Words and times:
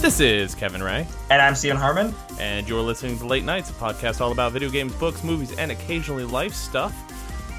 This 0.00 0.18
is 0.20 0.54
Kevin 0.54 0.82
Ray, 0.82 1.06
And 1.28 1.42
I'm 1.42 1.54
Steven 1.54 1.76
Harmon. 1.76 2.14
and 2.38 2.66
you're 2.66 2.80
listening 2.80 3.18
to 3.18 3.26
Late 3.26 3.44
Nights, 3.44 3.68
a 3.68 3.74
podcast 3.74 4.20
all 4.22 4.32
about 4.32 4.52
video 4.52 4.70
games, 4.70 4.94
books, 4.94 5.22
movies, 5.22 5.52
and 5.58 5.70
occasionally 5.70 6.24
life 6.24 6.54
stuff. 6.54 6.94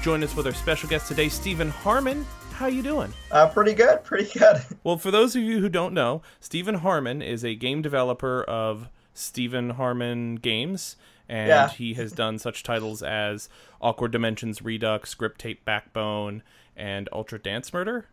Join 0.02 0.24
us 0.24 0.34
with 0.34 0.46
our 0.46 0.52
special 0.52 0.88
guest 0.88 1.06
today, 1.06 1.28
Steven 1.28 1.70
Harmon. 1.70 2.26
How 2.52 2.66
you 2.66 2.82
doing? 2.82 3.12
Uh, 3.30 3.48
pretty 3.48 3.74
good, 3.74 4.02
pretty 4.02 4.36
good. 4.38 4.60
Well, 4.84 4.98
for 4.98 5.12
those 5.12 5.36
of 5.36 5.42
you 5.42 5.60
who 5.60 5.68
don't 5.68 5.94
know, 5.94 6.22
Steven 6.40 6.74
Harmon 6.76 7.22
is 7.22 7.44
a 7.44 7.54
game 7.54 7.80
developer 7.80 8.42
of 8.44 8.88
Steven 9.14 9.70
Harmon 9.70 10.34
Games, 10.36 10.96
and 11.28 11.48
Yeah. 11.48 11.68
he 11.68 11.94
has 11.94 12.10
done 12.10 12.38
such 12.40 12.64
titles 12.64 13.02
as 13.04 13.48
Awkward 13.80 14.10
Dimensions 14.10 14.60
Redux, 14.60 15.14
Grip 15.14 15.38
Tape 15.38 15.64
Backbone, 15.64 16.42
and 16.76 17.08
Ultra 17.12 17.38
Dance 17.38 17.72
Murder. 17.72 18.06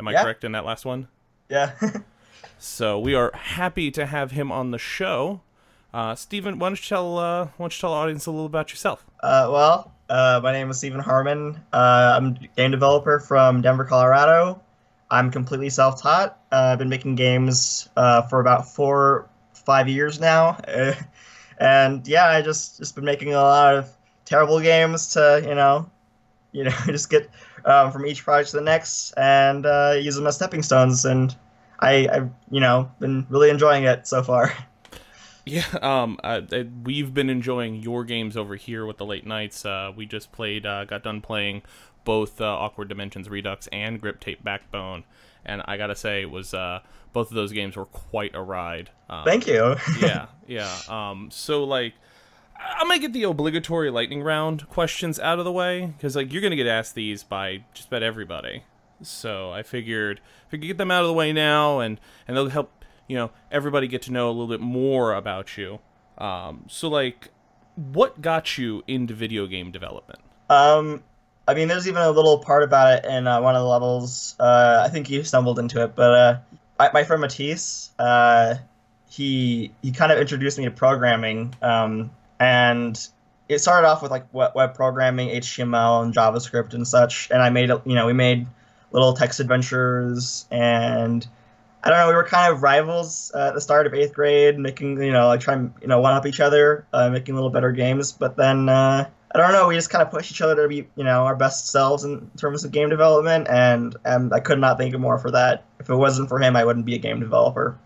Am 0.00 0.08
I 0.08 0.12
Yeah. 0.12 0.24
correct 0.24 0.42
in 0.42 0.50
that 0.52 0.64
last 0.64 0.84
one? 0.84 1.06
Yeah. 1.48 1.72
So 2.58 2.98
we 2.98 3.14
are 3.14 3.32
happy 3.34 3.90
to 3.90 4.06
have 4.06 4.30
him 4.30 4.52
on 4.52 4.70
the 4.70 4.78
show. 4.78 5.40
Uh, 5.92 6.14
Steven, 6.14 6.58
why 6.58 6.70
don't 6.70 6.82
you 6.82 6.88
tell 6.88 7.18
uh, 7.18 7.44
why 7.44 7.52
don't 7.58 7.76
you 7.76 7.80
tell 7.80 7.90
the 7.90 7.96
audience 7.96 8.26
a 8.26 8.30
little 8.30 8.46
about 8.46 8.70
yourself? 8.70 9.04
uh, 9.22 9.48
well, 9.52 9.92
uh, 10.08 10.40
my 10.42 10.52
name 10.52 10.70
is 10.70 10.78
Steven 10.78 11.00
Harmon. 11.00 11.60
Uh, 11.72 12.14
I'm 12.16 12.26
a 12.26 12.48
game 12.56 12.70
developer 12.70 13.20
from 13.20 13.60
Denver, 13.60 13.84
Colorado. 13.84 14.60
I'm 15.10 15.30
completely 15.30 15.68
self-taught. 15.68 16.38
Uh, 16.50 16.70
I've 16.72 16.78
been 16.78 16.88
making 16.88 17.16
games 17.16 17.88
for 17.94 18.40
about 18.40 18.68
four, 18.68 19.28
five 19.52 19.88
years 19.88 20.18
now, 20.18 20.56
and 21.58 22.08
yeah, 22.08 22.26
I 22.28 22.40
just 22.40 22.78
just 22.78 22.94
been 22.94 23.04
making 23.04 23.34
a 23.34 23.42
lot 23.42 23.74
of 23.74 23.90
terrible 24.24 24.60
games 24.60 25.08
to 25.14 25.44
you 25.46 25.54
know, 25.54 25.90
you 26.52 26.64
know, 26.64 26.70
just 26.86 27.10
get 27.10 27.28
um, 27.66 27.92
from 27.92 28.06
each 28.06 28.24
project 28.24 28.52
to 28.52 28.56
the 28.56 28.62
next 28.62 29.12
and 29.18 29.64
use 30.02 30.16
them 30.16 30.26
as 30.26 30.36
stepping 30.36 30.62
stones. 30.62 31.04
And 31.04 31.36
I, 31.82 32.08
I've 32.10 32.30
you 32.50 32.60
know 32.60 32.90
been 33.00 33.26
really 33.28 33.50
enjoying 33.50 33.84
it 33.84 34.06
so 34.06 34.22
far. 34.22 34.52
Yeah, 35.44 35.64
um, 35.82 36.20
uh, 36.22 36.42
uh, 36.52 36.62
we've 36.84 37.12
been 37.12 37.28
enjoying 37.28 37.74
your 37.82 38.04
games 38.04 38.36
over 38.36 38.54
here 38.54 38.86
with 38.86 38.98
the 38.98 39.04
late 39.04 39.26
nights. 39.26 39.66
Uh, 39.66 39.90
we 39.96 40.06
just 40.06 40.30
played, 40.30 40.64
uh, 40.64 40.84
got 40.84 41.02
done 41.02 41.20
playing 41.20 41.62
both 42.04 42.40
uh, 42.40 42.44
Awkward 42.44 42.88
Dimensions 42.88 43.28
Redux 43.28 43.66
and 43.72 44.00
Grip 44.00 44.20
Tape 44.20 44.44
Backbone, 44.44 45.02
and 45.44 45.60
I 45.64 45.78
gotta 45.78 45.96
say, 45.96 46.22
it 46.22 46.30
was 46.30 46.54
uh, 46.54 46.78
both 47.12 47.30
of 47.30 47.34
those 47.34 47.50
games 47.50 47.74
were 47.76 47.86
quite 47.86 48.36
a 48.36 48.40
ride. 48.40 48.90
Um, 49.10 49.24
Thank 49.24 49.48
you. 49.48 49.74
yeah, 50.00 50.26
yeah. 50.46 50.72
Um, 50.88 51.28
so 51.32 51.64
like, 51.64 51.94
I- 52.56 52.76
I'm 52.78 52.86
gonna 52.86 53.00
get 53.00 53.12
the 53.12 53.24
obligatory 53.24 53.90
lightning 53.90 54.22
round 54.22 54.68
questions 54.68 55.18
out 55.18 55.40
of 55.40 55.44
the 55.44 55.50
way 55.50 55.86
because 55.86 56.14
like 56.14 56.32
you're 56.32 56.42
gonna 56.42 56.54
get 56.54 56.68
asked 56.68 56.94
these 56.94 57.24
by 57.24 57.64
just 57.74 57.88
about 57.88 58.04
everybody. 58.04 58.62
So 59.08 59.52
I 59.52 59.62
figured 59.62 60.20
if 60.46 60.52
we 60.52 60.58
could 60.58 60.66
get 60.66 60.78
them 60.78 60.90
out 60.90 61.02
of 61.02 61.08
the 61.08 61.14
way 61.14 61.32
now, 61.32 61.80
and 61.80 62.00
and 62.26 62.36
they'll 62.36 62.48
help 62.48 62.84
you 63.08 63.16
know 63.16 63.30
everybody 63.50 63.88
get 63.88 64.02
to 64.02 64.12
know 64.12 64.28
a 64.28 64.32
little 64.32 64.48
bit 64.48 64.60
more 64.60 65.14
about 65.14 65.56
you. 65.56 65.80
Um, 66.18 66.64
so 66.68 66.88
like, 66.88 67.30
what 67.74 68.20
got 68.20 68.58
you 68.58 68.82
into 68.86 69.14
video 69.14 69.46
game 69.46 69.70
development? 69.70 70.20
Um, 70.48 71.02
I 71.48 71.54
mean, 71.54 71.68
there's 71.68 71.88
even 71.88 72.02
a 72.02 72.10
little 72.10 72.38
part 72.38 72.62
about 72.62 72.98
it 72.98 73.04
in 73.04 73.26
uh, 73.26 73.40
one 73.40 73.56
of 73.56 73.62
the 73.62 73.68
levels. 73.68 74.36
Uh, 74.38 74.82
I 74.84 74.88
think 74.88 75.10
you 75.10 75.24
stumbled 75.24 75.58
into 75.58 75.82
it, 75.82 75.94
but 75.96 76.14
uh, 76.14 76.38
my, 76.78 76.90
my 76.94 77.04
friend 77.04 77.20
Matisse, 77.20 77.90
uh, 77.98 78.56
he 79.08 79.72
he 79.82 79.92
kind 79.92 80.12
of 80.12 80.18
introduced 80.18 80.58
me 80.58 80.64
to 80.64 80.70
programming, 80.70 81.54
um, 81.60 82.10
and 82.38 83.08
it 83.48 83.58
started 83.58 83.86
off 83.86 84.02
with 84.02 84.10
like 84.10 84.32
web, 84.32 84.52
web 84.54 84.74
programming, 84.74 85.28
HTML 85.28 86.02
and 86.02 86.14
JavaScript 86.14 86.74
and 86.74 86.86
such. 86.86 87.30
And 87.30 87.42
I 87.42 87.50
made 87.50 87.70
you 87.84 87.94
know 87.94 88.06
we 88.06 88.12
made 88.12 88.46
little 88.92 89.14
text 89.14 89.40
adventures 89.40 90.46
and. 90.50 91.26
I 91.84 91.88
don't 91.88 91.98
know. 91.98 92.06
We 92.06 92.14
were 92.14 92.22
kind 92.22 92.52
of 92.52 92.62
rivals 92.62 93.32
uh, 93.34 93.48
at 93.48 93.54
the 93.54 93.60
start 93.60 93.88
of 93.88 93.94
eighth 93.94 94.14
grade, 94.14 94.56
making 94.56 95.02
you 95.02 95.10
know 95.10 95.26
like 95.26 95.40
trying 95.40 95.74
you 95.80 95.88
know 95.88 96.00
one 96.00 96.14
up 96.14 96.26
each 96.26 96.38
other, 96.38 96.86
uh, 96.92 97.10
making 97.10 97.34
little 97.34 97.50
better 97.50 97.72
games. 97.72 98.12
But 98.12 98.36
then 98.36 98.68
uh, 98.68 99.10
I 99.34 99.38
don't 99.38 99.52
know. 99.52 99.68
We 99.68 99.74
just 99.74 99.88
kind 99.88 100.02
of 100.02 100.10
pushed 100.10 100.30
each 100.30 100.42
other 100.42 100.62
to 100.62 100.68
be, 100.68 100.86
you 100.94 101.04
know, 101.04 101.24
our 101.24 101.34
best 101.34 101.68
selves 101.68 102.04
in 102.04 102.30
terms 102.36 102.64
of 102.64 102.70
game 102.70 102.90
development, 102.90 103.48
and 103.48 103.96
um, 104.04 104.30
I 104.32 104.40
could 104.40 104.58
not 104.58 104.76
think 104.76 104.94
of 104.94 105.00
more 105.00 105.18
for 105.18 105.30
that. 105.30 105.64
If 105.80 105.88
it 105.88 105.96
wasn't 105.96 106.28
for 106.28 106.38
him, 106.38 106.54
I 106.54 106.64
wouldn't 106.64 106.84
be 106.84 106.94
a 106.94 106.98
game 106.98 107.20
developer. 107.20 107.78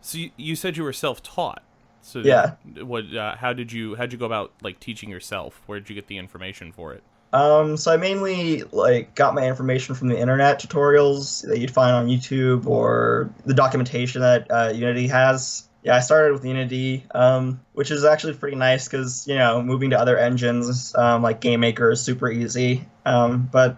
So 0.00 0.18
you, 0.18 0.30
you 0.36 0.56
said 0.56 0.76
you 0.76 0.84
were 0.84 0.94
self-taught. 0.94 1.62
So 2.00 2.20
Yeah. 2.20 2.54
What? 2.82 3.14
Uh, 3.14 3.36
how 3.36 3.52
did 3.52 3.72
you? 3.72 3.96
How'd 3.96 4.12
you 4.12 4.18
go 4.18 4.26
about 4.26 4.52
like 4.62 4.80
teaching 4.80 5.10
yourself? 5.10 5.60
Where 5.66 5.78
did 5.78 5.90
you 5.90 5.94
get 5.94 6.06
the 6.06 6.16
information 6.16 6.72
for 6.72 6.94
it? 6.94 7.02
Um, 7.36 7.76
so 7.76 7.92
I 7.92 7.98
mainly 7.98 8.62
like 8.72 9.14
got 9.14 9.34
my 9.34 9.46
information 9.46 9.94
from 9.94 10.08
the 10.08 10.18
internet 10.18 10.58
tutorials 10.58 11.46
that 11.46 11.58
you'd 11.58 11.70
find 11.70 11.94
on 11.94 12.06
YouTube 12.06 12.66
or 12.66 13.28
the 13.44 13.52
documentation 13.52 14.22
that 14.22 14.50
uh, 14.50 14.72
Unity 14.74 15.06
has. 15.08 15.68
Yeah, 15.82 15.96
I 15.96 16.00
started 16.00 16.32
with 16.32 16.46
Unity, 16.46 17.04
um, 17.14 17.60
which 17.74 17.90
is 17.90 18.06
actually 18.06 18.32
pretty 18.34 18.56
nice 18.56 18.88
because 18.88 19.28
you 19.28 19.34
know 19.34 19.60
moving 19.60 19.90
to 19.90 20.00
other 20.00 20.16
engines 20.16 20.94
um, 20.96 21.22
like 21.22 21.42
GameMaker 21.42 21.92
is 21.92 22.00
super 22.00 22.30
easy. 22.30 22.86
Um, 23.04 23.50
but 23.52 23.76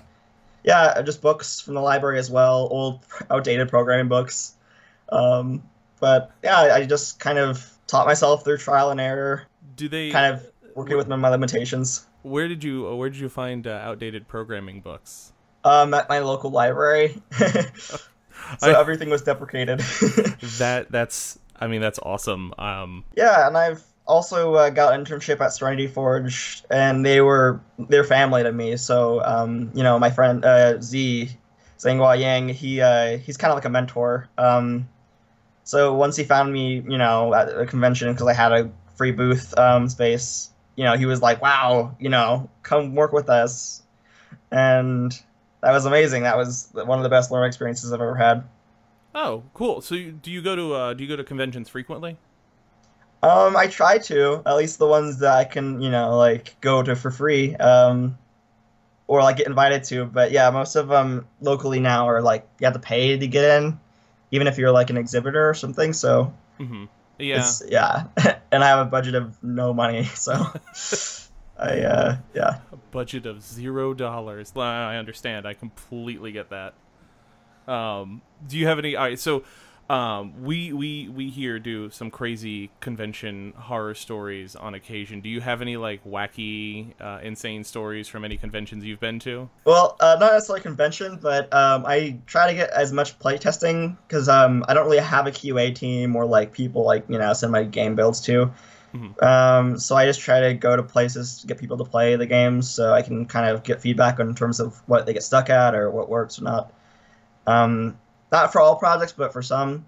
yeah, 0.63 1.03
just 1.03 1.21
books 1.21 1.61
from 1.61 1.75
the 1.75 1.83
library 1.83 2.21
as 2.21 2.31
well, 2.31 2.69
old 2.71 3.05
outdated 3.31 3.71
programming 3.71 4.07
books. 4.07 4.55
Um, 5.09 5.65
but 5.99 6.31
yeah, 6.45 6.61
I 6.61 6.77
I 6.77 6.87
just 6.87 7.19
kind 7.19 7.39
of 7.39 7.69
taught 7.89 8.07
myself 8.07 8.45
through 8.45 8.59
trial 8.59 8.91
and 8.91 9.01
error, 9.01 9.49
Do 9.75 9.89
they 9.89 10.13
kind 10.13 10.33
of 10.33 10.47
working 10.77 10.97
with 10.97 11.09
my 11.09 11.29
limitations. 11.29 12.07
Where 12.23 12.49
did 12.49 12.65
you 12.65 12.87
uh, 12.89 12.95
Where 12.95 13.09
did 13.11 13.19
you 13.19 13.29
find 13.29 13.67
uh, 13.67 13.71
outdated 13.71 14.29
programming 14.29 14.81
books? 14.81 15.33
Um, 15.65 15.93
at 15.95 16.09
my 16.09 16.21
local 16.21 16.51
library. 16.51 17.21
so 17.33 17.99
I- 18.62 18.79
everything 18.79 19.11
was 19.11 19.23
deprecated. 19.23 19.81
That 20.59 20.91
that's 20.91 21.39
I 21.61 21.67
mean 21.67 21.81
that's 21.81 21.99
awesome. 22.03 22.55
Um, 22.59 23.05
yeah, 23.17 23.47
and 23.47 23.56
I've 23.56 23.83
also 24.06 24.55
uh, 24.55 24.71
got 24.71 24.95
an 24.95 25.05
internship 25.05 25.41
at 25.41 25.53
Serenity 25.53 25.87
Forge, 25.87 26.62
and 26.71 27.05
they 27.05 27.21
were 27.21 27.61
their 27.79 28.05
family 28.05 28.43
to 28.43 28.53
me. 28.53 28.77
So, 28.77 29.23
um, 29.25 29.71
you 29.75 29.83
know, 29.83 29.99
my 29.99 30.11
friend 30.11 30.45
uh, 30.45 30.81
Z, 30.81 31.31
Zhenghua 31.79 32.19
Yang, 32.19 32.49
he 32.50 32.81
uh, 32.81 33.19
he's 33.19 33.37
kind 33.37 33.50
of 33.53 33.56
like 33.56 33.65
a 33.67 33.71
mentor. 33.71 34.29
Um, 34.39 34.89
so 35.65 35.95
once 35.95 36.17
he 36.17 36.25
found 36.25 36.53
me, 36.53 36.77
you 36.89 36.97
know, 36.97 37.35
at 37.35 37.49
a 37.49 37.67
convention 37.67 38.11
because 38.12 38.27
I 38.27 38.33
had 38.33 38.53
a 38.53 38.71
free 38.97 39.12
booth 39.12 39.56
um, 39.59 39.89
space, 39.89 40.50
you 40.78 40.84
know, 40.84 40.97
he 40.97 41.06
was 41.06 41.21
like, 41.21 41.43
"Wow, 41.43 41.97
you 41.99 42.09
know, 42.09 42.49
come 42.62 42.94
work 42.94 43.12
with 43.12 43.28
us," 43.28 43.83
and 44.53 45.11
that 45.61 45.72
was 45.72 45.87
amazing. 45.87 46.22
That 46.22 46.37
was 46.37 46.69
one 46.72 47.00
of 47.00 47.03
the 47.03 47.09
best 47.09 47.33
learning 47.33 47.49
experiences 47.49 47.93
I've 47.93 48.00
ever 48.00 48.15
had. 48.15 48.44
oh, 49.12 49.43
cool. 49.55 49.81
So 49.81 49.97
do 49.97 50.31
you 50.31 50.41
go 50.41 50.55
to 50.55 50.75
uh, 50.75 50.94
Do 50.94 51.03
you 51.03 51.09
go 51.09 51.17
to 51.17 51.25
conventions 51.25 51.69
frequently? 51.69 52.17
Um, 53.25 53.56
I 53.56 53.67
try 53.67 53.99
to 53.99 54.41
at 54.47 54.55
least 54.55 54.78
the 54.78 54.87
ones 54.87 55.19
that 55.19 55.34
I 55.37 55.43
can, 55.43 55.81
you 55.81 55.91
know, 55.91 56.17
like 56.17 56.55
go 56.61 56.81
to 56.81 56.94
for 56.94 57.11
free, 57.11 57.56
um, 57.56 58.17
or 59.09 59.21
like 59.21 59.38
get 59.38 59.49
invited 59.49 59.83
to. 59.84 60.05
But 60.05 60.31
yeah, 60.31 60.49
most 60.50 60.77
of 60.77 60.87
them 60.87 61.27
locally 61.41 61.81
now 61.81 62.09
are 62.09 62.22
like 62.22 62.47
you 62.61 62.67
have 62.67 62.75
to 62.75 62.78
pay 62.81 63.19
to 63.19 63.27
get 63.27 63.43
in, 63.59 63.81
even 64.31 64.47
if 64.47 64.59
you're 64.59 64.71
like 64.71 64.91
an 64.91 64.97
exhibitor 64.97 65.49
or 65.50 65.55
something. 65.55 65.93
So 65.93 66.33
hmm 66.59 66.84
Yeah. 67.19 67.41
it's 67.41 67.62
yeah, 67.69 68.05
and 68.53 68.62
I 68.62 68.69
have 68.69 68.87
a 68.87 68.91
budget 68.91 69.15
of 69.15 69.43
no 69.43 69.75
money, 69.75 70.05
so 70.15 70.34
I 71.59 71.81
uh 71.81 72.17
yeah. 72.34 72.59
A 72.73 72.77
budget 72.91 73.27
of 73.27 73.43
zero 73.43 73.95
dollars. 73.95 74.53
I 74.56 74.97
understand. 74.97 75.47
I 75.47 75.55
completely 75.55 76.33
get 76.33 76.51
that. 76.51 76.75
Um, 77.67 78.23
do 78.47 78.56
you 78.56 78.67
have 78.67 78.79
any? 78.79 78.97
All 78.97 79.05
right, 79.05 79.19
so 79.19 79.45
um, 79.91 80.43
we 80.43 80.72
we 80.72 81.09
we 81.09 81.31
here 81.31 81.59
do 81.59 81.88
some 81.91 82.10
crazy 82.10 82.71
convention 82.81 83.54
horror 83.56 83.94
stories 83.94 84.54
on 84.54 84.75
occasion. 84.75 85.21
Do 85.21 85.31
you 85.31 85.41
have 85.41 85.62
any 85.62 85.78
like 85.78 86.04
wacky, 86.04 86.93
uh, 87.00 87.21
insane 87.22 87.65
stories 87.65 88.06
from 88.06 88.25
any 88.25 88.37
conventions 88.37 88.84
you've 88.84 89.00
been 89.00 89.19
to? 89.21 89.49
Well, 89.65 89.97
uh, 90.00 90.16
not 90.21 90.32
necessarily 90.32 90.60
convention, 90.60 91.19
but 91.22 91.53
um, 91.54 91.87
I 91.87 92.19
try 92.26 92.49
to 92.49 92.54
get 92.54 92.71
as 92.71 92.93
much 92.93 93.19
playtesting 93.19 93.97
because 94.06 94.28
um, 94.28 94.62
I 94.69 94.75
don't 94.75 94.84
really 94.84 94.99
have 94.99 95.26
a 95.26 95.31
QA 95.31 95.75
team 95.75 96.16
or 96.16 96.26
like 96.26 96.52
people 96.52 96.84
like 96.84 97.05
you 97.08 97.19
know 97.19 97.32
send 97.32 97.52
my 97.52 97.64
game 97.64 97.94
builds 97.94 98.20
to. 98.23 98.50
Mhm. 98.94 99.23
Um, 99.23 99.79
so 99.79 99.96
I 99.96 100.05
just 100.06 100.20
try 100.20 100.41
to 100.41 100.55
go 100.55 100.76
to 100.76 100.82
places 100.82 101.41
to 101.41 101.46
get 101.46 101.58
people 101.58 101.79
to 101.79 101.84
play 101.84 102.17
the 102.17 102.26
games, 102.26 102.70
so 102.70 102.93
I 102.93 103.00
can 103.00 103.25
kind 103.25 103.49
of 103.49 103.62
get 103.62 103.81
feedback 103.81 104.19
in 104.19 104.34
terms 104.34 104.61
of 104.61 104.82
what 104.87 105.06
they 105.06 105.14
get 105.14 105.23
stuck 105.23 105.49
at 105.49 105.75
or 105.75 105.91
what 105.91 106.11
works 106.11 106.38
or 106.38 106.44
not. 106.44 106.73
Um, 107.46 107.96
not 108.33 108.53
for 108.53 108.61
all 108.61 108.77
projects, 108.77 109.13
but 109.13 109.33
for 109.33 109.43
some. 109.43 109.87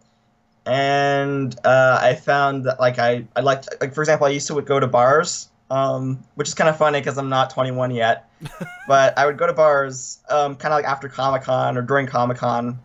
And 0.66 1.54
uh, 1.64 1.98
I 2.00 2.14
found 2.14 2.64
that 2.64 2.78
like 2.80 2.98
I 2.98 3.24
I 3.34 3.40
liked 3.40 3.68
like 3.80 3.94
for 3.94 4.02
example 4.02 4.26
I 4.26 4.30
used 4.30 4.46
to 4.48 4.60
go 4.60 4.78
to 4.78 4.86
bars, 4.86 5.48
um, 5.70 6.22
which 6.34 6.48
is 6.48 6.54
kind 6.54 6.68
of 6.68 6.76
funny 6.76 7.00
because 7.00 7.18
I'm 7.18 7.30
not 7.30 7.50
21 7.50 7.92
yet 7.92 8.30
but 8.88 9.18
I 9.18 9.26
would 9.26 9.38
go 9.38 9.46
to 9.46 9.52
bars, 9.52 10.18
um, 10.28 10.56
kind 10.56 10.72
of 10.72 10.78
like 10.78 10.86
after 10.86 11.08
Comic 11.08 11.42
Con 11.42 11.76
or 11.76 11.82
during 11.82 12.06
Comic 12.06 12.38
Con, 12.38 12.78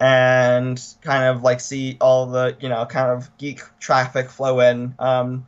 and 0.00 0.82
kind 1.02 1.24
of 1.24 1.42
like 1.42 1.60
see 1.60 1.96
all 2.00 2.26
the 2.26 2.56
you 2.60 2.68
know 2.68 2.84
kind 2.86 3.10
of 3.10 3.36
geek 3.38 3.60
traffic 3.80 4.30
flow 4.30 4.60
in. 4.60 4.94
Um, 4.98 5.46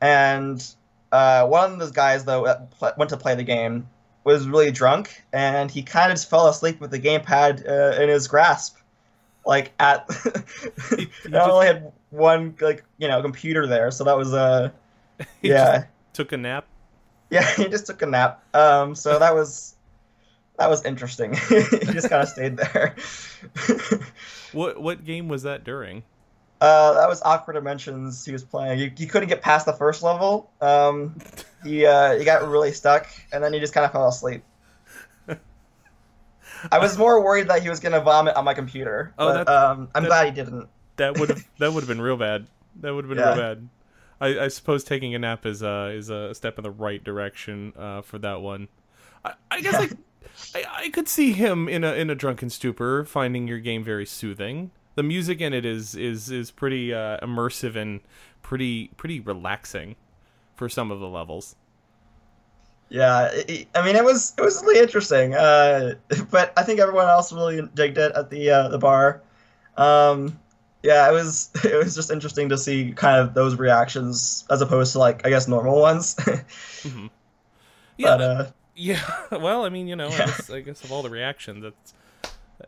and 0.00 0.64
uh, 1.12 1.46
one 1.46 1.72
of 1.72 1.78
those 1.78 1.92
guys 1.92 2.24
though 2.24 2.44
that 2.44 2.98
went 2.98 3.10
to 3.10 3.16
play 3.16 3.34
the 3.34 3.44
game 3.44 3.88
was 4.22 4.48
really 4.48 4.70
drunk, 4.70 5.24
and 5.32 5.70
he 5.70 5.82
kind 5.82 6.10
of 6.10 6.16
just 6.16 6.30
fell 6.30 6.48
asleep 6.48 6.80
with 6.80 6.90
the 6.90 7.00
gamepad 7.00 7.68
uh, 7.68 8.00
in 8.00 8.08
his 8.08 8.28
grasp. 8.28 8.76
Like 9.46 9.72
at 9.78 10.06
I 10.08 11.06
just 11.28 11.34
only 11.34 11.66
had 11.66 11.92
one 12.10 12.56
like 12.60 12.84
you 12.98 13.08
know 13.08 13.20
computer 13.22 13.66
there, 13.66 13.90
so 13.90 14.04
that 14.04 14.16
was 14.16 14.32
uh 14.32 14.70
he 15.42 15.48
yeah 15.50 15.78
just 15.78 15.88
took 16.12 16.32
a 16.32 16.36
nap. 16.36 16.66
yeah 17.30 17.48
he 17.56 17.68
just 17.68 17.86
took 17.86 18.02
a 18.02 18.06
nap. 18.06 18.42
Um, 18.54 18.94
so 18.94 19.18
that 19.18 19.34
was 19.34 19.74
that 20.58 20.70
was 20.70 20.84
interesting. 20.84 21.34
he 21.34 21.92
just 21.92 22.08
kind 22.08 22.22
of 22.22 22.28
stayed 22.28 22.56
there. 22.56 22.94
What 24.52 24.80
what 24.80 25.04
game 25.04 25.28
was 25.28 25.42
that 25.42 25.64
during? 25.64 26.04
Uh, 26.60 26.94
that 26.94 27.08
was 27.08 27.20
awkward 27.22 27.54
dimensions 27.54 28.24
he 28.24 28.32
was 28.32 28.44
playing. 28.44 28.78
He, 28.78 28.92
he 28.96 29.06
couldn't 29.06 29.28
get 29.28 29.42
past 29.42 29.66
the 29.66 29.72
first 29.72 30.02
level. 30.02 30.50
Um, 30.60 31.16
he 31.64 31.84
uh, 31.84 32.16
he 32.16 32.24
got 32.24 32.48
really 32.48 32.72
stuck, 32.72 33.06
and 33.32 33.42
then 33.42 33.52
he 33.52 33.60
just 33.60 33.74
kind 33.74 33.84
of 33.84 33.92
fell 33.92 34.08
asleep. 34.08 34.42
I 36.72 36.78
was 36.78 36.96
more 36.98 37.22
worried 37.22 37.48
that 37.48 37.62
he 37.62 37.68
was 37.68 37.80
gonna 37.80 38.00
vomit 38.00 38.36
on 38.36 38.44
my 38.44 38.54
computer. 38.54 39.14
Oh, 39.18 39.32
but, 39.44 39.48
um, 39.48 39.88
I'm 39.94 40.02
that- 40.04 40.08
glad 40.08 40.24
he 40.26 40.32
didn't. 40.32 40.68
That 40.96 41.18
would 41.18 41.28
have 41.30 41.44
that 41.58 41.72
would 41.72 41.80
have 41.80 41.88
been 41.88 42.00
real 42.00 42.16
bad. 42.16 42.46
That 42.80 42.94
would 42.94 43.04
have 43.04 43.08
been 43.08 43.18
Yeah. 43.18 43.28
real 43.34 43.36
bad. 43.54 43.68
I, 44.20 44.44
I 44.44 44.48
suppose 44.48 44.84
taking 44.84 45.14
a 45.14 45.18
nap 45.18 45.44
is 45.44 45.62
uh 45.62 45.90
is 45.92 46.08
a 46.10 46.34
step 46.34 46.56
in 46.58 46.62
the 46.62 46.70
right 46.70 47.02
direction 47.02 47.72
uh, 47.76 48.02
for 48.02 48.18
that 48.20 48.40
one. 48.40 48.68
I, 49.24 49.32
I 49.50 49.60
guess 49.60 49.72
Yeah. 49.74 49.88
I, 50.54 50.58
I 50.60 50.84
I 50.84 50.88
could 50.90 51.08
see 51.08 51.32
him 51.32 51.68
in 51.68 51.82
a 51.84 51.92
in 51.94 52.10
a 52.10 52.14
drunken 52.14 52.48
stupor 52.50 53.04
finding 53.04 53.48
your 53.48 53.58
game 53.58 53.82
very 53.82 54.06
soothing. 54.06 54.70
The 54.94 55.02
music 55.02 55.40
in 55.40 55.52
it 55.52 55.64
is 55.66 55.96
is 55.96 56.30
is 56.30 56.52
pretty 56.52 56.94
uh, 56.94 57.18
immersive 57.18 57.74
and 57.74 58.00
pretty 58.42 58.88
pretty 58.96 59.18
relaxing 59.18 59.96
for 60.54 60.68
some 60.68 60.92
of 60.92 61.00
the 61.00 61.08
levels. 61.08 61.56
Yeah, 62.88 63.30
it- 63.32 63.68
I 63.74 63.84
mean 63.84 63.96
it 63.96 64.04
was 64.04 64.32
it 64.38 64.42
was 64.42 64.62
really 64.62 64.80
interesting. 64.80 65.34
Uh, 65.34 65.94
but 66.30 66.52
I 66.56 66.62
think 66.62 66.80
everyone 66.80 67.08
else 67.08 67.32
really 67.32 67.68
digged 67.74 67.98
it 67.98 68.12
at 68.14 68.30
the 68.30 68.50
uh, 68.50 68.68
the 68.68 68.78
bar. 68.78 69.22
Um, 69.76 70.38
yeah, 70.82 71.08
it 71.08 71.12
was 71.12 71.50
it 71.64 71.74
was 71.76 71.94
just 71.94 72.10
interesting 72.10 72.48
to 72.50 72.58
see 72.58 72.92
kind 72.92 73.16
of 73.20 73.34
those 73.34 73.56
reactions 73.56 74.44
as 74.50 74.60
opposed 74.60 74.92
to 74.92 74.98
like 74.98 75.26
I 75.26 75.30
guess 75.30 75.48
normal 75.48 75.80
ones. 75.80 76.14
hmm 76.82 77.06
Yeah, 77.96 78.16
but 78.16 78.20
uh, 78.20 78.46
Yeah, 78.74 79.00
well, 79.32 79.64
I 79.64 79.68
mean, 79.70 79.88
you 79.88 79.96
know, 79.96 80.08
I, 80.08 80.16
guess, 80.16 80.50
I 80.50 80.60
guess 80.60 80.84
of 80.84 80.92
all 80.92 81.02
the 81.02 81.10
reactions, 81.10 81.62
that's 81.62 81.94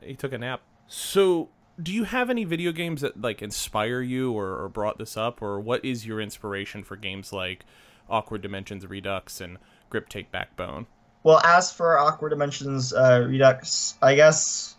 he 0.03 0.15
took 0.15 0.33
a 0.33 0.39
nap. 0.39 0.61
So, 0.89 1.49
do 1.83 1.93
you 1.93 2.05
have 2.05 2.31
any 2.31 2.45
video 2.45 2.73
games 2.73 3.01
that 3.03 3.21
like 3.21 3.43
inspire 3.43 4.01
you 4.01 4.33
or, 4.33 4.63
or 4.63 4.69
brought 4.69 4.99
this 4.99 5.17
up, 5.17 5.43
or 5.43 5.61
what 5.61 5.85
is 5.85 6.07
your 6.07 6.21
inspiration 6.21 6.83
for 6.85 6.97
games 6.97 7.33
like 7.33 7.65
Awkward 8.09 8.41
Dimensions 8.43 8.87
Redux 8.87 9.41
and 9.41 9.59
Grip 9.91 10.09
Tape 10.09 10.31
Backbone? 10.31 10.87
Well, 11.23 11.41
as 11.45 11.73
for 11.73 11.99
Awkward 11.99 12.31
Dimensions 12.31 12.93
uh, 12.93 13.27
Redux, 13.29 13.95
I 14.01 14.15
guess 14.15 14.77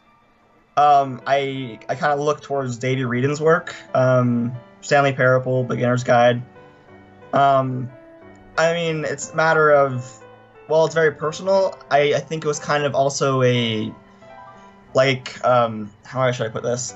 um, 0.78 1.22
I 1.28 1.80
I 1.90 1.96
kind 1.96 2.14
of 2.14 2.20
look 2.20 2.42
towards 2.42 2.78
Davey 2.78 3.04
Wreden's 3.04 3.42
work, 3.42 3.76
um, 3.94 4.54
Stanley 4.82 5.12
Parable, 5.12 5.64
Beginner's 5.64 6.04
Guide. 6.04 6.42
Um, 7.34 7.90
I 8.58 8.74
mean, 8.74 9.04
it's 9.04 9.34
a 9.34 9.36
matter 9.36 9.72
of 9.72 10.24
well, 10.70 10.86
it's 10.86 10.96
very 10.96 11.12
personal. 11.12 11.78
I, 11.90 12.14
I 12.14 12.20
think 12.20 12.44
it 12.44 12.48
was 12.48 12.60
kind 12.60 12.84
of 12.84 12.96
also 12.96 13.42
a 13.42 13.94
like 14.94 15.44
um, 15.46 15.92
how 16.06 16.32
should 16.32 16.46
I 16.46 16.50
put 16.50 16.64
this? 16.64 16.96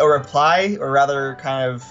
A 0.00 0.06
reply, 0.06 0.76
or 0.80 0.90
rather, 0.90 1.36
kind 1.40 1.70
of 1.70 1.84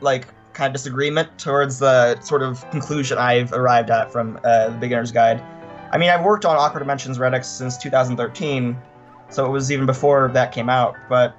like 0.00 0.26
kind 0.60 0.68
of 0.68 0.74
disagreement 0.74 1.38
towards 1.38 1.78
the 1.78 2.20
sort 2.20 2.42
of 2.42 2.68
conclusion 2.70 3.16
I've 3.16 3.50
arrived 3.54 3.88
at 3.88 4.12
from 4.12 4.38
uh, 4.44 4.68
the 4.68 4.76
Beginner's 4.76 5.10
Guide. 5.10 5.42
I 5.90 5.96
mean, 5.96 6.10
I've 6.10 6.22
worked 6.22 6.44
on 6.44 6.54
Awkward 6.54 6.80
Dimensions 6.80 7.18
Redux 7.18 7.48
since 7.48 7.78
2013, 7.78 8.76
so 9.30 9.46
it 9.46 9.48
was 9.48 9.72
even 9.72 9.86
before 9.86 10.30
that 10.34 10.52
came 10.52 10.68
out. 10.68 10.96
But 11.08 11.34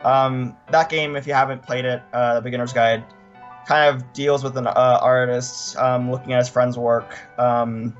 um, 0.00 0.56
that 0.72 0.88
game, 0.88 1.14
if 1.14 1.28
you 1.28 1.32
haven't 1.32 1.62
played 1.62 1.84
it, 1.84 2.02
uh, 2.12 2.34
the 2.34 2.40
Beginner's 2.40 2.72
Guide, 2.72 3.04
kind 3.68 3.94
of 3.94 4.12
deals 4.12 4.42
with 4.42 4.56
an 4.56 4.66
uh, 4.66 4.98
artist 5.00 5.76
um, 5.76 6.10
looking 6.10 6.32
at 6.32 6.40
his 6.40 6.48
friend's 6.48 6.76
work 6.76 7.16
um, 7.38 7.96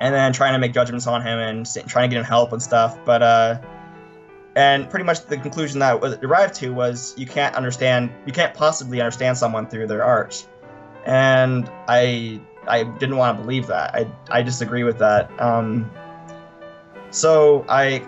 and 0.00 0.12
then 0.12 0.32
trying 0.32 0.54
to 0.54 0.58
make 0.58 0.72
judgments 0.72 1.06
on 1.06 1.22
him 1.22 1.38
and 1.38 1.68
trying 1.86 2.10
to 2.10 2.14
get 2.16 2.18
him 2.18 2.24
help 2.24 2.52
and 2.52 2.60
stuff. 2.60 2.98
But 3.04 3.22
uh, 3.22 3.60
and 4.56 4.88
pretty 4.88 5.04
much 5.04 5.26
the 5.26 5.36
conclusion 5.36 5.80
that 5.80 6.00
was 6.00 6.14
arrived 6.14 6.54
to 6.56 6.70
was 6.70 7.14
you 7.16 7.26
can't 7.26 7.54
understand, 7.56 8.12
you 8.26 8.32
can't 8.32 8.54
possibly 8.54 9.00
understand 9.00 9.36
someone 9.36 9.66
through 9.66 9.86
their 9.88 10.04
art. 10.04 10.46
And 11.04 11.68
I 11.88 12.40
I 12.66 12.84
didn't 12.84 13.16
want 13.16 13.36
to 13.36 13.42
believe 13.42 13.66
that. 13.66 13.94
I, 13.94 14.10
I 14.30 14.42
disagree 14.42 14.84
with 14.84 14.98
that. 14.98 15.30
Um, 15.40 15.90
so 17.10 17.64
I 17.68 18.06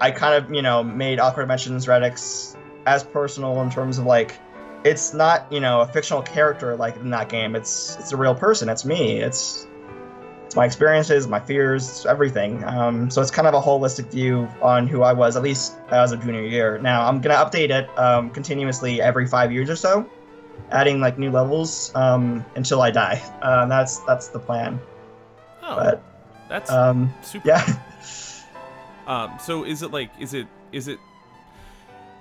I 0.00 0.10
kind 0.10 0.42
of 0.42 0.54
you 0.54 0.62
know 0.62 0.82
made 0.82 1.18
Awkward 1.18 1.44
Dimensions 1.44 1.88
Redux 1.88 2.56
as 2.86 3.04
personal 3.04 3.60
in 3.62 3.70
terms 3.70 3.98
of 3.98 4.06
like 4.06 4.38
it's 4.84 5.12
not 5.12 5.52
you 5.52 5.60
know 5.60 5.80
a 5.80 5.86
fictional 5.86 6.22
character 6.22 6.76
like 6.76 6.96
in 6.96 7.10
that 7.10 7.28
game. 7.28 7.56
It's 7.56 7.96
it's 7.98 8.12
a 8.12 8.16
real 8.16 8.34
person. 8.34 8.68
It's 8.68 8.84
me. 8.84 9.20
It's 9.20 9.66
my 10.56 10.64
experiences, 10.64 11.26
my 11.28 11.40
fears, 11.40 12.04
everything. 12.06 12.64
Um, 12.64 13.10
so 13.10 13.22
it's 13.22 13.30
kind 13.30 13.46
of 13.48 13.54
a 13.54 13.60
holistic 13.60 14.10
view 14.10 14.48
on 14.62 14.86
who 14.86 15.02
I 15.02 15.12
was, 15.12 15.36
at 15.36 15.42
least 15.42 15.74
as 15.90 16.12
a 16.12 16.16
junior 16.16 16.42
year. 16.42 16.78
Now 16.78 17.06
I'm 17.06 17.20
gonna 17.20 17.36
update 17.36 17.70
it 17.70 17.88
um, 17.98 18.30
continuously 18.30 19.00
every 19.00 19.26
five 19.26 19.52
years 19.52 19.70
or 19.70 19.76
so 19.76 20.08
adding 20.72 21.00
like 21.00 21.18
new 21.18 21.30
levels 21.30 21.90
um, 21.94 22.44
until 22.56 22.82
I 22.82 22.90
die. 22.90 23.20
Um, 23.42 23.68
that's 23.68 23.98
that's 24.00 24.28
the 24.28 24.38
plan. 24.38 24.80
Oh, 25.62 25.76
But 25.76 26.02
that's 26.48 26.70
um, 26.70 27.12
super. 27.22 27.48
yeah, 27.48 27.64
Um, 29.06 29.38
so 29.40 29.64
is 29.64 29.82
it 29.82 29.90
like 29.90 30.10
is 30.20 30.34
it 30.34 30.46
is 30.70 30.86
it 30.86 30.98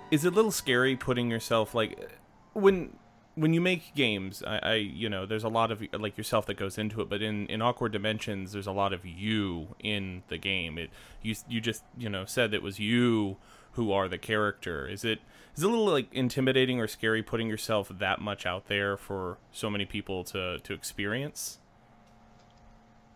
is 0.09 0.25
it 0.25 0.33
a 0.33 0.35
little 0.35 0.51
scary 0.51 0.95
putting 0.95 1.29
yourself 1.29 1.75
like 1.75 2.09
when 2.53 2.95
when 3.39 3.53
you 3.53 3.61
make 3.61 3.95
games 3.95 4.43
I, 4.45 4.59
I 4.61 4.73
you 4.75 5.09
know 5.09 5.25
there's 5.25 5.43
a 5.43 5.49
lot 5.49 5.71
of 5.71 5.81
like 5.93 6.17
yourself 6.17 6.45
that 6.47 6.55
goes 6.55 6.77
into 6.77 7.01
it 7.01 7.09
but 7.09 7.21
in 7.21 7.47
in 7.47 7.61
awkward 7.61 7.93
dimensions 7.93 8.51
there's 8.51 8.67
a 8.67 8.71
lot 8.71 8.91
of 8.91 9.05
you 9.05 9.75
in 9.79 10.23
the 10.27 10.37
game 10.37 10.77
it 10.77 10.89
you 11.21 11.35
you 11.47 11.61
just 11.61 11.83
you 11.97 12.09
know 12.09 12.25
said 12.25 12.53
it 12.53 12.61
was 12.61 12.79
you 12.79 13.37
who 13.73 13.91
are 13.91 14.09
the 14.09 14.17
character 14.17 14.87
is 14.87 15.05
it 15.05 15.19
is 15.55 15.63
it 15.63 15.67
a 15.67 15.69
little 15.69 15.85
like 15.85 16.13
intimidating 16.13 16.79
or 16.79 16.87
scary 16.87 17.23
putting 17.23 17.47
yourself 17.47 17.89
that 17.97 18.19
much 18.19 18.45
out 18.45 18.67
there 18.67 18.97
for 18.97 19.37
so 19.51 19.69
many 19.69 19.85
people 19.85 20.23
to 20.25 20.59
to 20.59 20.73
experience 20.73 21.59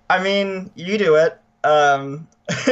I 0.10 0.24
mean 0.24 0.72
you 0.76 0.98
do 0.98 1.16
it 1.16 1.38
um, 1.66 2.28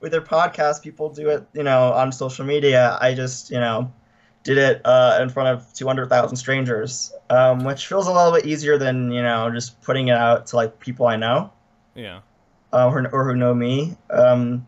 with 0.00 0.12
their 0.12 0.20
podcast. 0.20 0.82
People 0.82 1.08
do 1.08 1.30
it, 1.30 1.46
you 1.54 1.62
know, 1.62 1.92
on 1.94 2.12
social 2.12 2.44
media. 2.44 2.98
I 3.00 3.14
just 3.14 3.50
you 3.50 3.58
know 3.58 3.90
did 4.44 4.58
it 4.58 4.80
uh, 4.84 5.18
in 5.20 5.28
front 5.28 5.48
of 5.48 5.72
two 5.74 5.86
hundred 5.86 6.08
thousand 6.08 6.36
strangers, 6.36 7.12
um, 7.30 7.64
which 7.64 7.86
feels 7.86 8.06
a 8.06 8.12
little 8.12 8.32
bit 8.32 8.46
easier 8.46 8.78
than 8.78 9.10
you 9.12 9.22
know 9.22 9.50
just 9.50 9.80
putting 9.82 10.08
it 10.08 10.16
out 10.16 10.46
to 10.46 10.56
like 10.56 10.78
people 10.80 11.06
I 11.06 11.16
know. 11.16 11.52
yeah 11.94 12.20
uh, 12.72 12.88
or, 12.88 13.08
or 13.12 13.24
who 13.24 13.36
know 13.36 13.54
me. 13.54 13.96
Um, 14.10 14.66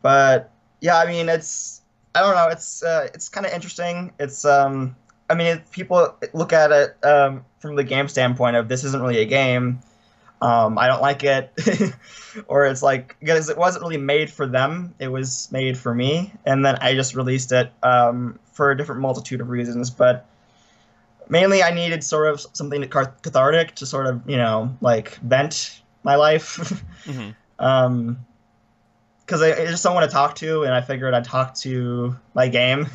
but 0.00 0.50
yeah, 0.80 0.98
I 0.98 1.06
mean, 1.06 1.28
it's 1.28 1.82
I 2.14 2.20
don't 2.20 2.34
know. 2.34 2.48
It's 2.48 2.82
uh, 2.82 3.08
it's 3.14 3.28
kind 3.28 3.46
of 3.46 3.52
interesting. 3.52 4.12
It's 4.18 4.44
um, 4.44 4.96
I 5.30 5.34
mean, 5.34 5.46
if 5.46 5.70
people 5.70 6.16
look 6.32 6.52
at 6.52 6.72
it 6.72 7.04
um, 7.04 7.44
from 7.60 7.76
the 7.76 7.84
game 7.84 8.08
standpoint 8.08 8.56
of 8.56 8.68
this 8.68 8.84
isn't 8.84 9.00
really 9.00 9.20
a 9.20 9.26
game. 9.26 9.80
Um, 10.42 10.76
I 10.76 10.88
don't 10.88 11.00
like 11.00 11.22
it, 11.22 11.52
or 12.48 12.66
it's 12.66 12.82
like 12.82 13.16
because 13.20 13.48
it 13.48 13.56
wasn't 13.56 13.82
really 13.82 13.96
made 13.96 14.28
for 14.28 14.46
them. 14.46 14.94
It 14.98 15.08
was 15.08 15.48
made 15.52 15.78
for 15.78 15.94
me, 15.94 16.32
and 16.44 16.66
then 16.66 16.76
I 16.80 16.94
just 16.94 17.14
released 17.14 17.52
it 17.52 17.70
um, 17.82 18.38
for 18.52 18.70
a 18.70 18.76
different 18.76 19.00
multitude 19.00 19.40
of 19.40 19.48
reasons. 19.48 19.90
But 19.90 20.26
mainly, 21.28 21.62
I 21.62 21.72
needed 21.72 22.02
sort 22.02 22.28
of 22.28 22.44
something 22.52 22.82
cath- 22.88 23.22
cathartic 23.22 23.76
to 23.76 23.86
sort 23.86 24.06
of 24.06 24.28
you 24.28 24.36
know 24.36 24.76
like 24.80 25.14
vent 25.18 25.80
my 26.02 26.16
life. 26.16 26.82
hmm 27.04 27.30
um 27.58 28.18
because 29.24 29.40
I, 29.40 29.52
I 29.52 29.66
just 29.66 29.82
someone 29.82 30.02
to 30.02 30.08
talk 30.08 30.34
to 30.36 30.64
and 30.64 30.74
i 30.74 30.80
figured 30.80 31.14
i'd 31.14 31.24
talk 31.24 31.54
to 31.56 32.16
my 32.34 32.48
game 32.48 32.86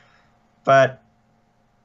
but 0.64 0.99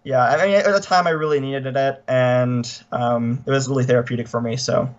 yeah 0.05 0.23
i 0.23 0.45
mean 0.45 0.55
at 0.55 0.71
the 0.71 0.79
time 0.79 1.05
i 1.07 1.09
really 1.09 1.41
needed 1.41 1.75
it 1.75 2.01
and 2.07 2.83
um, 2.93 3.43
it 3.45 3.51
was 3.51 3.67
really 3.67 3.83
therapeutic 3.83 4.29
for 4.29 4.39
me 4.39 4.55
so. 4.55 4.93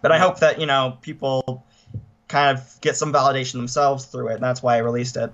But 0.00 0.12
i 0.12 0.18
hope 0.18 0.38
that 0.38 0.60
you 0.60 0.66
know 0.66 0.96
people 1.00 1.64
kind 2.28 2.56
of 2.56 2.80
get 2.80 2.96
some 2.96 3.12
validation 3.12 3.54
themselves 3.54 4.04
through 4.04 4.28
it 4.28 4.34
and 4.34 4.42
that's 4.42 4.62
why 4.62 4.76
i 4.76 4.78
released 4.78 5.16
it. 5.16 5.32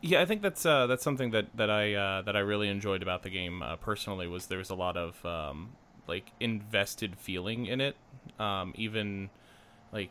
Yeah, 0.00 0.20
I 0.20 0.24
think 0.26 0.42
that's 0.42 0.64
uh, 0.66 0.86
that's 0.86 1.02
something 1.02 1.30
that 1.30 1.46
that 1.56 1.70
I 1.70 1.94
uh, 1.94 2.22
that 2.22 2.36
I 2.36 2.40
really 2.40 2.68
enjoyed 2.68 3.02
about 3.02 3.22
the 3.22 3.30
game 3.30 3.62
uh, 3.62 3.76
personally 3.76 4.28
was 4.28 4.46
there 4.46 4.58
was 4.58 4.70
a 4.70 4.74
lot 4.74 4.96
of 4.96 5.24
um, 5.24 5.72
like 6.06 6.30
invested 6.38 7.16
feeling 7.16 7.66
in 7.66 7.80
it, 7.80 7.96
um, 8.38 8.72
even 8.76 9.30
like 9.92 10.10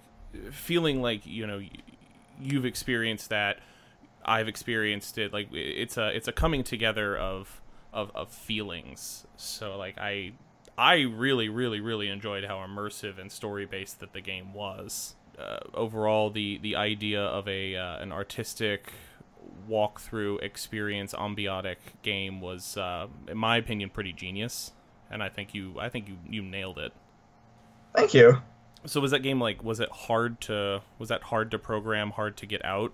feeling 0.51 1.01
like 1.01 1.25
you 1.25 1.45
know 1.45 1.61
you've 2.41 2.65
experienced 2.65 3.29
that, 3.29 3.59
I've 4.25 4.47
experienced 4.47 5.17
it. 5.17 5.31
Like 5.31 5.49
it's 5.53 5.97
a 5.97 6.15
it's 6.15 6.27
a 6.27 6.31
coming 6.31 6.63
together 6.63 7.17
of 7.17 7.61
of, 7.93 8.11
of 8.15 8.29
feelings. 8.31 9.25
So 9.37 9.77
like 9.77 9.97
I 9.97 10.33
I 10.77 11.01
really 11.01 11.49
really 11.49 11.79
really 11.79 12.09
enjoyed 12.09 12.43
how 12.43 12.57
immersive 12.57 13.19
and 13.19 13.31
story 13.31 13.65
based 13.65 13.99
that 13.99 14.13
the 14.13 14.21
game 14.21 14.53
was. 14.53 15.15
Uh, 15.37 15.57
overall, 15.73 16.29
the 16.29 16.57
the 16.57 16.75
idea 16.75 17.21
of 17.21 17.47
a 17.47 17.75
uh, 17.75 17.97
an 17.99 18.11
artistic 18.11 18.91
walkthrough 19.69 20.41
experience 20.41 21.13
ambiotic 21.13 21.77
game 22.01 22.41
was, 22.41 22.77
uh, 22.77 23.07
in 23.27 23.37
my 23.37 23.57
opinion, 23.57 23.89
pretty 23.89 24.13
genius. 24.13 24.71
And 25.09 25.21
I 25.21 25.29
think 25.29 25.53
you, 25.53 25.75
I 25.79 25.89
think 25.89 26.07
you, 26.07 26.17
you 26.27 26.41
nailed 26.41 26.79
it. 26.79 26.91
Thank 27.95 28.13
you. 28.13 28.41
So 28.85 28.99
was 28.99 29.11
that 29.11 29.19
game 29.19 29.39
like? 29.39 29.63
Was 29.63 29.79
it 29.79 29.89
hard 29.89 30.41
to? 30.41 30.81
Was 30.99 31.09
that 31.09 31.23
hard 31.23 31.51
to 31.51 31.59
program? 31.59 32.11
Hard 32.11 32.37
to 32.37 32.45
get 32.45 32.63
out? 32.65 32.93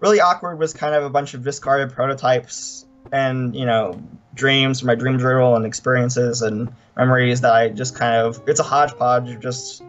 Really 0.00 0.20
awkward 0.20 0.58
was 0.58 0.72
kind 0.72 0.94
of 0.94 1.04
a 1.04 1.10
bunch 1.10 1.34
of 1.34 1.42
discarded 1.44 1.92
prototypes 1.92 2.86
and 3.12 3.54
you 3.54 3.66
know 3.66 4.00
dreams 4.34 4.80
from 4.80 4.86
my 4.86 4.94
dream 4.94 5.18
journal 5.18 5.54
and 5.56 5.66
experiences 5.66 6.40
and 6.42 6.72
memories 6.96 7.40
that 7.42 7.52
I 7.52 7.68
just 7.68 7.94
kind 7.96 8.14
of. 8.16 8.40
It's 8.46 8.60
a 8.60 8.64
hodgepodge 8.64 9.30
of 9.30 9.40
just 9.40 9.82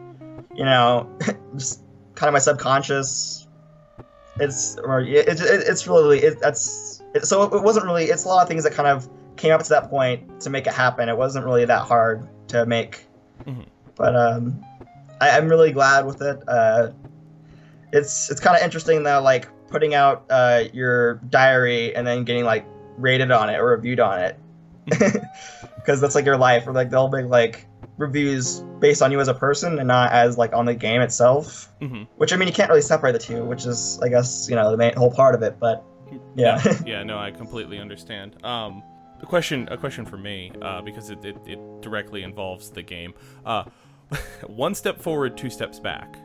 you 0.55 0.65
know 0.65 1.09
just 1.55 1.81
kind 2.15 2.27
of 2.27 2.33
my 2.33 2.39
subconscious. 2.39 3.47
It's 4.39 4.77
or 4.77 5.01
it, 5.01 5.27
it, 5.27 5.39
it's 5.39 5.87
really 5.87 6.19
it, 6.19 6.39
that's 6.39 7.01
it, 7.13 7.25
so 7.25 7.43
it 7.43 7.61
wasn't 7.63 7.85
really. 7.85 8.05
It's 8.05 8.25
a 8.25 8.27
lot 8.27 8.41
of 8.41 8.47
things 8.47 8.63
that 8.63 8.73
kind 8.73 8.87
of 8.89 9.07
came 9.35 9.51
up 9.51 9.61
to 9.63 9.69
that 9.69 9.89
point 9.89 10.41
to 10.41 10.49
make 10.49 10.65
it 10.67 10.73
happen. 10.73 11.09
It 11.09 11.17
wasn't 11.17 11.45
really 11.45 11.65
that 11.65 11.81
hard 11.81 12.27
to 12.49 12.65
make, 12.65 13.05
Mhm. 13.45 13.65
but 13.95 14.15
um, 14.15 14.63
I, 15.21 15.31
I'm 15.37 15.47
really 15.47 15.71
glad 15.71 16.05
with 16.05 16.21
it. 16.21 16.41
Uh, 16.47 16.89
it's 17.91 18.31
it's 18.31 18.39
kind 18.39 18.57
of 18.57 18.63
interesting 18.63 19.03
though, 19.03 19.21
like 19.21 19.47
putting 19.73 19.95
out 19.95 20.25
uh, 20.29 20.65
your 20.71 21.15
diary 21.29 21.93
and 21.95 22.05
then 22.05 22.23
getting 22.23 22.45
like 22.45 22.65
rated 22.97 23.31
on 23.31 23.49
it 23.49 23.59
or 23.59 23.71
reviewed 23.71 23.99
on 23.99 24.19
it, 24.19 24.39
because 24.85 25.99
that's 25.99 26.15
like 26.15 26.25
your 26.25 26.37
life. 26.37 26.67
Or 26.67 26.71
like 26.71 26.91
they'll 26.91 27.09
make 27.09 27.25
like 27.25 27.65
reviews 27.97 28.59
based 28.79 29.01
on 29.01 29.11
you 29.11 29.19
as 29.19 29.27
a 29.27 29.33
person 29.33 29.79
and 29.79 29.87
not 29.87 30.11
as 30.11 30.37
like 30.37 30.53
on 30.53 30.65
the 30.65 30.75
game 30.75 31.01
itself. 31.01 31.69
hmm 31.81 32.03
Which 32.17 32.31
I 32.31 32.37
mean, 32.37 32.47
you 32.47 32.53
can't 32.53 32.69
really 32.69 32.81
separate 32.81 33.13
the 33.13 33.19
two, 33.19 33.43
which 33.43 33.65
is 33.65 33.99
I 34.01 34.09
guess 34.09 34.47
you 34.47 34.55
know 34.55 34.71
the 34.71 34.77
main 34.77 34.93
whole 34.93 35.11
part 35.11 35.33
of 35.33 35.41
it. 35.41 35.59
But 35.59 35.83
yeah, 36.35 36.61
yeah, 36.85 37.03
no, 37.11 37.17
I 37.17 37.31
completely 37.31 37.79
understand. 37.79 38.43
Um, 38.45 38.83
a 39.21 39.25
question, 39.25 39.67
a 39.71 39.77
question 39.77 40.05
for 40.05 40.17
me, 40.17 40.51
uh, 40.61 40.81
because 40.81 41.09
it, 41.09 41.23
it, 41.25 41.37
it 41.47 41.81
directly 41.81 42.23
involves 42.23 42.69
the 42.69 42.83
game. 42.83 43.13
Uh, 43.45 43.63
one 44.47 44.75
step 44.75 45.01
forward, 45.01 45.37
two 45.37 45.49
steps 45.49 45.79
back. 45.79 46.17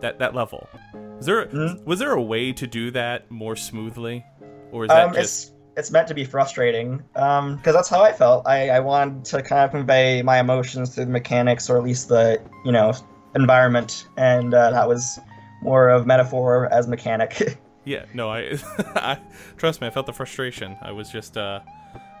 That 0.00 0.18
that 0.18 0.34
level. 0.34 0.68
Was 1.16 1.26
there 1.26 1.46
Mhm. 1.46 1.84
was 1.84 1.98
there 1.98 2.12
a 2.12 2.22
way 2.22 2.52
to 2.52 2.66
do 2.66 2.90
that 2.92 3.30
more 3.30 3.56
smoothly, 3.56 4.24
or 4.72 4.84
is 4.84 4.90
that 4.90 5.08
um, 5.08 5.14
just 5.14 5.48
it's 5.48 5.52
it's 5.76 5.90
meant 5.90 6.08
to 6.08 6.14
be 6.14 6.24
frustrating 6.24 7.02
because 7.12 7.58
that's 7.74 7.88
how 7.88 8.02
I 8.02 8.12
felt. 8.12 8.46
I, 8.46 8.70
I 8.70 8.80
wanted 8.80 9.24
to 9.26 9.42
kind 9.42 9.64
of 9.64 9.70
convey 9.70 10.22
my 10.22 10.38
emotions 10.40 10.94
through 10.94 11.04
the 11.06 11.10
mechanics 11.10 11.68
or 11.68 11.76
at 11.76 11.84
least 11.84 12.08
the 12.08 12.40
you 12.64 12.72
know 12.72 12.92
environment, 13.34 14.06
and 14.16 14.54
uh, 14.54 14.70
that 14.70 14.88
was 14.88 15.18
more 15.62 15.88
of 15.88 16.06
metaphor 16.06 16.70
as 16.72 16.86
mechanic. 16.88 17.58
yeah? 17.84 18.04
No, 18.14 18.30
I, 18.30 18.58
I 18.94 19.18
trust 19.56 19.80
me. 19.80 19.86
I 19.86 19.90
felt 19.90 20.06
the 20.06 20.12
frustration. 20.12 20.76
I 20.82 20.92
was 20.92 21.10
just 21.10 21.36
uh, 21.36 21.60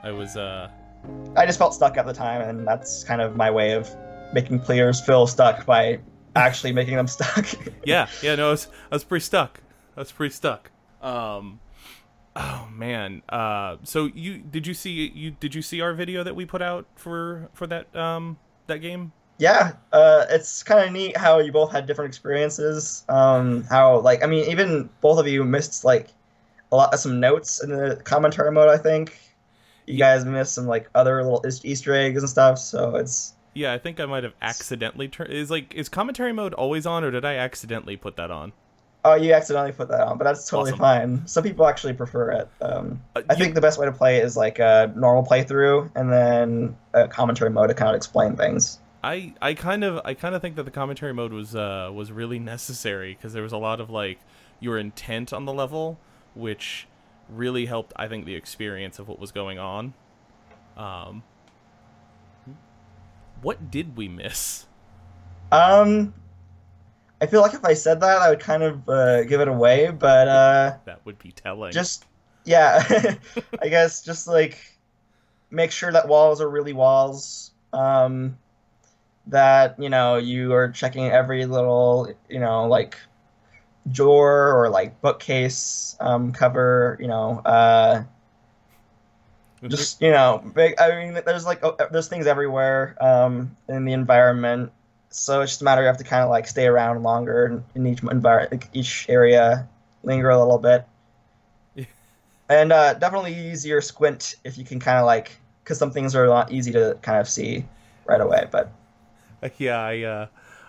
I 0.02 0.10
was 0.10 0.36
uh, 0.36 0.70
I 1.36 1.46
just 1.46 1.58
felt 1.58 1.74
stuck 1.74 1.96
at 1.96 2.06
the 2.06 2.12
time, 2.14 2.40
and 2.42 2.66
that's 2.66 3.04
kind 3.04 3.20
of 3.20 3.36
my 3.36 3.50
way 3.50 3.72
of 3.72 3.88
making 4.32 4.60
players 4.60 5.00
feel 5.00 5.26
stuck 5.26 5.64
by 5.66 5.98
actually 6.36 6.72
making 6.72 6.96
them 6.96 7.08
stuck. 7.08 7.46
yeah, 7.84 8.08
yeah. 8.22 8.34
No, 8.34 8.48
I 8.48 8.50
was, 8.50 8.68
I 8.90 8.94
was 8.94 9.04
pretty 9.04 9.24
stuck. 9.24 9.60
I 9.96 10.00
was 10.00 10.12
pretty 10.12 10.34
stuck. 10.34 10.70
Um, 11.02 11.60
oh 12.36 12.68
man. 12.72 13.22
Uh, 13.28 13.76
so 13.82 14.06
you 14.06 14.38
did 14.38 14.66
you 14.66 14.74
see 14.74 15.10
you 15.14 15.32
did 15.32 15.54
you 15.54 15.62
see 15.62 15.80
our 15.80 15.94
video 15.94 16.22
that 16.22 16.36
we 16.36 16.44
put 16.44 16.62
out 16.62 16.86
for 16.96 17.48
for 17.54 17.66
that 17.66 17.94
um 17.96 18.38
that 18.66 18.78
game? 18.78 19.12
yeah, 19.38 19.72
uh, 19.92 20.24
it's 20.30 20.62
kind 20.62 20.86
of 20.86 20.92
neat 20.92 21.16
how 21.16 21.38
you 21.38 21.52
both 21.52 21.70
had 21.70 21.86
different 21.86 22.08
experiences. 22.08 23.04
Um, 23.08 23.64
how 23.64 23.98
like 24.00 24.22
I 24.22 24.26
mean, 24.26 24.48
even 24.50 24.88
both 25.00 25.18
of 25.18 25.28
you 25.28 25.44
missed 25.44 25.84
like 25.84 26.08
a 26.72 26.76
lot 26.76 26.94
of 26.94 27.00
some 27.00 27.20
notes 27.20 27.62
in 27.62 27.70
the 27.70 27.96
commentary 28.04 28.50
mode. 28.50 28.68
I 28.68 28.78
think 28.78 29.18
you 29.86 29.98
guys 29.98 30.24
missed 30.24 30.54
some 30.54 30.66
like 30.66 30.88
other 30.94 31.22
little 31.22 31.44
Easter 31.64 31.94
eggs 31.94 32.22
and 32.22 32.30
stuff. 32.30 32.58
So 32.58 32.96
it's 32.96 33.34
Yeah, 33.56 33.72
I 33.72 33.78
think 33.78 33.98
I 34.00 34.04
might 34.06 34.22
have 34.22 34.34
accidentally 34.42 35.08
turned. 35.08 35.32
Is 35.32 35.50
like 35.50 35.74
is 35.74 35.88
commentary 35.88 36.32
mode 36.32 36.52
always 36.54 36.84
on, 36.86 37.02
or 37.04 37.10
did 37.10 37.24
I 37.24 37.36
accidentally 37.36 37.96
put 37.96 38.16
that 38.16 38.30
on? 38.30 38.52
oh, 39.08 39.14
you 39.14 39.32
accidentally 39.32 39.70
put 39.70 39.86
that 39.86 40.00
on, 40.00 40.18
but 40.18 40.24
that's 40.24 40.48
totally 40.50 40.72
Awesome. 40.72 40.80
fine. 41.20 41.26
Some 41.28 41.44
people 41.44 41.68
actually 41.68 41.92
prefer 41.92 42.32
it. 42.32 42.48
Um, 42.60 43.00
Uh, 43.14 43.22
I 43.30 43.34
you- 43.34 43.38
think 43.38 43.54
the 43.54 43.60
best 43.60 43.78
way 43.78 43.86
to 43.86 43.92
play 43.92 44.18
is 44.20 44.36
like 44.36 44.58
a 44.58 44.92
normal 44.96 45.24
playthrough 45.24 45.90
and 45.94 46.12
then 46.12 46.76
a 46.92 47.06
commentary 47.06 47.50
mode 47.50 47.68
to 47.68 47.74
kind 47.74 47.88
of 47.90 47.94
explain 47.94 48.34
things. 48.36 48.80
I 49.04 49.32
I 49.40 49.54
kind 49.54 49.84
of 49.84 50.00
I 50.04 50.14
kind 50.14 50.34
of 50.34 50.42
think 50.42 50.56
that 50.56 50.64
the 50.64 50.72
commentary 50.72 51.14
mode 51.14 51.32
was 51.32 51.54
uh 51.54 51.88
was 51.94 52.10
really 52.10 52.40
necessary 52.40 53.14
because 53.14 53.32
there 53.32 53.44
was 53.44 53.52
a 53.52 53.58
lot 53.58 53.80
of 53.80 53.88
like 53.90 54.18
your 54.58 54.76
intent 54.76 55.32
on 55.32 55.44
the 55.44 55.52
level, 55.52 55.98
which 56.34 56.88
really 57.30 57.66
helped 57.66 57.92
I 57.96 58.08
think 58.08 58.26
the 58.26 58.34
experience 58.34 58.98
of 58.98 59.06
what 59.08 59.18
was 59.20 59.30
going 59.32 59.58
on. 59.58 59.94
Um, 60.76 61.22
what 63.46 63.70
did 63.70 63.96
we 63.96 64.08
miss? 64.08 64.66
Um, 65.52 66.12
I 67.20 67.26
feel 67.26 67.42
like 67.42 67.54
if 67.54 67.64
I 67.64 67.74
said 67.74 68.00
that, 68.00 68.18
I 68.18 68.28
would 68.28 68.40
kind 68.40 68.64
of 68.64 68.88
uh, 68.88 69.22
give 69.22 69.40
it 69.40 69.46
away, 69.46 69.88
but 69.92 70.26
uh, 70.26 70.76
That 70.84 71.06
would 71.06 71.16
be 71.20 71.30
telling. 71.30 71.70
just 71.70 72.06
yeah, 72.44 72.82
I 73.62 73.68
guess 73.68 74.02
just 74.02 74.26
like 74.26 74.58
make 75.48 75.70
sure 75.70 75.92
that 75.92 76.08
walls 76.08 76.40
are 76.40 76.50
really 76.50 76.72
walls. 76.72 77.52
Um, 77.72 78.36
that 79.28 79.78
you 79.78 79.90
know 79.90 80.16
you 80.16 80.52
are 80.52 80.68
checking 80.70 81.06
every 81.06 81.46
little 81.46 82.12
you 82.28 82.40
know 82.40 82.66
like 82.66 82.96
drawer 83.92 84.60
or 84.60 84.70
like 84.70 85.00
bookcase 85.00 85.96
um, 86.00 86.32
cover. 86.32 86.98
You 87.00 87.06
know, 87.06 87.42
uh, 87.44 88.02
just 89.68 90.00
you 90.00 90.10
know, 90.10 90.42
big. 90.54 90.74
I 90.80 90.90
mean, 90.90 91.20
there's 91.24 91.44
like 91.44 91.62
there's 91.90 92.08
things 92.08 92.26
everywhere 92.26 92.96
um, 93.00 93.56
in 93.68 93.84
the 93.84 93.92
environment. 93.92 94.72
So 95.10 95.40
it's 95.40 95.52
just 95.52 95.62
a 95.62 95.64
matter 95.64 95.80
you 95.82 95.86
have 95.86 95.96
to 95.98 96.04
kind 96.04 96.22
of 96.22 96.30
like 96.30 96.46
stay 96.46 96.66
around 96.66 97.02
longer 97.02 97.62
in 97.74 97.86
each 97.86 98.02
environment, 98.02 98.52
like 98.52 98.68
each 98.74 99.06
area, 99.08 99.68
linger 100.02 100.30
a 100.30 100.38
little 100.38 100.58
bit, 100.58 100.86
yeah. 101.74 101.84
and 102.48 102.72
uh, 102.72 102.94
definitely 102.94 103.34
easier 103.34 103.80
squint 103.80 104.36
if 104.44 104.58
you 104.58 104.64
can 104.64 104.78
kind 104.78 104.98
of 104.98 105.06
like, 105.06 105.32
because 105.62 105.78
some 105.78 105.90
things 105.90 106.14
are 106.14 106.26
not 106.26 106.52
easy 106.52 106.72
to 106.72 106.98
kind 107.02 107.18
of 107.18 107.28
see 107.28 107.64
right 108.04 108.20
away. 108.20 108.46
But 108.50 108.72
yeah, 109.58 109.78
I 109.78 110.02
uh, 110.02 110.26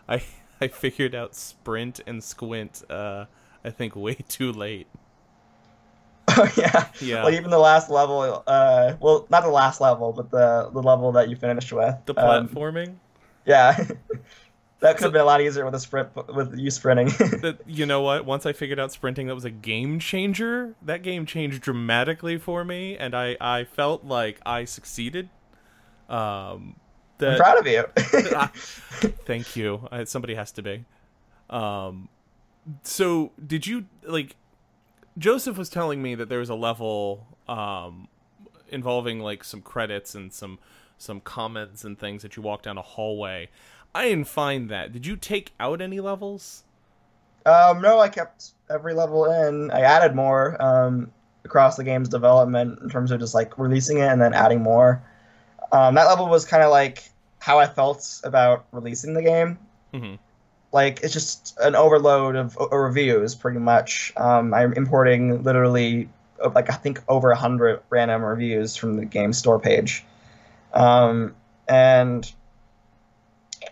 I 0.07 0.23
I 0.61 0.67
figured 0.67 1.15
out 1.15 1.35
sprint 1.35 1.99
and 2.07 2.23
squint. 2.23 2.83
Uh, 2.89 3.25
I 3.63 3.69
think 3.69 3.95
way 3.95 4.15
too 4.15 4.51
late. 4.51 4.87
oh 6.37 6.51
yeah, 6.57 6.87
Yeah. 6.99 7.23
well 7.23 7.33
even 7.33 7.49
the 7.51 7.57
last 7.59 7.89
level, 7.89 8.43
uh, 8.47 8.93
well 8.99 9.25
not 9.29 9.43
the 9.43 9.49
last 9.49 9.79
level, 9.81 10.11
but 10.13 10.29
the 10.31 10.69
the 10.73 10.81
level 10.81 11.11
that 11.13 11.29
you 11.29 11.35
finished 11.35 11.71
with, 11.71 11.95
The 12.05 12.19
um, 12.19 12.47
platforming. 12.49 12.95
yeah. 13.45 13.87
That 14.79 14.91
could 14.91 14.99
So- 14.99 15.05
have 15.07 15.13
been 15.13 15.21
a 15.21 15.25
lot 15.25 15.41
easier 15.41 15.65
with 15.65 15.73
a 15.73 15.79
sprint 15.79 16.09
with 16.35 16.55
you 16.55 16.69
sprinting. 16.69 17.07
that 17.41 17.57
you 17.65 17.87
know 17.87 18.01
what 18.01 18.25
once 18.25 18.45
i 18.45 18.53
figured 18.53 18.79
out 18.79 18.91
sprinting 18.91 19.25
that 19.25 19.33
was 19.33 19.43
a 19.43 19.49
game 19.49 19.97
changer 19.99 20.75
that 20.83 21.01
game 21.01 21.25
changed 21.25 21.61
dramatically 21.63 22.37
for 22.37 22.63
me 22.63 22.95
and 22.95 23.15
i 23.15 23.35
i 23.41 23.63
felt 23.63 24.03
like 24.05 24.39
i 24.45 24.65
succeeded 24.65 25.29
um 26.09 26.75
I'm 27.19 27.37
proud 27.37 27.57
of 27.57 27.65
you. 27.65 27.85
thank 29.25 29.55
you 29.55 29.87
I, 29.91 30.03
somebody 30.03 30.35
has 30.35 30.51
to 30.51 30.61
be 30.61 30.85
um 31.49 32.07
so 32.83 33.31
did 33.43 33.65
you 33.65 33.85
like 34.03 34.35
joseph 35.17 35.57
was 35.57 35.69
telling 35.69 36.01
me 36.01 36.15
that 36.15 36.29
there 36.29 36.39
was 36.39 36.49
a 36.49 36.55
level 36.55 37.27
um 37.47 38.07
involving 38.69 39.19
like 39.19 39.43
some 39.43 39.61
credits 39.61 40.15
and 40.15 40.33
some 40.33 40.59
some 40.97 41.21
comments 41.21 41.83
and 41.83 41.99
things 41.99 42.21
that 42.21 42.35
you 42.35 42.41
walk 42.43 42.63
down 42.63 42.77
a 42.77 42.81
hallway 42.81 43.49
i 43.95 44.03
didn't 44.09 44.27
find 44.27 44.69
that 44.69 44.91
did 44.91 45.05
you 45.05 45.15
take 45.15 45.53
out 45.59 45.81
any 45.81 45.99
levels 45.99 46.63
Um, 47.45 47.81
no, 47.81 47.99
I 47.99 48.09
kept 48.09 48.51
every 48.69 48.93
level 48.93 49.25
in. 49.31 49.71
I 49.71 49.81
added 49.81 50.15
more 50.15 50.61
um, 50.61 51.11
across 51.45 51.77
the 51.77 51.83
game's 51.83 52.09
development 52.09 52.79
in 52.81 52.89
terms 52.89 53.11
of 53.11 53.19
just 53.19 53.33
like 53.33 53.57
releasing 53.57 53.99
it 53.99 54.07
and 54.07 54.21
then 54.21 54.33
adding 54.33 54.61
more. 54.61 55.01
Um, 55.71 55.95
that 55.95 56.05
level 56.05 56.27
was 56.29 56.45
kind 56.45 56.63
of 56.63 56.71
like 56.71 57.13
how 57.39 57.59
I 57.59 57.67
felt 57.67 58.21
about 58.23 58.67
releasing 58.73 59.13
the 59.13 59.23
game. 59.23 59.59
hmm 59.93 60.15
Like 60.77 60.99
it's 61.01 61.11
just 61.11 61.57
an 61.59 61.75
overload 61.75 62.35
of 62.35 62.55
reviews, 62.71 63.33
pretty 63.33 63.57
much. 63.57 64.13
Um, 64.15 64.53
I'm 64.53 64.73
importing 64.73 65.41
literally 65.41 66.07
uh, 66.39 66.51
like 66.53 66.69
I 66.69 66.75
think 66.75 67.01
over 67.07 67.31
a 67.31 67.35
hundred 67.35 67.81
random 67.89 68.23
reviews 68.23 68.75
from 68.75 68.95
the 68.95 69.03
game 69.03 69.33
store 69.33 69.59
page, 69.59 70.05
um, 70.75 71.35
and 71.67 72.31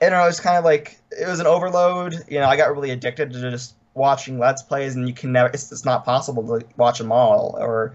don't 0.01 0.09
know. 0.09 0.27
It's 0.27 0.39
kind 0.39 0.57
of 0.57 0.65
like 0.65 0.99
it 1.11 1.27
was 1.27 1.39
an 1.39 1.45
overload. 1.45 2.25
You 2.27 2.39
know, 2.39 2.47
I 2.47 2.57
got 2.57 2.71
really 2.71 2.89
addicted 2.89 3.33
to 3.33 3.51
just 3.51 3.75
watching 3.93 4.39
let's 4.39 4.63
plays, 4.63 4.95
and 4.95 5.07
you 5.07 5.13
can 5.13 5.31
never. 5.31 5.49
It's, 5.49 5.71
it's 5.71 5.85
not 5.85 6.05
possible 6.05 6.59
to 6.59 6.65
watch 6.75 6.97
them 6.97 7.11
all, 7.11 7.55
or 7.59 7.93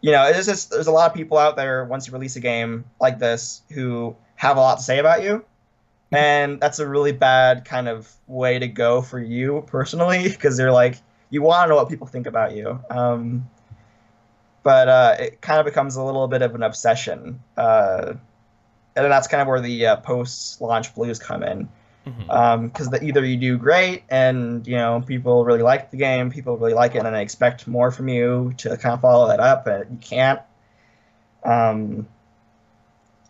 you 0.00 0.12
know, 0.12 0.28
it's 0.28 0.46
just 0.46 0.70
there's 0.70 0.86
a 0.86 0.92
lot 0.92 1.10
of 1.10 1.16
people 1.16 1.38
out 1.38 1.56
there 1.56 1.84
once 1.86 2.06
you 2.06 2.12
release 2.12 2.36
a 2.36 2.40
game 2.40 2.84
like 3.00 3.18
this 3.18 3.62
who 3.70 4.14
have 4.36 4.58
a 4.58 4.60
lot 4.60 4.78
to 4.78 4.84
say 4.84 5.00
about 5.00 5.24
you, 5.24 5.44
and 6.14 6.60
that's 6.60 6.78
a 6.78 6.88
really 6.88 7.12
bad 7.12 7.64
kind 7.64 7.88
of 7.88 8.10
way 8.26 8.58
to 8.58 8.68
go 8.68 9.02
for 9.02 9.18
you 9.18 9.64
personally 9.66 10.22
because 10.28 10.56
they're 10.56 10.72
like 10.72 10.96
you 11.30 11.42
want 11.42 11.64
to 11.64 11.68
know 11.70 11.76
what 11.76 11.88
people 11.88 12.06
think 12.06 12.26
about 12.26 12.54
you. 12.54 12.78
Um, 12.90 13.48
but 14.62 14.88
uh, 14.88 15.16
it 15.18 15.40
kind 15.40 15.58
of 15.58 15.66
becomes 15.66 15.96
a 15.96 16.02
little 16.02 16.28
bit 16.28 16.42
of 16.42 16.54
an 16.54 16.62
obsession. 16.62 17.40
Uh, 17.56 18.14
and 18.96 19.12
that's 19.12 19.26
kind 19.26 19.42
of 19.42 19.48
where 19.48 19.60
the 19.60 19.86
uh, 19.86 19.96
post-launch 19.96 20.94
blues 20.94 21.18
come 21.18 21.42
in, 21.42 21.68
because 22.26 22.88
Mhm. 22.88 23.02
either 23.02 23.24
you 23.24 23.36
do 23.36 23.58
great 23.58 24.04
and 24.08 24.66
you 24.66 24.76
know 24.76 25.02
people 25.04 25.44
really 25.44 25.62
like 25.62 25.90
the 25.90 25.96
game, 25.96 26.30
people 26.30 26.56
really 26.56 26.74
like 26.74 26.94
it, 26.94 27.04
and 27.04 27.14
they 27.14 27.22
expect 27.22 27.66
more 27.66 27.90
from 27.90 28.08
you 28.08 28.54
to 28.58 28.76
kind 28.76 28.94
of 28.94 29.00
follow 29.00 29.28
that 29.28 29.40
up, 29.40 29.64
but 29.64 29.90
you 29.90 29.98
can't. 29.98 30.40
Um, 31.44 32.06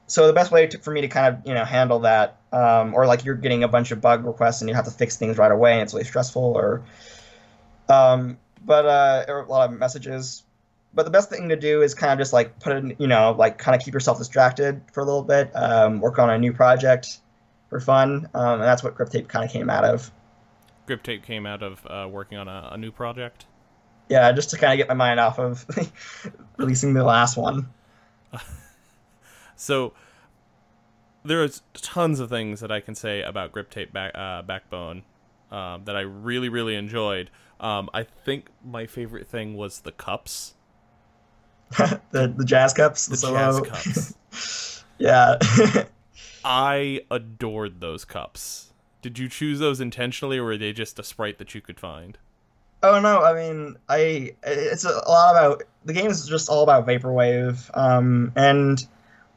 so 0.07 0.27
the 0.27 0.35
best 0.35 0.53
way 0.53 0.67
to, 0.67 0.79
for 0.79 0.91
me 0.91 1.01
to 1.01 1.09
kind 1.09 1.35
of 1.35 1.47
you 1.47 1.55
know 1.55 1.65
handle 1.65 2.01
that, 2.01 2.37
um, 2.55 2.95
or 2.95 3.07
like 3.07 3.25
you're 3.25 3.35
getting 3.35 3.65
a 3.65 3.69
bunch 3.69 3.91
of 3.91 4.01
bug 4.01 4.25
requests 4.25 4.61
and 4.61 4.69
you 4.69 4.75
have 4.77 4.85
to 4.85 4.91
fix 4.91 5.17
things 5.17 5.37
right 5.37 5.51
away, 5.51 5.73
and 5.73 5.83
it's 5.83 5.93
really 5.93 6.05
stressful, 6.05 6.43
or 6.43 6.83
um, 7.89 8.39
but 8.65 8.87
uh, 8.87 9.25
a 9.29 9.51
lot 9.51 9.71
of 9.71 9.79
messages. 9.79 10.45
But 10.95 11.03
the 11.03 11.11
best 11.11 11.29
thing 11.29 11.49
to 11.49 11.57
do 11.57 11.83
is 11.83 11.93
kind 11.93 12.13
of 12.13 12.19
just 12.19 12.33
like 12.33 12.61
put 12.61 12.73
it, 12.73 12.77
in, 12.77 12.97
you 13.01 13.09
know, 13.09 13.35
like 13.37 13.59
kind 13.59 13.75
of 13.75 13.85
keep 13.85 13.93
yourself 13.93 14.19
distracted 14.19 14.81
for 14.93 15.01
a 15.01 15.05
little 15.05 15.25
bit, 15.25 15.51
um, 15.57 16.01
work 16.01 16.21
on 16.21 16.31
a 16.31 16.39
new 16.39 16.53
project 16.53 17.19
for 17.69 17.81
fun, 17.81 18.29
um, 18.35 18.61
and 18.61 18.63
that's 18.63 18.85
what 18.85 18.95
Grip 18.95 19.11
Tape 19.11 19.27
kind 19.27 19.45
of 19.45 19.51
came 19.51 19.69
out 19.69 19.85
of. 19.85 20.13
Grip 20.87 21.03
Tape 21.03 21.25
came 21.25 21.47
out 21.47 21.63
of 21.63 21.85
uh, 21.87 22.09
working 22.09 22.39
on 22.39 22.47
a, 22.47 22.71
a 22.73 22.77
new 22.77 22.93
project. 22.93 23.47
Yeah, 24.09 24.31
just 24.33 24.51
to 24.51 24.59
kind 24.59 24.73
of 24.73 24.77
get 24.77 24.87
my 24.87 24.95
mind 24.95 25.19
off 25.19 25.41
of 25.41 25.67
releasing 26.59 26.95
the 26.95 27.03
last 27.03 27.37
one. 27.37 27.69
So 29.57 29.93
there's 31.25 31.63
tons 31.75 32.21
of 32.21 32.29
things 32.29 32.61
that 32.61 32.71
I 32.71 32.81
can 32.81 32.95
say 32.95 33.23
about 33.23 33.53
Grip 33.53 33.71
Tape 33.71 33.93
back, 33.93 34.13
uh, 34.15 34.43
Backbone 34.43 35.03
um, 35.51 35.85
that 35.85 35.97
I 35.97 36.01
really 36.01 36.49
really 36.49 36.75
enjoyed. 36.75 37.31
Um, 37.61 37.89
I 37.95 38.03
think 38.03 38.49
my 38.65 38.87
favorite 38.87 39.27
thing 39.27 39.57
was 39.57 39.81
the 39.81 39.93
cups, 39.93 40.55
the 41.79 42.33
the 42.37 42.45
jazz 42.45 42.75
cups, 42.75 43.07
the 43.07 43.17
solo- 43.17 43.65
jazz 43.65 44.15
cups. 44.31 44.85
yeah. 44.99 45.39
I 46.45 47.01
adored 47.11 47.81
those 47.81 48.05
cups. 48.05 48.73
Did 49.01 49.19
you 49.19 49.29
choose 49.29 49.61
those 49.61 49.81
intentionally, 49.81 50.39
or 50.39 50.45
were 50.45 50.59
they 50.59 50.73
just 50.73 50.99
a 50.99 51.03
sprite 51.03 51.39
that 51.39 51.55
you 51.55 51.63
could 51.63 51.81
find? 51.81 52.19
Oh 52.83 53.01
no, 53.01 53.23
I 53.23 53.33
mean, 53.33 53.77
I 53.89 54.35
it's 54.43 54.85
a 54.85 54.91
lot 55.09 55.31
about 55.31 55.63
the 55.87 55.95
game 55.95 56.11
is 56.11 56.27
just 56.27 56.51
all 56.51 56.63
about 56.63 56.87
vaporwave, 56.87 57.71
um, 57.75 58.33
and 58.37 58.87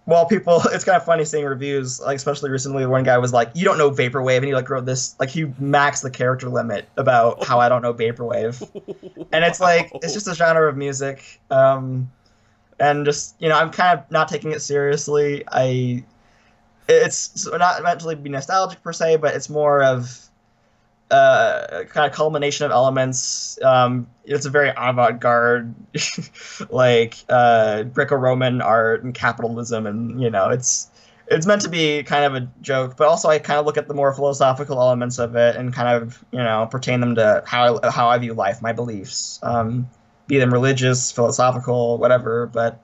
while 0.08 0.26
people, 0.26 0.62
it's 0.72 0.86
kind 0.86 0.96
of 0.96 1.04
funny 1.04 1.26
seeing 1.26 1.46
reviews, 1.46 2.00
like 2.00 2.16
especially 2.16 2.50
recently, 2.50 2.86
one 2.86 3.04
guy 3.04 3.18
was 3.18 3.34
like, 3.34 3.52
"You 3.54 3.66
don't 3.66 3.78
know 3.78 3.92
vaporwave," 3.92 4.38
and 4.38 4.46
he 4.46 4.56
like 4.56 4.70
wrote 4.70 4.86
this, 4.86 5.16
like 5.20 5.30
he 5.30 5.46
maxed 5.46 6.02
the 6.02 6.10
character 6.10 6.50
limit 6.50 6.88
about 6.96 7.44
how 7.48 7.60
I 7.60 7.68
don't 7.68 7.82
know 7.82 7.94
vaporwave, 7.94 8.62
and 9.34 9.44
it's 9.44 9.60
like 9.60 9.92
it's 9.96 10.14
just 10.14 10.28
a 10.28 10.34
genre 10.34 10.68
of 10.70 10.78
music, 10.78 11.42
um, 11.52 12.10
and 12.80 13.06
just 13.06 13.36
you 13.40 13.50
know, 13.50 13.58
I'm 13.58 13.70
kind 13.70 14.00
of 14.00 14.10
not 14.10 14.30
taking 14.30 14.54
it 14.54 14.62
seriously. 14.62 15.44
I, 15.50 16.06
it's 16.88 17.46
not 17.46 17.84
meant 17.84 18.00
to 18.00 18.16
be 18.16 18.30
nostalgic 18.30 18.82
per 18.82 18.94
se, 18.94 19.18
but 19.18 19.36
it's 19.36 19.50
more 19.50 19.84
of 19.84 20.27
uh, 21.12 21.84
kind 21.90 22.10
of 22.10 22.12
culmination 22.16 22.66
of 22.66 22.72
elements. 22.72 23.58
Um, 23.64 24.08
it's 24.26 24.46
a 24.46 24.50
very 24.50 24.70
avant-garde, 24.70 25.74
like 26.70 27.16
uh, 27.30 27.84
Greco-Roman 27.84 28.62
art 28.62 29.04
and 29.04 29.14
capitalism, 29.14 29.88
and 29.88 30.22
you 30.22 30.30
know, 30.30 30.50
it's 30.50 30.90
it's 31.30 31.46
meant 31.46 31.62
to 31.62 31.70
be 31.70 32.04
kind 32.04 32.24
of 32.26 32.36
a 32.36 32.50
joke, 32.62 32.96
but 32.98 33.08
also 33.08 33.30
I 33.30 33.40
kind 33.40 33.60
of 33.60 33.66
look 33.66 33.78
at 33.78 33.88
the 33.88 33.94
more 33.94 34.14
philosophical 34.14 34.80
elements 34.82 35.20
of 35.20 35.36
it 35.36 35.56
and 35.56 35.74
kind 35.74 35.90
of 36.04 36.24
you 36.32 36.40
know 36.40 36.68
pertain 36.70 37.00
them 37.02 37.16
to 37.16 37.44
how 37.46 37.80
I, 37.80 37.92
how 37.92 38.10
I 38.10 38.18
view 38.18 38.34
life, 38.34 38.62
my 38.62 38.74
beliefs, 38.74 39.40
um, 39.44 39.90
be 40.28 40.40
them 40.40 40.52
religious, 40.54 41.12
philosophical, 41.12 41.98
whatever. 41.98 42.48
But 42.48 42.82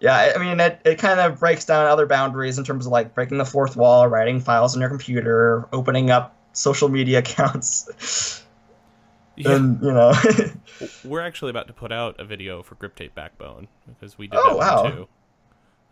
yeah, 0.00 0.32
I- 0.34 0.38
mean, 0.38 0.58
it, 0.60 0.80
it 0.84 0.98
kind 0.98 1.20
of 1.20 1.38
breaks 1.38 1.64
down 1.64 1.86
other 1.86 2.06
boundaries 2.06 2.58
in 2.58 2.64
terms 2.64 2.86
of 2.86 2.92
like 2.92 3.14
breaking 3.14 3.38
the 3.38 3.44
fourth 3.44 3.76
wall, 3.76 4.08
writing 4.08 4.40
files 4.40 4.74
on 4.74 4.80
your 4.80 4.90
computer, 4.90 5.68
opening 5.72 6.10
up 6.10 6.34
social 6.52 6.88
media 6.88 7.18
accounts, 7.24 8.42
Yeah. 9.36 9.52
and 9.56 9.80
you 9.82 9.92
know, 9.92 10.12
We're 11.04 11.20
actually 11.20 11.50
about 11.50 11.66
to 11.68 11.72
put 11.72 11.92
out 11.92 12.18
a 12.20 12.24
video 12.24 12.62
for 12.62 12.74
Grip 12.74 12.94
Tape 12.96 13.14
Backbone 13.14 13.68
because 13.86 14.18
we 14.18 14.26
did 14.26 14.38
Oh, 14.42 14.58
that 14.58 14.74
wow. 14.74 14.82
too. 14.90 15.08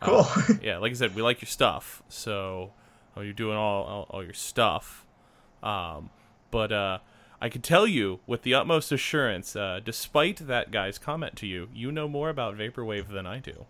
cool. 0.00 0.26
Uh, 0.26 0.42
yeah, 0.62 0.78
like 0.78 0.90
I 0.92 0.94
said, 0.94 1.14
we 1.14 1.22
like 1.22 1.40
your 1.42 1.48
stuff, 1.48 2.02
so 2.08 2.72
oh, 3.16 3.20
you're 3.20 3.32
doing 3.32 3.56
all, 3.56 3.84
all 3.84 4.06
all 4.10 4.24
your 4.24 4.32
stuff. 4.34 5.04
Um, 5.62 6.10
but 6.50 6.72
uh, 6.72 6.98
I 7.40 7.48
can 7.48 7.60
tell 7.62 7.86
you 7.86 8.20
with 8.26 8.42
the 8.42 8.54
utmost 8.54 8.92
assurance, 8.92 9.54
uh, 9.54 9.80
despite 9.84 10.46
that 10.46 10.70
guy's 10.70 10.98
comment 10.98 11.36
to 11.36 11.46
you, 11.46 11.68
you 11.74 11.92
know 11.92 12.08
more 12.08 12.28
about 12.30 12.56
vaporwave 12.56 13.08
than 13.08 13.26
I 13.26 13.38
do. 13.38 13.66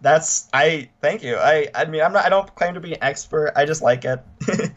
That's 0.00 0.48
I 0.52 0.90
thank 1.00 1.22
you. 1.22 1.36
I 1.36 1.68
I 1.74 1.84
mean, 1.84 2.02
I'm 2.02 2.12
not. 2.12 2.24
I 2.24 2.28
don't 2.28 2.52
claim 2.54 2.74
to 2.74 2.80
be 2.80 2.92
an 2.94 3.02
expert. 3.02 3.52
I 3.54 3.64
just 3.64 3.82
like 3.82 4.04
it. 4.04 4.20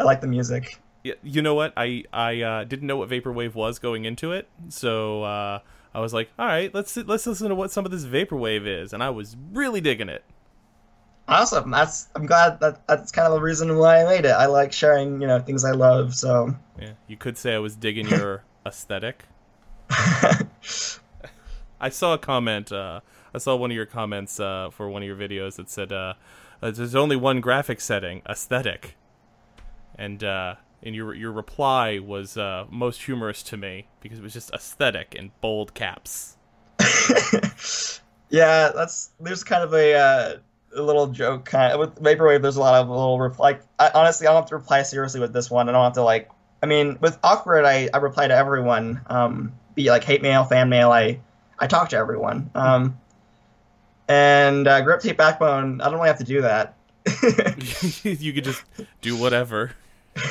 I 0.00 0.02
like 0.02 0.22
the 0.22 0.26
music. 0.26 0.80
Yeah, 1.04 1.14
you 1.22 1.42
know 1.42 1.54
what? 1.54 1.74
I 1.76 2.04
I 2.12 2.40
uh, 2.40 2.64
didn't 2.64 2.86
know 2.86 2.96
what 2.96 3.10
vaporwave 3.10 3.54
was 3.54 3.78
going 3.78 4.06
into 4.06 4.32
it, 4.32 4.48
so 4.70 5.22
uh, 5.22 5.60
I 5.94 6.00
was 6.00 6.14
like, 6.14 6.30
all 6.38 6.46
right, 6.46 6.74
let's 6.74 6.96
let's 6.96 7.26
listen 7.26 7.50
to 7.50 7.54
what 7.54 7.70
some 7.70 7.84
of 7.84 7.90
this 7.90 8.06
vaporwave 8.06 8.66
is, 8.66 8.94
and 8.94 9.02
I 9.02 9.10
was 9.10 9.36
really 9.52 9.82
digging 9.82 10.08
it. 10.08 10.24
Awesome. 11.28 11.70
That's 11.70 12.08
I'm 12.14 12.24
glad 12.24 12.60
that 12.60 12.86
that's 12.86 13.12
kind 13.12 13.26
of 13.26 13.34
the 13.34 13.40
reason 13.40 13.76
why 13.76 14.02
I 14.02 14.04
made 14.04 14.24
it. 14.24 14.32
I 14.32 14.46
like 14.46 14.72
sharing, 14.72 15.20
you 15.20 15.28
know, 15.28 15.38
things 15.38 15.64
I 15.64 15.72
love. 15.72 16.14
So 16.14 16.54
Yeah, 16.80 16.92
you 17.06 17.16
could 17.16 17.36
say 17.36 17.54
I 17.54 17.58
was 17.58 17.76
digging 17.76 18.08
your 18.08 18.42
aesthetic. 18.66 19.24
I 21.80 21.90
saw 21.90 22.14
a 22.14 22.18
comment. 22.18 22.72
Uh, 22.72 23.00
I 23.34 23.38
saw 23.38 23.54
one 23.54 23.70
of 23.70 23.74
your 23.74 23.86
comments 23.86 24.40
uh, 24.40 24.70
for 24.70 24.88
one 24.88 25.02
of 25.02 25.06
your 25.06 25.16
videos 25.16 25.56
that 25.56 25.70
said, 25.70 25.92
uh, 25.92 26.14
uh, 26.62 26.70
"There's 26.70 26.94
only 26.94 27.16
one 27.16 27.40
graphic 27.40 27.80
setting, 27.80 28.22
aesthetic," 28.28 28.96
and 30.00 30.24
uh, 30.24 30.54
and 30.82 30.96
your 30.96 31.14
your 31.14 31.30
reply 31.30 31.98
was 31.98 32.36
uh, 32.36 32.64
most 32.70 33.02
humorous 33.02 33.42
to 33.44 33.56
me 33.56 33.86
because 34.00 34.18
it 34.18 34.22
was 34.22 34.32
just 34.32 34.50
aesthetic 34.52 35.14
in 35.14 35.30
bold 35.40 35.74
caps. 35.74 36.36
yeah, 38.30 38.70
that's 38.74 39.10
there's 39.20 39.44
kind 39.44 39.62
of 39.62 39.74
a 39.74 39.94
uh, 39.94 40.36
a 40.74 40.82
little 40.82 41.08
joke 41.08 41.44
kind 41.44 41.72
of 41.72 41.78
with 41.78 41.94
vaporwave. 41.96 42.40
There's 42.42 42.56
a 42.56 42.60
lot 42.60 42.80
of 42.80 42.88
little 42.88 43.20
reply. 43.20 43.58
I, 43.78 43.90
honestly, 43.94 44.26
I 44.26 44.32
don't 44.32 44.42
have 44.42 44.48
to 44.48 44.56
reply 44.56 44.82
seriously 44.82 45.20
with 45.20 45.34
this 45.34 45.50
one. 45.50 45.68
I 45.68 45.72
don't 45.72 45.84
have 45.84 45.92
to 45.92 46.02
like. 46.02 46.30
I 46.62 46.66
mean, 46.66 46.98
with 47.00 47.18
awkward, 47.22 47.64
I, 47.64 47.88
I 47.92 47.98
reply 47.98 48.28
to 48.28 48.34
everyone. 48.34 49.00
Um, 49.06 49.52
be 49.74 49.90
like 49.90 50.02
hate 50.02 50.22
mail, 50.22 50.44
fan 50.44 50.70
mail. 50.70 50.90
I 50.90 51.20
I 51.58 51.66
talk 51.66 51.90
to 51.90 51.96
everyone. 51.96 52.50
Um, 52.54 52.98
and 54.08 54.66
uh, 54.66 54.80
grip 54.80 55.02
tape 55.02 55.18
backbone. 55.18 55.82
I 55.82 55.84
don't 55.84 55.94
really 55.94 56.08
have 56.08 56.18
to 56.18 56.24
do 56.24 56.40
that. 56.40 56.74
you 58.02 58.32
could 58.32 58.44
just 58.44 58.64
do 59.02 59.16
whatever. 59.16 59.72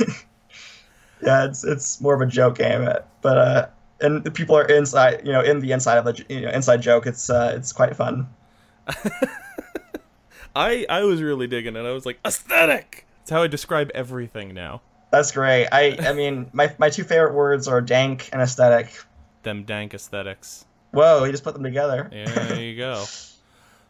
yeah, 1.22 1.46
it's 1.46 1.63
it's 1.63 2.02
more 2.02 2.13
of 2.13 2.22
a 2.22 2.26
joke 2.26 2.58
game, 2.58 2.88
but 3.22 3.38
uh, 3.38 3.68
and 4.02 4.24
the 4.24 4.32
people 4.32 4.56
are 4.58 4.65
inside, 4.65 5.22
you 5.26 5.32
know, 5.32 5.42
in 5.42 5.60
the 5.60 5.72
inside 5.72 5.98
of 5.98 6.06
the 6.06 6.26
you 6.30 6.42
know, 6.42 6.50
inside 6.50 6.82
joke. 6.82 7.06
It's 7.06 7.30
uh, 7.30 7.54
it's 7.56 7.72
quite 7.72 7.96
fun. 7.96 8.28
I 10.56 10.86
I 10.89 11.04
was 11.04 11.22
really 11.22 11.48
digging 11.48 11.76
it. 11.76 11.86
I 11.86 11.92
was 11.92 12.06
like 12.06 12.20
aesthetic. 12.26 13.06
That's 13.20 13.32
how 13.32 13.44
I 13.44 13.48
describe 13.48 13.92
everything 13.94 14.54
now. 14.54 14.82
That's 15.12 15.32
great. 15.32 15.68
I 15.72 15.98
I 16.00 16.13
mean, 16.13 16.50
my 16.54 16.74
my 16.78 16.89
two 16.89 17.04
favorite 17.04 17.34
words 17.34 17.68
are 17.68 17.82
dank 17.82 18.30
and 18.32 18.42
aesthetic. 18.42 19.04
Them 19.44 19.63
dank 19.63 19.94
aesthetics. 19.94 20.65
Whoa, 20.92 21.24
you 21.24 21.32
just 21.32 21.44
put 21.44 21.54
them 21.54 21.63
together. 21.63 22.10
Yeah, 22.12 22.26
there 22.26 22.62
you 22.62 22.78
go. 22.78 23.06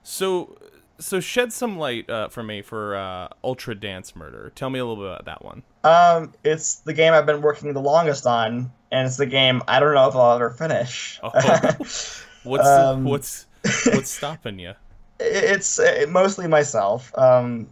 So, 0.01 0.57
so 0.99 1.19
shed 1.19 1.51
some 1.53 1.77
light 1.77 2.09
uh, 2.09 2.27
for 2.27 2.43
me 2.43 2.61
for 2.61 2.95
uh, 2.95 3.29
Ultra 3.43 3.75
Dance 3.75 4.15
Murder. 4.15 4.51
Tell 4.55 4.69
me 4.69 4.79
a 4.79 4.85
little 4.85 5.03
bit 5.03 5.11
about 5.11 5.25
that 5.25 5.43
one. 5.43 5.63
Um, 5.83 6.33
it's 6.43 6.75
the 6.75 6.93
game 6.93 7.13
I've 7.13 7.25
been 7.25 7.41
working 7.41 7.73
the 7.73 7.81
longest 7.81 8.25
on, 8.25 8.71
and 8.91 9.07
it's 9.07 9.17
the 9.17 9.25
game 9.25 9.61
I 9.67 9.79
don't 9.79 9.93
know 9.93 10.07
if 10.07 10.15
I'll 10.15 10.35
ever 10.35 10.51
finish. 10.51 11.19
Oh. 11.23 11.29
What's 12.43 12.67
Um, 12.67 13.03
what's 13.03 13.47
what's 13.87 14.09
stopping 14.09 14.59
you? 14.59 14.73
it's 15.19 15.77
uh, 15.77 16.05
mostly 16.07 16.47
myself. 16.47 17.11
Um, 17.17 17.67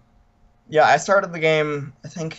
yeah, 0.67 0.83
I 0.83 0.97
started 0.97 1.31
the 1.31 1.39
game. 1.39 1.93
I 2.03 2.09
think 2.09 2.37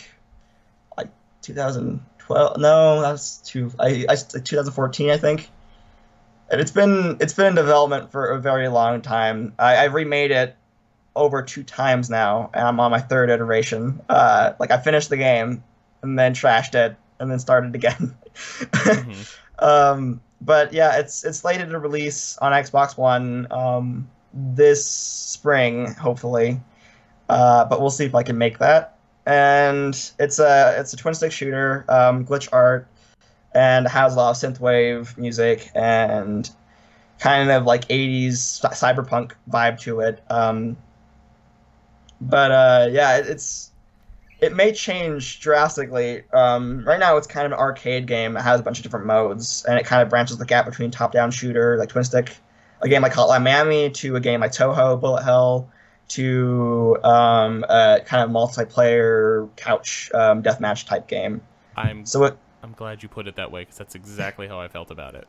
like 0.95 1.09
2012. 1.41 2.57
No, 2.59 3.01
that's 3.01 3.39
was 3.39 3.49
two. 3.49 3.71
I, 3.79 4.05
I 4.07 4.15
2014, 4.15 5.09
I 5.09 5.17
think. 5.17 5.49
And 6.51 6.61
it's 6.61 6.71
been 6.71 7.17
it's 7.19 7.33
been 7.33 7.47
in 7.47 7.55
development 7.55 8.11
for 8.11 8.27
a 8.27 8.39
very 8.39 8.67
long 8.67 9.01
time. 9.01 9.53
I, 9.57 9.75
I 9.77 9.83
remade 9.85 10.31
it 10.31 10.55
over 11.15 11.41
two 11.41 11.63
times 11.63 12.09
now, 12.09 12.49
and 12.53 12.67
I'm 12.67 12.79
on 12.79 12.91
my 12.91 12.99
third 12.99 13.29
iteration. 13.29 13.99
Uh, 14.09 14.53
like 14.59 14.71
I 14.71 14.77
finished 14.77 15.09
the 15.09 15.17
game 15.17 15.63
and 16.01 16.17
then 16.17 16.33
trashed 16.33 16.75
it 16.75 16.95
and 17.19 17.29
then 17.29 17.39
started 17.39 17.75
again. 17.75 18.15
Mhm. 18.35 19.35
Um, 19.61 20.21
but 20.39 20.71
yeah, 20.71 20.97
it's 20.99 21.25
it's 21.25 21.39
slated 21.39 21.69
to 21.69 21.79
release 21.79 22.37
on 22.37 22.53
Xbox 22.53 22.97
One 22.97 23.45
um, 23.51 24.09
this 24.33 24.85
spring, 24.87 25.93
hopefully. 25.95 26.61
Uh, 27.27 27.65
but 27.65 27.81
we'll 27.81 27.89
see 27.89 28.05
if 28.05 28.15
I 28.15 28.23
can 28.23 28.37
make 28.37 28.59
that. 28.59 28.95
And 29.25 29.93
it's 30.17 30.39
a 30.39 30.75
it's 30.79 30.93
a 30.93 30.95
twin 30.95 31.13
stick 31.13 31.33
shooter, 31.33 31.83
um, 31.89 32.25
glitch 32.25 32.47
art, 32.53 32.87
and 33.53 33.85
has 33.89 34.13
a 34.13 34.17
lot 34.17 34.29
of 34.29 34.37
synthwave 34.37 35.17
music. 35.17 35.69
And 35.75 36.49
kind 37.19 37.51
of 37.51 37.65
like 37.65 37.85
80s 37.89 38.61
cyberpunk 38.71 39.33
vibe 39.49 39.79
to 39.81 39.99
it. 39.99 40.23
Um, 40.29 40.77
but 42.21 42.51
uh, 42.51 42.87
yeah, 42.91 43.17
it, 43.17 43.27
it's 43.27 43.71
it 44.41 44.55
may 44.55 44.71
change 44.71 45.39
drastically. 45.41 46.23
Um, 46.31 46.85
right 46.85 46.99
now, 46.99 47.17
it's 47.17 47.27
kind 47.27 47.45
of 47.45 47.51
an 47.51 47.59
arcade 47.59 48.07
game. 48.07 48.37
It 48.37 48.41
has 48.41 48.59
a 48.59 48.63
bunch 48.63 48.79
of 48.79 48.83
different 48.83 49.05
modes, 49.05 49.65
and 49.67 49.77
it 49.77 49.85
kind 49.85 50.01
of 50.01 50.09
branches 50.09 50.37
the 50.37 50.45
gap 50.45 50.65
between 50.65 50.91
top-down 50.91 51.31
shooter 51.31 51.77
like 51.77 51.89
twin 51.89 52.03
stick, 52.03 52.37
a 52.81 52.87
game 52.87 53.01
like 53.01 53.13
Hotline 53.13 53.43
Miami, 53.43 53.89
to 53.91 54.15
a 54.15 54.19
game 54.19 54.39
like 54.39 54.51
Touhou, 54.51 54.99
Bullet 54.99 55.23
Hell, 55.23 55.69
to 56.09 56.97
um, 57.03 57.65
a 57.67 58.01
kind 58.05 58.23
of 58.23 58.29
multiplayer 58.29 59.49
couch 59.57 60.09
um, 60.13 60.41
deathmatch 60.41 60.85
type 60.87 61.07
game. 61.07 61.41
I'm 61.75 62.05
So 62.05 62.23
it, 62.25 62.37
I'm 62.63 62.73
glad 62.73 63.03
you 63.03 63.09
put 63.09 63.27
it 63.27 63.35
that 63.35 63.51
way 63.51 63.61
because 63.61 63.77
that's 63.77 63.95
exactly 63.95 64.47
how 64.47 64.59
I 64.59 64.67
felt 64.67 64.91
about 64.91 65.15
it. 65.15 65.27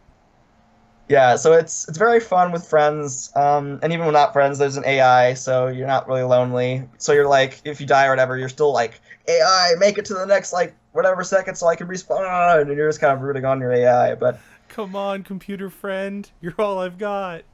Yeah, 1.11 1.35
so 1.35 1.53
it's 1.55 1.89
it's 1.89 1.99
very 1.99 2.21
fun 2.21 2.53
with 2.53 2.65
friends, 2.69 3.33
um, 3.35 3.81
and 3.83 3.93
even 3.93 4.07
when 4.07 4.13
not 4.15 4.33
friends, 4.33 4.59
there's 4.59 4.77
an 4.77 4.85
AI, 4.87 5.35
so 5.35 5.67
you're 5.67 5.89
not 5.89 6.07
really 6.07 6.23
lonely. 6.23 6.89
So 6.99 7.13
you're 7.13 7.29
like, 7.29 7.61
if 7.65 7.81
you 7.81 7.87
die 7.89 8.07
or 8.07 8.11
whatever, 8.11 8.39
you're 8.39 8.49
still 8.49 8.73
like, 8.73 9.01
AI, 9.29 9.75
make 9.79 9.99
it 9.99 10.05
to 10.07 10.15
the 10.15 10.25
next 10.25 10.53
like 10.53 10.77
whatever 10.93 11.25
second 11.25 11.57
so 11.57 11.67
I 11.67 11.75
can 11.77 11.89
respawn, 11.89 12.61
and 12.63 12.77
you're 12.77 12.89
just 12.89 13.01
kind 13.01 13.13
of 13.13 13.23
rooting 13.23 13.45
on 13.45 13.61
your 13.61 13.73
AI. 13.73 14.15
But 14.15 14.41
Come 14.69 14.95
on, 14.97 15.25
computer 15.25 15.69
friend, 15.69 16.31
you're 16.41 16.55
all 16.59 16.79
I've 16.79 16.99
got. 16.99 17.45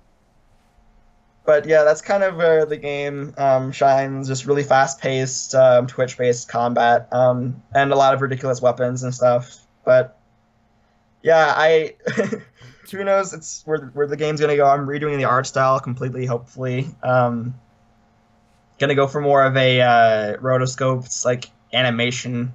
but 1.46 1.66
yeah, 1.66 1.84
that's 1.84 2.02
kind 2.02 2.22
of 2.24 2.36
where 2.36 2.66
the 2.66 2.76
game 2.76 3.32
um, 3.38 3.72
shines. 3.72 4.28
Just 4.28 4.46
really 4.46 4.64
fast-paced, 4.64 5.54
um, 5.54 5.86
Twitch-based 5.86 6.48
combat, 6.48 7.08
um, 7.12 7.62
and 7.74 7.92
a 7.92 7.96
lot 7.96 8.14
of 8.14 8.20
ridiculous 8.20 8.60
weapons 8.60 9.02
and 9.02 9.14
stuff. 9.14 9.66
But 9.84 10.20
yeah, 11.22 11.54
I 11.56 11.94
who 12.90 13.04
knows? 13.04 13.32
It's 13.32 13.62
where 13.64 13.90
where 13.94 14.06
the 14.06 14.16
game's 14.16 14.40
gonna 14.40 14.56
go. 14.56 14.66
I'm 14.66 14.86
redoing 14.86 15.16
the 15.16 15.24
art 15.24 15.46
style 15.46 15.80
completely. 15.80 16.26
Hopefully, 16.26 16.88
um, 17.02 17.54
gonna 18.78 18.94
go 18.94 19.06
for 19.06 19.20
more 19.20 19.44
of 19.44 19.56
a 19.56 19.80
uh, 19.80 20.36
rotoscopes 20.36 21.24
like 21.24 21.50
animation 21.72 22.54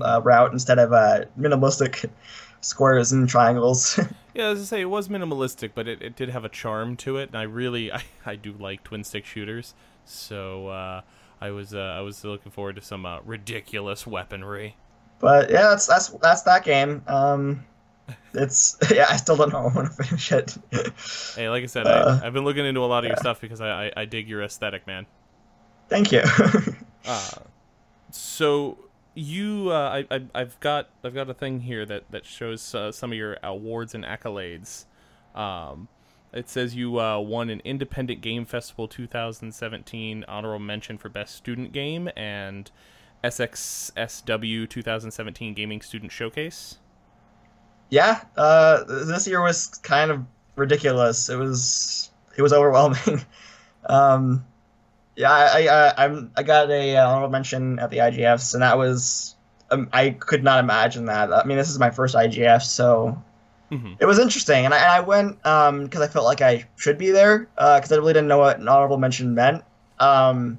uh, 0.00 0.20
route 0.22 0.52
instead 0.52 0.78
of 0.78 0.92
uh, 0.92 1.24
minimalistic 1.38 2.08
squares 2.60 3.12
and 3.12 3.28
triangles. 3.28 3.98
Yeah, 4.34 4.48
as 4.48 4.60
I 4.60 4.64
say, 4.64 4.80
it 4.80 4.86
was 4.86 5.06
minimalistic, 5.06 5.70
but 5.76 5.86
it, 5.86 6.02
it 6.02 6.16
did 6.16 6.28
have 6.30 6.44
a 6.44 6.48
charm 6.48 6.96
to 6.96 7.18
it, 7.18 7.28
and 7.28 7.38
I 7.38 7.42
really 7.42 7.92
I, 7.92 8.02
I 8.26 8.34
do 8.34 8.52
like 8.58 8.82
twin 8.82 9.04
stick 9.04 9.24
shooters. 9.24 9.74
So 10.04 10.66
uh, 10.66 11.02
I 11.40 11.50
was 11.52 11.72
uh, 11.72 11.78
I 11.78 12.00
was 12.00 12.24
looking 12.24 12.50
forward 12.50 12.74
to 12.74 12.82
some 12.82 13.06
uh, 13.06 13.20
ridiculous 13.24 14.08
weaponry. 14.08 14.76
But 15.20 15.50
yeah, 15.50 15.68
that's 15.68 15.86
that's 15.86 16.08
that's 16.08 16.42
that 16.42 16.64
game. 16.64 17.02
Um, 17.06 17.64
it's 18.34 18.76
yeah, 18.90 19.06
I 19.08 19.16
still 19.16 19.36
don't 19.36 19.52
know. 19.52 19.58
I 19.58 19.74
want 19.74 19.94
to 19.94 20.04
finish 20.04 20.32
it. 20.32 20.56
Hey, 21.34 21.48
like 21.48 21.62
I 21.62 21.66
said, 21.66 21.86
Uh, 21.86 22.20
I, 22.22 22.26
I've 22.26 22.32
been 22.32 22.44
looking 22.44 22.64
into 22.66 22.80
a 22.80 22.86
lot 22.86 23.04
of 23.04 23.08
your 23.08 23.16
stuff 23.16 23.40
because 23.40 23.60
I, 23.60 23.86
I, 23.86 23.92
I 23.98 24.04
dig 24.04 24.28
your 24.28 24.42
aesthetic, 24.42 24.86
man. 24.86 25.06
Thank 25.88 26.12
you. 26.12 26.22
Uh, 27.06 27.30
so 28.10 28.78
you, 29.14 29.68
uh, 29.70 30.02
I, 30.10 30.16
I, 30.16 30.22
I've 30.34 30.58
got, 30.60 30.88
I've 31.04 31.12
got 31.12 31.28
a 31.28 31.34
thing 31.34 31.60
here 31.60 31.84
that 31.84 32.10
that 32.12 32.24
shows 32.24 32.74
uh, 32.74 32.90
some 32.92 33.12
of 33.12 33.18
your 33.18 33.36
awards 33.42 33.94
and 33.94 34.04
accolades. 34.04 34.86
Um, 35.34 35.88
it 36.32 36.48
says 36.48 36.74
you 36.74 36.98
uh, 36.98 37.18
won 37.18 37.50
an 37.50 37.60
Independent 37.62 38.22
Game 38.22 38.46
Festival 38.46 38.88
2017 38.88 40.24
honorable 40.26 40.58
mention 40.64 40.96
for 40.96 41.10
Best 41.10 41.34
Student 41.34 41.72
Game 41.72 42.08
and 42.16 42.70
SXSW 43.22 44.68
2017 44.68 45.52
Gaming 45.52 45.82
Student 45.82 46.10
Showcase. 46.10 46.78
Yeah, 47.94 48.24
uh, 48.36 48.82
this 49.06 49.28
year 49.28 49.40
was 49.40 49.68
kind 49.84 50.10
of 50.10 50.24
ridiculous. 50.56 51.28
It 51.28 51.36
was 51.36 52.10
it 52.36 52.42
was 52.42 52.52
overwhelming. 52.52 53.24
um, 53.88 54.44
yeah, 55.16 55.30
I 55.30 55.68
I 55.68 56.04
I'm, 56.04 56.32
I 56.36 56.42
got 56.42 56.70
a 56.70 56.96
uh, 56.96 57.08
honorable 57.08 57.30
mention 57.30 57.78
at 57.78 57.90
the 57.90 57.98
IGFs, 57.98 58.52
and 58.54 58.62
that 58.64 58.76
was 58.78 59.36
um, 59.70 59.88
I 59.92 60.10
could 60.10 60.42
not 60.42 60.58
imagine 60.58 61.06
that. 61.06 61.32
I 61.32 61.44
mean, 61.44 61.56
this 61.56 61.70
is 61.70 61.78
my 61.78 61.90
first 61.90 62.16
IGF, 62.16 62.62
so 62.62 63.22
hmm 63.70 63.94
it 64.00 64.06
was 64.06 64.18
interesting, 64.18 64.64
and 64.64 64.74
I, 64.74 64.78
and 64.78 64.92
I 64.92 65.00
went 65.00 65.36
because 65.38 66.00
I 66.02 66.08
felt 66.08 66.24
like 66.24 66.40
I 66.42 66.66
should 66.76 66.98
be 66.98 67.12
there 67.12 67.48
because 67.54 67.92
I 67.92 67.96
really 67.96 68.12
didn't 68.12 68.28
know 68.28 68.38
what 68.38 68.58
an 68.58 68.68
honorable 68.68 68.98
mention 68.98 69.34
meant. 69.34 69.62
Um, 70.00 70.58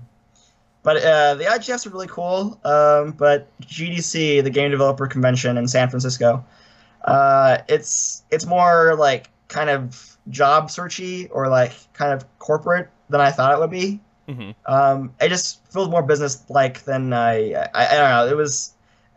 but 0.84 0.98
uh, 1.04 1.36
the 1.36 1.46
IGFs 1.46 1.86
are 1.86 1.90
really 1.90 2.08
cool. 2.08 2.60
Um, 2.64 3.12
but 3.12 3.48
GDC, 3.62 4.44
the 4.44 4.50
Game 4.52 4.72
Developer 4.72 5.08
Convention 5.08 5.58
in 5.58 5.68
San 5.68 5.90
Francisco, 5.90 6.46
uh, 7.06 7.60
it's 7.70 8.24
it's 8.32 8.46
more 8.46 8.96
like 8.96 9.30
kind 9.48 9.70
of 9.70 10.18
job 10.30 10.68
searchy 10.70 11.30
or 11.32 11.48
like 11.48 11.72
kind 11.94 12.12
of 12.12 12.26
corporate 12.40 12.90
than 13.10 13.22
I 13.22 13.32
thought 13.32 13.54
it 13.54 13.60
would 13.60 13.70
be. 13.70 14.02
hmm 14.28 14.52
Um, 14.66 15.14
it 15.22 15.30
just 15.30 15.66
feels 15.72 15.88
more 15.88 16.02
business 16.02 16.44
like 16.50 16.84
than 16.84 17.14
I, 17.14 17.54
I. 17.54 17.70
I 17.74 17.96
don't 17.96 18.10
know. 18.10 18.28
It 18.28 18.36
was. 18.36 18.74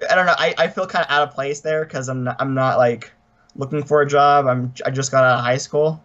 I 0.08 0.14
don't 0.14 0.26
know. 0.26 0.34
I, 0.38 0.54
I 0.56 0.68
feel 0.68 0.86
kind 0.86 1.04
of 1.04 1.10
out 1.10 1.28
of 1.28 1.34
place 1.34 1.60
there 1.60 1.84
because 1.84 2.08
I'm 2.08 2.24
not, 2.24 2.36
I'm 2.38 2.54
not 2.54 2.78
like 2.78 3.10
looking 3.56 3.82
for 3.82 4.02
a 4.02 4.06
job. 4.06 4.46
I'm 4.46 4.72
I 4.84 4.90
just 4.90 5.10
got 5.10 5.24
out 5.24 5.38
of 5.38 5.44
high 5.44 5.56
school. 5.56 6.02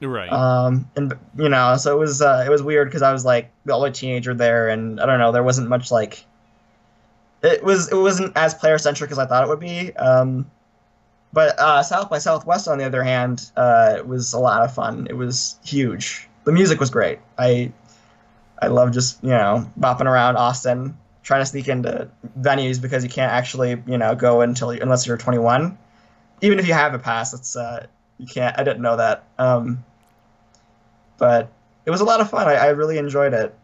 Right. 0.00 0.30
Um, 0.30 0.88
and 0.96 1.14
you 1.36 1.48
know, 1.48 1.76
so 1.76 1.96
it 1.96 1.98
was 1.98 2.22
uh, 2.22 2.44
it 2.46 2.50
was 2.50 2.62
weird 2.62 2.88
because 2.88 3.02
I 3.02 3.12
was 3.12 3.24
like 3.24 3.50
the 3.64 3.74
only 3.74 3.90
teenager 3.90 4.34
there, 4.34 4.68
and 4.68 5.00
I 5.00 5.06
don't 5.06 5.18
know. 5.18 5.32
There 5.32 5.42
wasn't 5.42 5.68
much 5.68 5.90
like. 5.90 6.24
It 7.42 7.62
was 7.62 7.90
it 7.90 7.96
wasn't 7.96 8.36
as 8.36 8.54
player 8.54 8.78
centric 8.78 9.10
as 9.10 9.18
I 9.18 9.26
thought 9.26 9.44
it 9.44 9.48
would 9.48 9.60
be. 9.60 9.94
Um, 9.96 10.50
but 11.34 11.58
uh, 11.58 11.82
South 11.82 12.08
by 12.08 12.18
Southwest, 12.18 12.68
on 12.68 12.78
the 12.78 12.84
other 12.84 13.02
hand, 13.02 13.50
uh, 13.56 13.94
it 13.96 14.06
was 14.06 14.32
a 14.34 14.38
lot 14.38 14.62
of 14.62 14.72
fun. 14.72 15.08
It 15.10 15.14
was 15.14 15.58
huge. 15.64 16.28
The 16.44 16.52
music 16.52 16.78
was 16.78 16.90
great. 16.90 17.18
I 17.36 17.72
I 18.62 18.68
love 18.68 18.92
just 18.92 19.22
you 19.22 19.30
know 19.30 19.68
bopping 19.78 20.06
around 20.06 20.36
Austin, 20.36 20.96
trying 21.24 21.42
to 21.42 21.46
sneak 21.46 21.66
into 21.66 22.08
venues 22.38 22.80
because 22.80 23.02
you 23.02 23.10
can't 23.10 23.32
actually 23.32 23.82
you 23.84 23.98
know 23.98 24.14
go 24.14 24.42
until 24.42 24.70
unless 24.70 25.08
you're 25.08 25.16
21. 25.16 25.76
Even 26.40 26.60
if 26.60 26.68
you 26.68 26.72
have 26.72 26.94
a 26.94 27.00
pass, 27.00 27.34
it's 27.34 27.56
uh, 27.56 27.84
you 28.18 28.28
can't. 28.28 28.56
I 28.56 28.62
didn't 28.62 28.82
know 28.82 28.96
that. 28.96 29.24
Um, 29.36 29.84
but 31.18 31.50
it 31.84 31.90
was 31.90 32.00
a 32.00 32.04
lot 32.04 32.20
of 32.20 32.30
fun. 32.30 32.46
I, 32.46 32.54
I 32.54 32.66
really 32.68 32.96
enjoyed 32.96 33.34
it. 33.34 33.58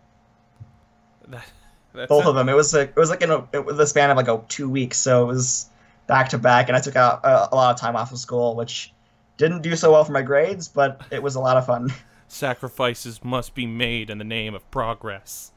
that, 1.93 2.09
Both 2.09 2.27
of 2.27 2.35
them. 2.35 2.49
It 2.49 2.57
was 2.57 2.75
like 2.75 2.89
it 2.89 2.97
was 2.97 3.11
like 3.11 3.23
in 3.23 3.31
a, 3.31 3.47
it 3.53 3.65
the 3.77 3.87
span 3.87 4.11
of 4.11 4.17
like 4.17 4.27
a 4.27 4.43
two 4.49 4.69
weeks, 4.69 4.99
so 4.99 5.23
it 5.23 5.27
was 5.27 5.70
back 6.11 6.31
to 6.31 6.39
back, 6.39 6.69
and 6.69 6.77
I 6.77 6.81
took 6.81 6.97
out 6.97 7.25
a, 7.25 7.55
a 7.55 7.55
lot 7.55 7.73
of 7.73 7.81
time 7.81 7.95
off 7.95 8.11
of 8.11 8.19
school, 8.19 8.57
which 8.57 8.93
didn't 9.37 9.63
do 9.63 9.77
so 9.77 9.93
well 9.93 10.05
for 10.05 10.11
my 10.11 10.23
grades, 10.23 10.67
but 10.67 11.01
it 11.13 11.23
was 11.23 11.37
a 11.37 11.41
lot 11.41 11.57
of 11.57 11.65
fun. 11.65 11.93
Sacrifices 12.29 13.23
must 13.25 13.55
be 13.55 13.65
made 13.65 14.11
in 14.11 14.19
the 14.19 14.25
name 14.25 14.53
of 14.53 14.69
progress. 14.73 15.53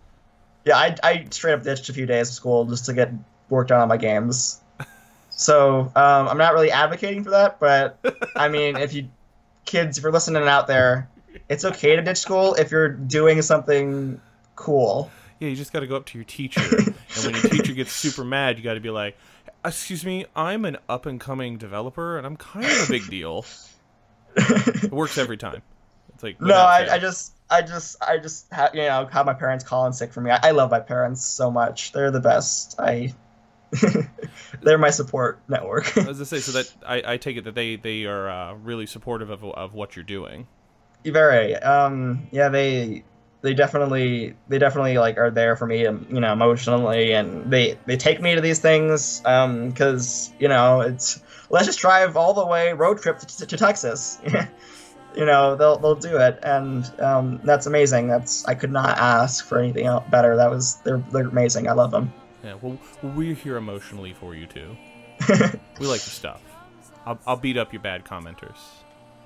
Yeah, 0.63 0.77
I, 0.77 0.95
I 1.03 1.25
straight 1.31 1.53
up 1.53 1.63
ditched 1.63 1.89
a 1.89 1.93
few 1.93 2.05
days 2.05 2.29
of 2.29 2.35
school 2.35 2.65
just 2.65 2.85
to 2.85 2.93
get 2.93 3.11
work 3.49 3.69
done 3.69 3.81
on 3.81 3.89
my 3.89 3.97
games. 3.97 4.61
So 5.35 5.91
um, 5.95 6.27
I'm 6.27 6.37
not 6.37 6.53
really 6.53 6.69
advocating 6.69 7.23
for 7.23 7.31
that, 7.31 7.59
but 7.59 7.97
I 8.35 8.49
mean, 8.49 8.77
if 8.77 8.93
you 8.93 9.09
kids, 9.65 9.97
if 9.97 10.03
you're 10.03 10.11
listening 10.11 10.43
out 10.43 10.67
there, 10.67 11.09
it's 11.49 11.65
okay 11.65 11.95
to 11.95 12.03
ditch 12.03 12.19
school 12.19 12.53
if 12.53 12.69
you're 12.69 12.89
doing 12.89 13.41
something 13.41 14.21
cool. 14.55 15.09
Yeah, 15.43 15.49
you 15.49 15.57
just 15.57 15.73
got 15.73 15.81
to 15.81 15.87
go 15.87 15.97
up 15.97 16.05
to 16.05 16.17
your 16.17 16.23
teacher, 16.23 16.61
and 16.61 17.25
when 17.25 17.33
your 17.33 17.43
teacher 17.43 17.73
gets 17.73 17.91
super 17.91 18.23
mad, 18.23 18.57
you 18.57 18.63
got 18.63 18.75
to 18.75 18.79
be 18.79 18.89
like, 18.89 19.17
"Excuse 19.65 20.05
me, 20.05 20.25
I'm 20.37 20.63
an 20.63 20.77
up 20.87 21.05
and 21.05 21.19
coming 21.19 21.57
developer, 21.57 22.17
and 22.17 22.25
I'm 22.25 22.37
kind 22.37 22.65
of 22.65 22.87
a 22.87 22.89
big 22.89 23.09
deal." 23.09 23.45
it 24.37 24.89
works 24.89 25.17
every 25.17 25.35
time. 25.35 25.61
It's 26.13 26.23
like 26.23 26.39
No, 26.39 26.55
I. 26.55 26.93
I 26.93 26.97
just, 26.97 27.33
I 27.49 27.61
just, 27.61 28.01
I 28.01 28.19
just, 28.19 28.45
ha- 28.53 28.69
you 28.73 28.83
know, 28.83 29.05
have 29.11 29.25
my 29.25 29.33
parents 29.33 29.65
call 29.65 29.85
in 29.85 29.91
sick 29.91 30.13
for 30.13 30.21
me. 30.21 30.31
I, 30.31 30.39
I 30.43 30.51
love 30.51 30.71
my 30.71 30.79
parents 30.79 31.25
so 31.25 31.51
much. 31.51 31.91
They're 31.91 32.09
the 32.09 32.21
best. 32.21 32.79
I, 32.79 33.13
they're 34.61 34.77
my 34.77 34.91
support 34.91 35.39
network. 35.49 35.97
As 35.97 36.21
I 36.21 36.23
say, 36.23 36.39
so 36.39 36.53
that 36.53 36.73
I, 36.87 37.13
I 37.13 37.17
take 37.17 37.35
it 37.35 37.43
that 37.43 37.55
they 37.55 37.75
they 37.75 38.05
are 38.05 38.29
uh, 38.29 38.53
really 38.53 38.85
supportive 38.85 39.29
of 39.29 39.43
of 39.43 39.73
what 39.73 39.97
you're 39.97 40.03
doing. 40.03 40.47
Very. 41.03 41.57
Um. 41.57 42.27
Yeah. 42.31 42.47
They. 42.47 43.03
They 43.43 43.53
definitely. 43.53 44.35
They 44.47 44.57
definitely 44.57 44.97
like 44.97 45.17
are 45.17 45.29
there 45.29 45.55
for 45.55 45.67
me. 45.67 45.85
um, 45.85 46.07
You 46.09 46.19
know, 46.21 46.33
emotionally, 46.33 47.13
and 47.13 47.51
they 47.51 47.77
they 47.85 47.97
take 47.97 48.21
me 48.21 48.33
to 48.35 48.41
these 48.41 48.59
things. 48.59 49.21
Um. 49.25 49.69
Because 49.69 50.33
you 50.39 50.47
know, 50.47 50.81
it's 50.81 51.21
let's 51.49 51.67
just 51.67 51.79
drive 51.79 52.17
all 52.17 52.33
the 52.33 52.47
way 52.47 52.73
road 52.73 53.01
trip 53.01 53.19
to, 53.19 53.45
to 53.45 53.57
Texas. 53.57 54.19
you 55.15 55.25
know, 55.25 55.55
they'll 55.55 55.77
they'll 55.77 55.93
do 55.95 56.17
it, 56.17 56.39
and 56.41 56.89
um, 57.01 57.41
that's 57.43 57.65
amazing. 57.67 58.07
That's 58.07 58.45
I 58.45 58.55
could 58.55 58.71
not 58.71 58.97
ask 58.97 59.45
for 59.45 59.59
anything 59.59 59.85
else 59.85 60.05
better. 60.09 60.37
That 60.37 60.49
was 60.49 60.77
they're 60.85 61.03
they're 61.11 61.27
amazing. 61.27 61.67
I 61.67 61.73
love 61.73 61.91
them. 61.91 62.13
Yeah, 62.43 62.55
well, 62.61 62.77
we're 63.01 63.35
here 63.35 63.57
emotionally 63.57 64.13
for 64.13 64.35
you 64.35 64.47
too. 64.47 64.75
We 65.79 65.87
like 65.87 66.05
your 66.05 66.13
stuff. 66.13 66.41
I'll, 67.05 67.19
I'll 67.25 67.37
beat 67.37 67.57
up 67.57 67.73
your 67.73 67.81
bad 67.81 68.05
commenters. 68.05 68.57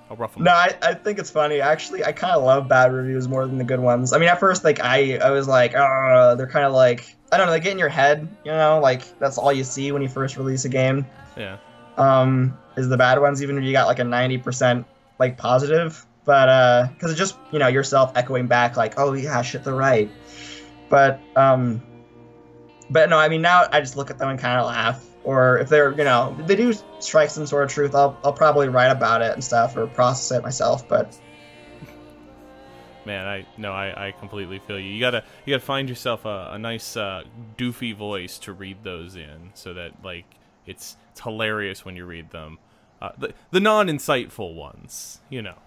I'll 0.10 0.18
ruffle. 0.18 0.42
No, 0.42 0.52
I, 0.52 0.74
I 0.82 0.94
think 0.94 1.20
it's 1.20 1.30
funny. 1.30 1.60
Actually, 1.60 2.04
I 2.04 2.12
kind 2.12 2.34
of 2.34 2.44
love 2.44 2.68
bad 2.68 2.94
reviews 2.94 3.28
more 3.28 3.46
than 3.46 3.58
the 3.58 3.64
good 3.64 3.80
ones. 3.80 4.14
I 4.14 4.18
mean, 4.18 4.30
at 4.30 4.40
first, 4.40 4.64
like 4.64 4.80
I, 4.80 5.18
I 5.18 5.32
was 5.32 5.48
like, 5.48 5.74
oh, 5.76 6.36
they're 6.38 6.48
kind 6.48 6.66
of 6.66 6.74
like 6.74 7.16
I 7.32 7.38
don't 7.38 7.48
know, 7.48 7.52
they 7.52 7.60
get 7.60 7.74
in 7.74 7.80
your 7.80 7.90
head, 7.90 8.28
you 8.46 8.52
know, 8.52 8.80
like 8.82 9.18
that's 9.20 9.38
all 9.38 9.52
you 9.52 9.64
see 9.64 9.92
when 9.92 10.02
you 10.02 10.08
first 10.08 10.38
release 10.38 10.66
a 10.66 10.70
game. 10.70 11.06
Yeah. 11.36 11.58
Um, 11.98 12.58
is 12.78 12.88
the 12.90 12.98
bad 12.98 13.20
ones, 13.20 13.44
even 13.44 13.58
if 13.58 13.64
you 13.64 13.72
got 13.72 13.88
like 13.88 14.00
a 14.00 14.04
ninety 14.04 14.38
percent 14.38 14.86
like 15.20 15.38
positive 15.38 16.06
but 16.28 16.50
uh, 16.50 16.88
because 16.94 17.10
it's 17.10 17.18
just 17.18 17.38
you 17.52 17.58
know 17.58 17.68
yourself 17.68 18.12
echoing 18.16 18.48
back 18.48 18.76
like, 18.76 19.00
oh 19.00 19.14
yeah, 19.14 19.42
shit, 19.42 19.64
they're 19.64 19.74
right. 19.74 20.12
But 20.90 21.22
um, 21.38 21.82
but 22.90 23.10
no, 23.10 23.18
I 23.18 23.30
mean 23.30 23.42
now 23.42 23.66
I 23.72 23.80
just 23.80 23.96
look 23.96 24.12
at 24.12 24.20
them 24.20 24.30
and 24.30 24.38
kind 24.38 24.60
of 24.60 24.68
laugh. 24.68 25.04
Or 25.28 25.58
if 25.58 25.68
they're 25.68 25.92
you 25.92 26.06
know 26.06 26.34
they 26.48 26.56
do 26.56 26.74
strike 27.00 27.30
some 27.30 27.46
sort 27.46 27.66
of 27.66 27.70
truth, 27.70 27.94
I'll 27.94 28.18
I'll 28.24 28.32
probably 28.32 28.70
write 28.70 28.92
about 28.92 29.22
it 29.22 29.34
and 29.34 29.44
stuff 29.44 29.76
or 29.76 29.86
process 29.86 30.38
it 30.38 30.42
myself. 30.42 30.88
But 30.88 31.20
man 33.06 33.26
i 33.26 33.46
no 33.58 33.72
i, 33.74 34.08
I 34.08 34.12
completely 34.14 34.60
feel 34.60 34.80
you. 34.80 34.90
You 34.90 35.02
gotta 35.02 35.26
you 35.46 35.54
gotta 35.54 35.66
find 35.66 35.90
yourself 35.90 36.24
a, 36.24 36.52
a 36.54 36.58
nice 36.58 36.96
uh, 36.96 37.24
doofy 37.58 37.94
voice 37.94 38.38
to 38.40 38.54
read 38.54 38.86
those 38.86 39.18
in 39.18 39.52
so 39.54 39.74
that 39.74 39.92
like 40.02 40.24
it's 40.66 40.96
it's 41.12 41.20
hilarious 41.20 41.84
when 41.84 41.98
you 41.98 42.06
read 42.06 42.32
them. 42.32 42.58
Uh, 43.02 43.10
the, 43.18 43.34
the 43.52 43.60
non-insightful 43.60 44.56
ones 44.56 45.20
you 45.30 45.42
know. 45.42 45.58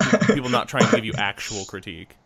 People 0.32 0.48
not 0.48 0.68
trying 0.68 0.86
to 0.86 0.96
give 0.96 1.04
you 1.04 1.12
actual 1.18 1.66
critique 1.66 2.16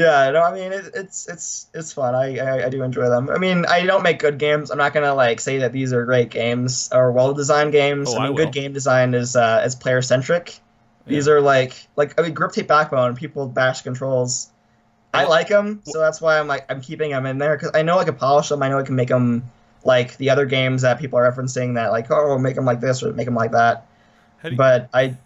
yeah, 0.00 0.30
no, 0.30 0.42
I 0.42 0.52
mean 0.54 0.72
it, 0.72 0.90
it's 0.94 1.28
it's 1.28 1.68
it's 1.74 1.92
fun. 1.92 2.14
I, 2.14 2.38
I, 2.38 2.66
I 2.66 2.68
do 2.70 2.82
enjoy 2.82 3.08
them. 3.08 3.28
I 3.30 3.38
mean, 3.38 3.66
I 3.66 3.84
don't 3.84 4.02
make 4.02 4.18
good 4.18 4.38
games. 4.38 4.70
I'm 4.70 4.78
not 4.78 4.94
gonna 4.94 5.14
like 5.14 5.40
say 5.40 5.58
that 5.58 5.72
these 5.72 5.92
are 5.92 6.04
great 6.04 6.30
games 6.30 6.88
or 6.92 7.12
well 7.12 7.34
designed 7.34 7.72
games. 7.72 8.14
Oh, 8.14 8.16
I 8.16 8.20
I 8.20 8.24
mean, 8.24 8.34
will. 8.34 8.46
good 8.46 8.52
game 8.52 8.72
design 8.72 9.14
is 9.14 9.36
uh, 9.36 9.62
is 9.64 9.74
player 9.74 10.02
centric. 10.02 10.60
These 11.06 11.28
are 11.28 11.40
like 11.40 11.88
like 11.96 12.18
I 12.18 12.22
mean, 12.24 12.34
grip 12.34 12.52
tape 12.52 12.68
backbone. 12.68 13.16
People 13.16 13.48
bash 13.48 13.82
controls. 13.82 14.50
I 15.12 15.24
like 15.24 15.48
them, 15.48 15.82
so 15.84 15.98
that's 15.98 16.20
why 16.20 16.38
I'm 16.38 16.46
like 16.46 16.66
I'm 16.70 16.80
keeping 16.80 17.10
them 17.10 17.26
in 17.26 17.38
there 17.38 17.56
because 17.56 17.72
I 17.74 17.82
know 17.82 17.98
I 17.98 18.04
can 18.04 18.16
polish 18.16 18.48
them. 18.48 18.62
I 18.62 18.68
know 18.68 18.78
I 18.78 18.84
can 18.84 18.94
make 18.96 19.08
them 19.08 19.52
like 19.84 20.16
the 20.18 20.30
other 20.30 20.46
games 20.46 20.82
that 20.82 20.98
people 21.00 21.18
are 21.18 21.30
referencing 21.30 21.74
that 21.74 21.90
like 21.90 22.10
oh 22.10 22.38
make 22.38 22.54
them 22.54 22.64
like 22.64 22.80
this 22.80 23.02
or 23.02 23.12
make 23.12 23.26
them 23.26 23.34
like 23.34 23.52
that. 23.52 23.86
you, 24.44 24.56
But 24.56 24.88
I 24.94 25.16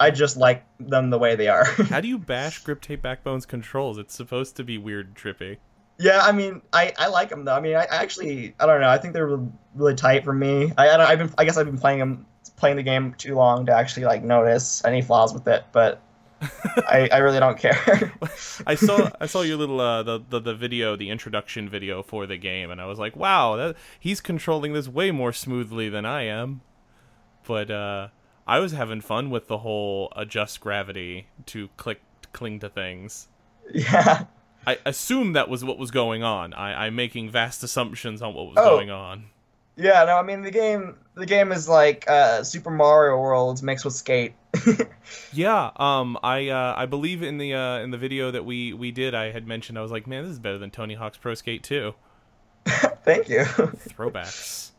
I 0.00 0.10
just 0.10 0.36
like 0.36 0.64
them 0.78 1.10
the 1.10 1.18
way 1.18 1.36
they 1.36 1.48
are. 1.48 1.64
how 1.88 2.00
do 2.00 2.08
you 2.08 2.18
bash 2.18 2.58
grip 2.60 2.80
tape 2.80 3.02
backbone's 3.02 3.46
controls 3.46 3.98
it's 3.98 4.14
supposed 4.14 4.56
to 4.56 4.64
be 4.64 4.78
weird 4.78 5.06
and 5.08 5.16
trippy 5.16 5.58
Yeah, 5.98 6.20
I 6.22 6.32
mean, 6.32 6.62
I, 6.72 6.92
I 6.98 7.08
like 7.08 7.28
them 7.28 7.44
though. 7.44 7.54
I 7.54 7.60
mean, 7.60 7.76
I, 7.76 7.84
I 7.84 7.96
actually 7.96 8.54
I 8.58 8.66
don't 8.66 8.80
know. 8.80 8.88
I 8.88 8.98
think 8.98 9.14
they're 9.14 9.26
really, 9.26 9.48
really 9.74 9.94
tight 9.94 10.24
for 10.24 10.32
me. 10.32 10.72
I, 10.76 10.90
I 10.90 10.96
don't, 10.96 11.06
I've 11.06 11.18
been 11.18 11.34
I 11.38 11.44
guess 11.44 11.56
I've 11.56 11.66
been 11.66 11.78
playing 11.78 11.98
them 11.98 12.26
playing 12.56 12.76
the 12.76 12.82
game 12.82 13.14
too 13.18 13.34
long 13.34 13.66
to 13.66 13.72
actually 13.72 14.04
like 14.04 14.22
notice 14.22 14.84
any 14.84 15.02
flaws 15.02 15.32
with 15.32 15.46
it, 15.48 15.64
but 15.72 16.00
I, 16.76 17.08
I 17.12 17.18
really 17.18 17.38
don't 17.38 17.58
care. 17.58 18.12
I 18.66 18.74
saw 18.74 19.10
I 19.20 19.26
saw 19.26 19.42
your 19.42 19.56
little 19.56 19.80
uh, 19.80 20.02
the, 20.02 20.20
the 20.28 20.40
the 20.40 20.54
video, 20.54 20.96
the 20.96 21.10
introduction 21.10 21.68
video 21.68 22.02
for 22.02 22.26
the 22.26 22.36
game, 22.36 22.70
and 22.70 22.80
I 22.80 22.86
was 22.86 22.98
like, 22.98 23.16
wow, 23.16 23.56
that, 23.56 23.76
he's 23.98 24.20
controlling 24.20 24.72
this 24.72 24.88
way 24.88 25.10
more 25.10 25.32
smoothly 25.32 25.88
than 25.88 26.04
I 26.04 26.22
am. 26.22 26.62
But 27.46 27.70
uh, 27.70 28.08
I 28.46 28.58
was 28.58 28.72
having 28.72 29.00
fun 29.00 29.30
with 29.30 29.46
the 29.48 29.58
whole 29.58 30.12
adjust 30.16 30.60
gravity 30.60 31.26
to 31.46 31.68
click 31.76 32.00
cling 32.32 32.60
to 32.60 32.68
things. 32.68 33.28
yeah. 33.72 34.24
I 34.66 34.78
assume 34.86 35.32
that 35.32 35.48
was 35.48 35.64
what 35.64 35.76
was 35.78 35.90
going 35.90 36.22
on. 36.22 36.54
I, 36.54 36.86
I'm 36.86 36.94
making 36.94 37.30
vast 37.30 37.62
assumptions 37.64 38.22
on 38.22 38.32
what 38.34 38.46
was 38.46 38.56
Oh. 38.58 38.76
going 38.76 38.90
on. 38.90 39.24
Yeah, 39.74 40.04
no, 40.04 40.16
I 40.18 40.22
mean 40.22 40.42
the 40.42 40.50
game 40.50 40.96
the 41.14 41.24
game 41.26 41.50
is 41.50 41.66
like 41.68 42.04
uh, 42.08 42.42
Super 42.44 42.70
Mario 42.70 43.18
World 43.18 43.62
mixed 43.62 43.84
with 43.84 43.94
Skate. 43.94 44.34
Yeah, 45.32 45.70
um, 45.76 46.18
I 46.22 46.48
uh, 46.50 46.74
I 46.76 46.86
believe 46.86 47.22
in 47.22 47.38
the 47.38 47.54
uh, 47.54 47.78
in 47.78 47.90
the 47.90 47.96
video 47.98 48.30
that 48.30 48.44
we 48.44 48.72
we 48.74 48.90
did, 48.92 49.14
I 49.14 49.30
had 49.32 49.46
mentioned 49.46 49.78
I 49.78 49.82
was 49.82 49.90
like, 49.90 50.06
man, 50.06 50.24
this 50.24 50.32
is 50.32 50.38
better 50.38 50.58
than 50.58 50.70
Tony 50.70 50.94
Hawk's 50.94 51.16
Pro 51.18 51.34
Skate 51.34 51.62
2. 51.62 51.94
Thank 52.66 53.28
you. 53.30 53.40
throwbacks. 53.44 54.71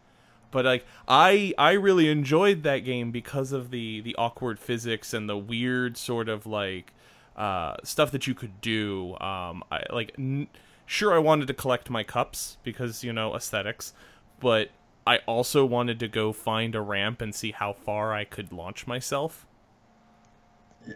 But 0.54 0.66
like 0.66 0.86
I 1.10 1.54
I 1.60 1.74
really 1.74 2.10
enjoyed 2.10 2.64
that 2.64 2.80
game 2.80 3.12
because 3.12 3.52
of 3.54 3.72
the 3.72 4.02
the 4.02 4.16
awkward 4.18 4.60
physics 4.60 5.14
and 5.14 5.30
the 5.30 5.38
weird 5.38 5.98
sort 5.98 6.30
of 6.30 6.46
like 6.48 6.96
uh, 7.38 7.78
stuff 7.84 8.12
that 8.12 8.28
you 8.28 8.36
could 8.36 8.62
do. 8.62 9.18
Um, 9.20 9.64
I 9.72 9.84
like 9.92 10.14
n- 10.20 10.50
sure 10.86 11.14
I 11.14 11.20
wanted 11.20 11.48
to 11.50 11.56
collect 11.56 11.90
my 11.92 12.04
cups 12.04 12.58
because 12.64 13.04
you 13.04 13.14
know 13.14 13.36
aesthetics, 13.36 13.94
but 14.40 14.72
I 15.08 15.20
also 15.28 15.66
wanted 15.66 16.00
to 16.02 16.10
go 16.10 16.34
find 16.34 16.76
a 16.76 16.82
ramp 16.82 17.22
and 17.22 17.36
see 17.36 17.52
how 17.52 17.74
far 17.74 18.14
I 18.14 18.26
could 18.26 18.54
launch 18.54 18.88
myself. 18.88 19.48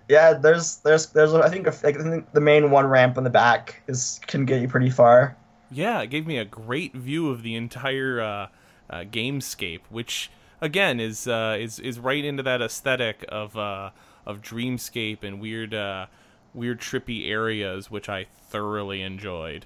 yeah, 0.10 0.34
there's 0.34 0.78
there's 0.78 1.08
there's 1.08 1.34
I 1.34 1.50
think, 1.50 1.66
like, 1.84 1.98
I 1.98 2.04
think 2.04 2.32
the 2.34 2.42
main 2.42 2.72
one 2.72 2.88
ramp 2.88 3.18
in 3.18 3.24
the 3.24 3.30
back 3.30 3.84
is 3.88 4.20
can 4.28 4.46
get 4.46 4.62
you 4.62 4.68
pretty 4.68 4.90
far. 4.90 5.38
Yeah, 5.70 6.02
it 6.02 6.08
gave 6.08 6.26
me 6.28 6.38
a 6.38 6.46
great 6.46 6.94
view 6.96 7.30
of 7.30 7.44
the 7.44 7.56
entire 7.56 8.22
uh, 8.22 8.48
uh, 8.90 9.00
gamescape, 9.00 9.82
which 9.90 10.30
again 10.62 11.00
is 11.00 11.28
uh, 11.28 11.58
is 11.60 11.80
is 11.80 12.00
right 12.00 12.24
into 12.24 12.44
that 12.44 12.62
aesthetic 12.62 13.26
of 13.30 13.58
uh, 13.58 13.92
of 14.26 14.42
dreamscape 14.42 15.24
and 15.24 15.40
weird 15.40 15.74
uh, 15.74 16.08
weird 16.54 16.80
trippy 16.80 17.30
areas, 17.30 17.90
which 17.90 18.10
I 18.10 18.26
thoroughly 18.50 19.02
enjoyed. 19.02 19.66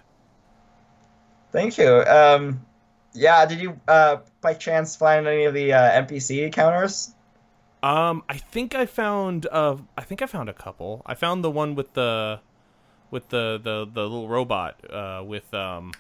Thank 1.52 1.78
you. 1.78 2.04
Um, 2.06 2.66
yeah, 3.14 3.46
did 3.46 3.60
you 3.60 3.80
uh, 3.88 4.18
by 4.42 4.54
chance 4.54 4.96
find 4.96 5.28
any 5.28 5.46
of 5.46 5.54
the 5.54 5.74
uh, 5.74 6.04
NPC 6.04 6.52
counters? 6.54 7.14
Um, 7.84 8.24
I 8.30 8.38
think 8.38 8.76
I 8.76 8.86
found 8.86 9.48
uh, 9.52 9.78
I 9.98 10.04
think 10.04 10.22
I 10.22 10.28
found 10.28 10.50
a 10.50 10.54
couple. 10.54 11.02
I 11.06 11.16
found 11.16 11.44
the 11.44 11.52
one 11.52 11.76
with 11.76 11.94
the 11.94 12.40
with 13.10 13.30
the 13.30 13.60
the, 13.62 13.88
the 13.92 14.04
little 14.04 14.30
robot 14.30 14.80
uh, 14.92 15.24
with 15.26 15.52
um 15.54 15.92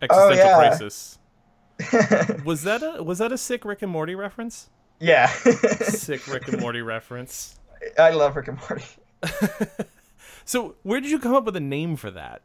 existential 0.00 0.36
yeah. 0.36 0.56
crisis. 0.56 1.18
Was 2.44 2.62
that 2.64 2.82
a 2.82 3.02
was 3.02 3.18
that 3.18 3.32
a 3.32 3.38
sick 3.38 3.64
Rick 3.64 3.82
and 3.82 3.90
Morty 3.90 4.14
reference? 4.14 4.68
yeah, 4.98 5.26
Sick 5.80 6.26
Rick 6.26 6.48
and 6.48 6.60
Morty 6.60 6.82
reference. 6.82 7.58
I 7.98 8.10
love 8.10 8.36
Rick 8.36 8.48
and 8.48 8.58
Morty. 8.58 8.84
So, 10.44 10.74
where 10.82 11.00
did 11.00 11.10
you 11.12 11.20
come 11.20 11.34
up 11.34 11.44
with 11.44 11.54
a 11.54 11.60
name 11.60 11.94
for 11.94 12.10
that, 12.10 12.42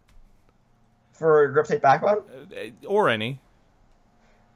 For 1.14 1.48
Grip 1.48 1.66
Tape 1.66 1.82
Backbone? 1.82 2.22
Uh, 2.56 2.86
or 2.88 3.10
any? 3.10 3.40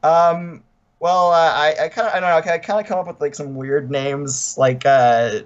Um, 0.04 0.64
well, 1.00 1.32
uh, 1.32 1.52
I, 1.56 1.76
I 1.86 1.90
kind 1.90 2.08
of, 2.08 2.14
I 2.14 2.20
don't 2.20 2.46
know, 2.46 2.54
I 2.54 2.58
kind 2.60 2.80
of 2.80 2.86
come 2.86 3.00
up 3.00 3.08
with 3.08 3.20
like 3.20 3.34
some 3.34 3.56
weird 3.56 3.90
names, 3.90 4.56
like, 4.58 4.86
uh, 4.86 5.40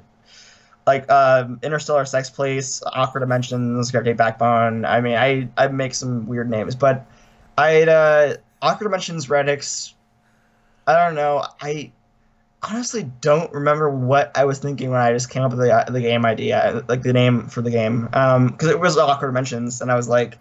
like, 0.85 1.09
um, 1.09 1.59
Interstellar 1.63 2.03
Sex 2.03 2.29
Place, 2.29 2.83
Awkward 2.85 3.21
Dimensions, 3.21 3.89
Grip 3.89 4.03
Tape 4.03 4.17
Backbone. 4.17 4.83
I 4.83 4.99
mean, 4.99 5.15
I, 5.15 5.47
I 5.55 5.67
make 5.69 5.93
some 5.93 6.27
weird 6.27 6.49
names, 6.49 6.75
but 6.75 7.05
I'd, 7.57 7.87
uh, 7.87 8.35
Awkward 8.63 8.85
Dimensions, 8.85 9.29
Redux, 9.29 9.93
I 10.87 11.05
don't 11.05 11.15
know, 11.15 11.45
I 11.61 11.91
honestly 12.63 13.03
don't 13.21 13.51
remember 13.53 13.89
what 13.89 14.31
I 14.35 14.45
was 14.45 14.59
thinking 14.59 14.89
when 14.89 15.01
I 15.01 15.11
just 15.11 15.29
came 15.29 15.43
up 15.43 15.51
with 15.51 15.59
the, 15.59 15.85
the 15.91 16.01
game 16.01 16.25
idea, 16.25 16.83
like 16.87 17.03
the 17.03 17.13
name 17.13 17.47
for 17.47 17.61
the 17.61 17.71
game, 17.71 18.09
um, 18.13 18.47
because 18.47 18.69
it 18.69 18.79
was 18.79 18.97
Awkward 18.97 19.29
Dimensions, 19.29 19.81
and 19.81 19.91
I 19.91 19.95
was 19.95 20.07
like, 20.07 20.37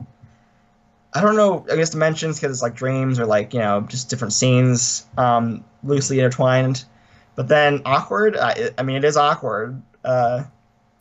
I 1.14 1.20
don't 1.20 1.36
know. 1.36 1.66
I 1.70 1.76
guess 1.76 1.90
dimensions 1.90 2.40
because 2.40 2.56
it's 2.56 2.62
like 2.62 2.74
dreams 2.74 3.20
or 3.20 3.26
like 3.26 3.52
you 3.52 3.60
know 3.60 3.82
just 3.82 4.08
different 4.08 4.32
scenes, 4.32 5.04
um, 5.18 5.62
loosely 5.84 6.18
intertwined. 6.18 6.84
But 7.34 7.48
then 7.48 7.82
awkward. 7.84 8.36
I, 8.36 8.70
I 8.78 8.82
mean, 8.82 8.96
it 8.96 9.04
is 9.04 9.16
awkward. 9.16 9.82
Uh, 10.04 10.44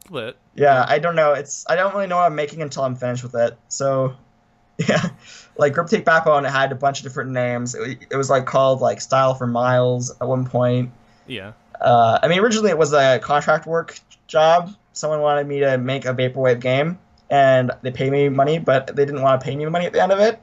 Lit. 0.10 0.38
yeah, 0.56 0.86
I 0.88 1.00
don't 1.00 1.16
know. 1.16 1.34
It's 1.34 1.66
I 1.70 1.76
don't 1.76 1.94
really 1.94 2.08
know 2.08 2.18
what 2.18 2.26
I'm 2.26 2.36
making 2.36 2.62
until 2.62 2.84
I'm 2.84 2.96
finished 2.96 3.24
with 3.24 3.36
it. 3.36 3.58
So, 3.70 4.16
yeah, 4.78 5.10
like 5.58 5.74
Grip 5.74 5.88
Tape 5.88 6.06
Backbone, 6.06 6.46
it 6.46 6.50
had 6.52 6.72
a 6.72 6.76
bunch 6.76 7.00
of 7.00 7.04
different 7.04 7.32
names. 7.32 7.76
It, 7.76 8.00
it 8.10 8.16
was 8.16 8.30
like 8.30 8.46
called 8.46 8.82
like 8.82 9.02
Style 9.02 9.34
for 9.36 9.48
Miles 9.48 10.10
at 10.22 10.28
one 10.28 10.46
point. 10.46 10.92
Yeah. 11.28 11.54
Uh, 11.80 12.20
I 12.22 12.28
mean, 12.28 12.40
originally 12.40 12.70
it 12.70 12.78
was 12.78 12.94
a 12.94 13.20
contract 13.20 13.66
work 13.66 14.00
job. 14.28 14.74
Someone 14.94 15.22
wanted 15.22 15.48
me 15.48 15.60
to 15.62 15.78
make 15.78 16.06
a 16.06 16.14
vaporwave 16.14 16.60
game, 16.60 17.00
and 17.30 17.72
they 17.82 17.92
paid 17.92 18.12
me 18.12 18.30
money, 18.30 18.60
but 18.60 18.88
they 18.96 19.06
didn't 19.06 19.22
want 19.22 19.40
to 19.42 19.46
pay 19.46 19.56
me 19.56 19.66
money 19.66 19.86
at 19.86 19.94
the 19.94 20.02
end 20.02 20.12
of 20.12 20.20
it, 20.20 20.40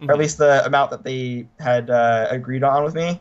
or 0.00 0.06
Mhm. 0.06 0.10
at 0.12 0.18
least 0.18 0.38
the 0.38 0.64
amount 0.64 0.90
that 0.92 1.02
they 1.04 1.46
had 1.58 1.90
uh, 1.90 2.28
agreed 2.30 2.62
on 2.64 2.84
with 2.84 2.94
me. 2.94 3.20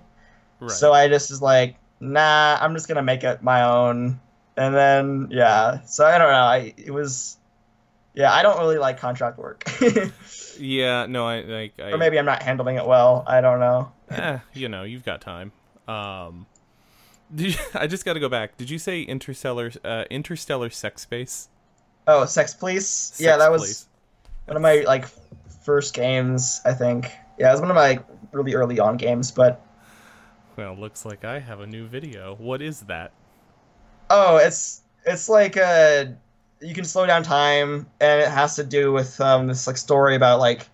Right. 0.60 0.72
So 0.72 0.94
I 0.94 1.08
just 1.08 1.30
was 1.30 1.42
like, 1.42 1.76
nah, 2.00 2.58
I'm 2.62 2.74
just 2.74 2.88
gonna 2.88 3.02
make 3.04 3.24
it 3.24 3.42
my 3.44 3.64
own. 3.64 4.20
And 4.56 4.74
then 4.74 5.28
yeah, 5.32 5.82
so 5.86 6.06
I 6.06 6.18
don't 6.18 6.32
know. 6.32 6.38
I 6.38 6.74
it 6.78 6.92
was, 6.92 7.38
yeah, 8.14 8.32
I 8.34 8.42
don't 8.44 8.60
really 8.60 8.78
like 8.78 9.00
contract 9.00 9.38
work, 9.38 9.64
yeah. 10.60 11.06
No, 11.06 11.26
I 11.28 11.42
like. 11.42 11.74
I, 11.80 11.92
or 11.92 11.98
maybe 11.98 12.18
I'm 12.20 12.26
not 12.26 12.44
handling 12.44 12.76
it 12.78 12.86
well. 12.86 13.24
I 13.28 13.42
don't 13.42 13.60
know. 13.60 13.92
eh, 14.10 14.40
you 14.54 14.70
know, 14.70 14.84
you've 14.84 15.06
got 15.06 15.22
time. 15.22 15.52
Um, 15.88 16.46
did 17.36 17.54
you, 17.56 17.60
I 17.74 17.88
just 17.88 18.06
got 18.06 18.14
to 18.14 18.20
go 18.20 18.30
back. 18.30 18.58
Did 18.58 18.70
you 18.70 18.80
say 18.80 19.02
interstellar 19.02 19.72
uh, 19.84 20.06
interstellar 20.10 20.70
sex 20.70 21.02
space? 21.02 21.50
Oh, 22.08 22.26
Sex 22.26 22.54
Police. 22.54 23.18
yeah, 23.20 23.36
that 23.38 23.52
was. 23.52 23.62
Place. 23.62 23.88
one 24.46 24.56
of 24.56 24.62
my 24.64 24.84
like 24.88 25.06
first 25.64 25.94
games 25.94 26.62
i 26.64 26.72
think 26.72 27.12
yeah 27.38 27.50
it 27.50 27.52
was 27.52 27.60
one 27.60 27.70
of 27.70 27.76
my 27.76 27.90
like, 27.90 28.06
really 28.32 28.54
early 28.56 28.80
on 28.80 28.96
games 28.96 29.32
but 29.32 29.60
Well, 30.56 30.74
looks 30.78 31.04
like 31.06 31.26
I 31.26 31.40
have 31.40 31.60
a 31.60 31.68
new 31.68 31.86
video. 31.88 32.36
What 32.36 32.62
is 32.62 32.80
that? 32.84 33.12
oh 34.10 34.38
it's 34.38 34.84
it's 35.06 35.28
like 35.28 35.58
uh 35.58 36.06
you 36.62 36.74
can 36.74 36.86
slow 36.86 37.06
down 37.06 37.24
time 37.24 37.88
and 38.00 38.22
it 38.22 38.28
has 38.28 38.56
to 38.56 38.64
do 38.64 38.92
with 38.92 39.20
um 39.22 39.48
this 39.48 39.68
like 39.68 39.78
story 39.78 40.16
about 40.16 40.40
like 40.40 40.68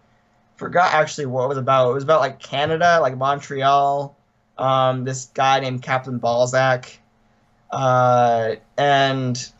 forgot 0.56 0.93
actually 0.93 1.26
what 1.26 1.43
it 1.46 1.48
was 1.48 1.58
about 1.58 1.89
it 1.89 1.93
was 1.93 2.04
about 2.04 2.22
like 2.22 2.39
canada 2.39 3.00
like 3.02 3.17
montreal 3.17 4.15
um 4.58 5.04
this 5.04 5.26
guy 5.34 5.60
named 5.60 5.82
captain 5.82 6.19
balzac 6.19 7.00
uh, 7.74 8.56
and 8.78 9.52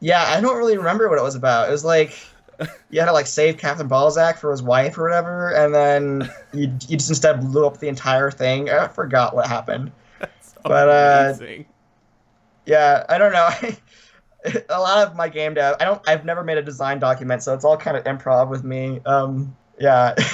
yeah, 0.00 0.24
I 0.26 0.40
don't 0.40 0.56
really 0.56 0.76
remember 0.76 1.08
what 1.08 1.18
it 1.18 1.22
was 1.22 1.36
about. 1.36 1.68
It 1.68 1.72
was 1.72 1.84
like 1.84 2.18
you 2.90 2.98
had 2.98 3.06
to 3.06 3.12
like 3.12 3.26
save 3.26 3.58
Captain 3.58 3.86
Balzac 3.86 4.38
for 4.38 4.50
his 4.50 4.60
wife 4.60 4.98
or 4.98 5.04
whatever, 5.04 5.50
and 5.52 5.72
then 5.72 6.30
you 6.52 6.66
you 6.88 6.96
just 6.96 7.08
instead 7.08 7.40
blew 7.40 7.64
up 7.64 7.78
the 7.78 7.88
entire 7.88 8.32
thing. 8.32 8.68
I 8.68 8.88
forgot 8.88 9.36
what 9.36 9.46
happened. 9.46 9.92
That's 10.18 10.54
But, 10.64 10.88
uh. 10.88 11.34
Yeah, 12.66 13.04
I 13.08 13.16
don't 13.18 13.32
know. 13.32 13.48
a 14.68 14.80
lot 14.80 15.06
of 15.06 15.16
my 15.16 15.28
game 15.28 15.54
dev, 15.54 15.76
I 15.80 15.84
don't, 15.84 16.00
I've 16.08 16.24
never 16.24 16.44
made 16.44 16.58
a 16.58 16.62
design 16.62 16.98
document, 16.98 17.42
so 17.42 17.54
it's 17.54 17.64
all 17.64 17.76
kind 17.76 17.96
of 17.96 18.04
improv 18.04 18.48
with 18.48 18.64
me. 18.64 19.00
Um, 19.04 19.56
yeah. 19.78 20.14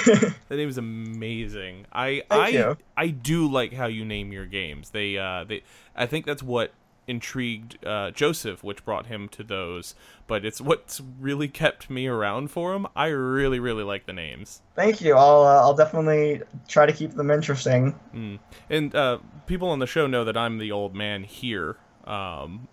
That 0.47 0.57
name 0.57 0.69
is 0.69 0.77
amazing. 0.77 1.87
I 1.91 2.21
Thank 2.29 2.41
I 2.41 2.47
you. 2.49 2.77
I 2.95 3.07
do 3.07 3.47
like 3.47 3.73
how 3.73 3.87
you 3.87 4.05
name 4.05 4.31
your 4.31 4.45
games. 4.45 4.91
They 4.91 5.17
uh 5.17 5.43
they 5.43 5.63
I 5.95 6.05
think 6.05 6.25
that's 6.25 6.43
what 6.43 6.71
intrigued 7.07 7.83
uh, 7.85 8.11
Joseph, 8.11 8.63
which 8.63 8.85
brought 8.85 9.07
him 9.07 9.27
to 9.29 9.43
those. 9.43 9.95
But 10.27 10.45
it's 10.45 10.61
what's 10.61 11.01
really 11.19 11.47
kept 11.47 11.89
me 11.89 12.07
around 12.07 12.51
for 12.51 12.73
him. 12.73 12.87
I 12.95 13.07
really 13.07 13.59
really 13.59 13.83
like 13.83 14.05
the 14.05 14.13
names. 14.13 14.61
Thank 14.75 15.01
you. 15.01 15.15
I'll, 15.15 15.43
uh, 15.43 15.61
I'll 15.61 15.75
definitely 15.75 16.41
try 16.67 16.85
to 16.85 16.93
keep 16.93 17.15
them 17.15 17.31
interesting. 17.31 17.99
Mm. 18.13 18.39
And 18.69 18.95
uh, 18.95 19.19
people 19.47 19.69
on 19.69 19.79
the 19.79 19.87
show 19.87 20.05
know 20.07 20.23
that 20.25 20.37
I'm 20.37 20.59
the 20.59 20.71
old 20.71 20.95
man 20.95 21.23
here. 21.23 21.77
Um, 22.05 22.67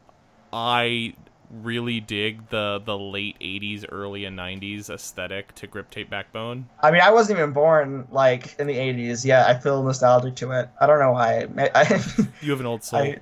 I 0.53 1.15
really 1.63 2.01
dig 2.01 2.49
the 2.49 2.81
the 2.85 2.97
late 2.97 3.39
80s 3.41 3.85
early 3.91 4.25
and 4.25 4.39
90s 4.39 4.89
aesthetic 4.89 5.55
to 5.57 5.67
grip 5.67 5.91
tape 5.91 6.09
backbone 6.09 6.67
I 6.83 6.91
mean, 6.91 7.03
I 7.03 7.11
wasn't 7.11 7.39
even 7.39 7.53
born 7.53 8.09
like 8.11 8.59
in 8.59 8.67
the 8.67 8.75
'80s. 8.75 9.25
Yeah, 9.25 9.45
I 9.47 9.59
feel 9.59 9.83
nostalgic 9.83 10.35
to 10.37 10.51
it. 10.53 10.71
I 10.81 10.87
don't 10.87 10.99
know 10.99 11.13
why. 11.13 11.47
I, 11.59 11.71
I, 11.75 12.03
you 12.41 12.51
have 12.51 12.61
an 12.61 12.67
old 12.67 12.83
soul 12.85 13.01
I, 13.01 13.19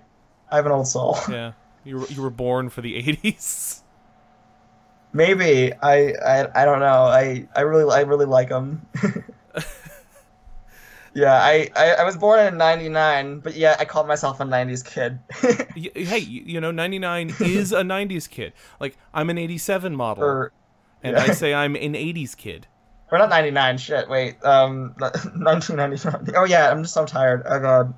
I 0.50 0.56
have 0.56 0.66
an 0.66 0.72
old 0.72 0.86
soul. 0.86 1.18
yeah 1.28 1.52
you 1.84 1.98
were, 1.98 2.06
you 2.06 2.22
were 2.22 2.30
born 2.30 2.68
for 2.68 2.82
the 2.82 3.02
80s 3.02 3.82
Maybe 5.12 5.72
I, 5.72 6.14
I 6.24 6.62
I 6.62 6.64
don't 6.64 6.78
know. 6.78 7.02
I 7.04 7.48
I 7.56 7.62
really 7.62 7.92
I 7.92 8.02
really 8.02 8.26
like 8.26 8.48
them. 8.48 8.86
yeah, 11.14 11.34
I, 11.34 11.68
I 11.76 11.90
I 11.92 12.04
was 12.04 12.16
born 12.16 12.40
in 12.46 12.56
'99, 12.56 13.40
but 13.40 13.54
yeah, 13.54 13.76
I 13.78 13.84
called 13.84 14.06
myself 14.06 14.40
a 14.40 14.44
'90s 14.44 14.84
kid. 14.84 15.18
Hey 15.94 16.18
you, 16.18 16.42
you 16.44 16.60
know 16.60 16.70
99 16.70 17.34
is 17.40 17.72
a 17.72 17.82
90s 17.82 18.28
kid 18.28 18.52
like 18.80 18.96
i'm 19.14 19.30
an 19.30 19.38
87 19.38 19.94
model 19.96 20.24
or 20.24 20.52
and 21.02 21.16
yeah. 21.16 21.22
i 21.22 21.28
say 21.32 21.54
i'm 21.62 21.74
an 21.76 21.94
80s 21.94 22.36
kid 22.36 22.66
We're 23.10 23.18
not 23.18 23.30
'99. 23.30 23.78
Shit, 23.78 24.08
wait. 24.08 24.36
Um, 24.44 24.94
1999. 24.98 26.34
Oh 26.36 26.44
yeah, 26.44 26.70
I'm 26.70 26.82
just 26.82 26.94
so 26.94 27.04
tired. 27.06 27.42
Oh 27.46 27.58
god. 27.58 27.94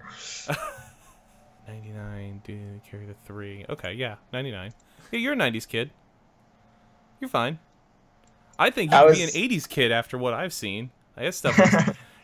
99 1.68 2.40
do 2.44 2.80
carry 2.88 3.06
the 3.06 3.14
three 3.24 3.64
okay 3.68 3.92
yeah 3.92 4.16
99 4.32 4.72
yeah 5.10 5.18
you're 5.18 5.32
a 5.32 5.36
90s 5.36 5.66
kid 5.66 5.90
you're 7.20 7.28
fine 7.30 7.58
i 8.58 8.68
think 8.70 8.90
you 8.90 8.96
I 8.96 9.04
was- 9.04 9.16
be 9.18 9.22
an 9.24 9.30
80s 9.30 9.68
kid 9.68 9.92
after 9.92 10.18
what 10.18 10.34
i've 10.34 10.52
seen 10.52 10.90
i 11.16 11.22
guess 11.24 11.36
stuff 11.36 11.56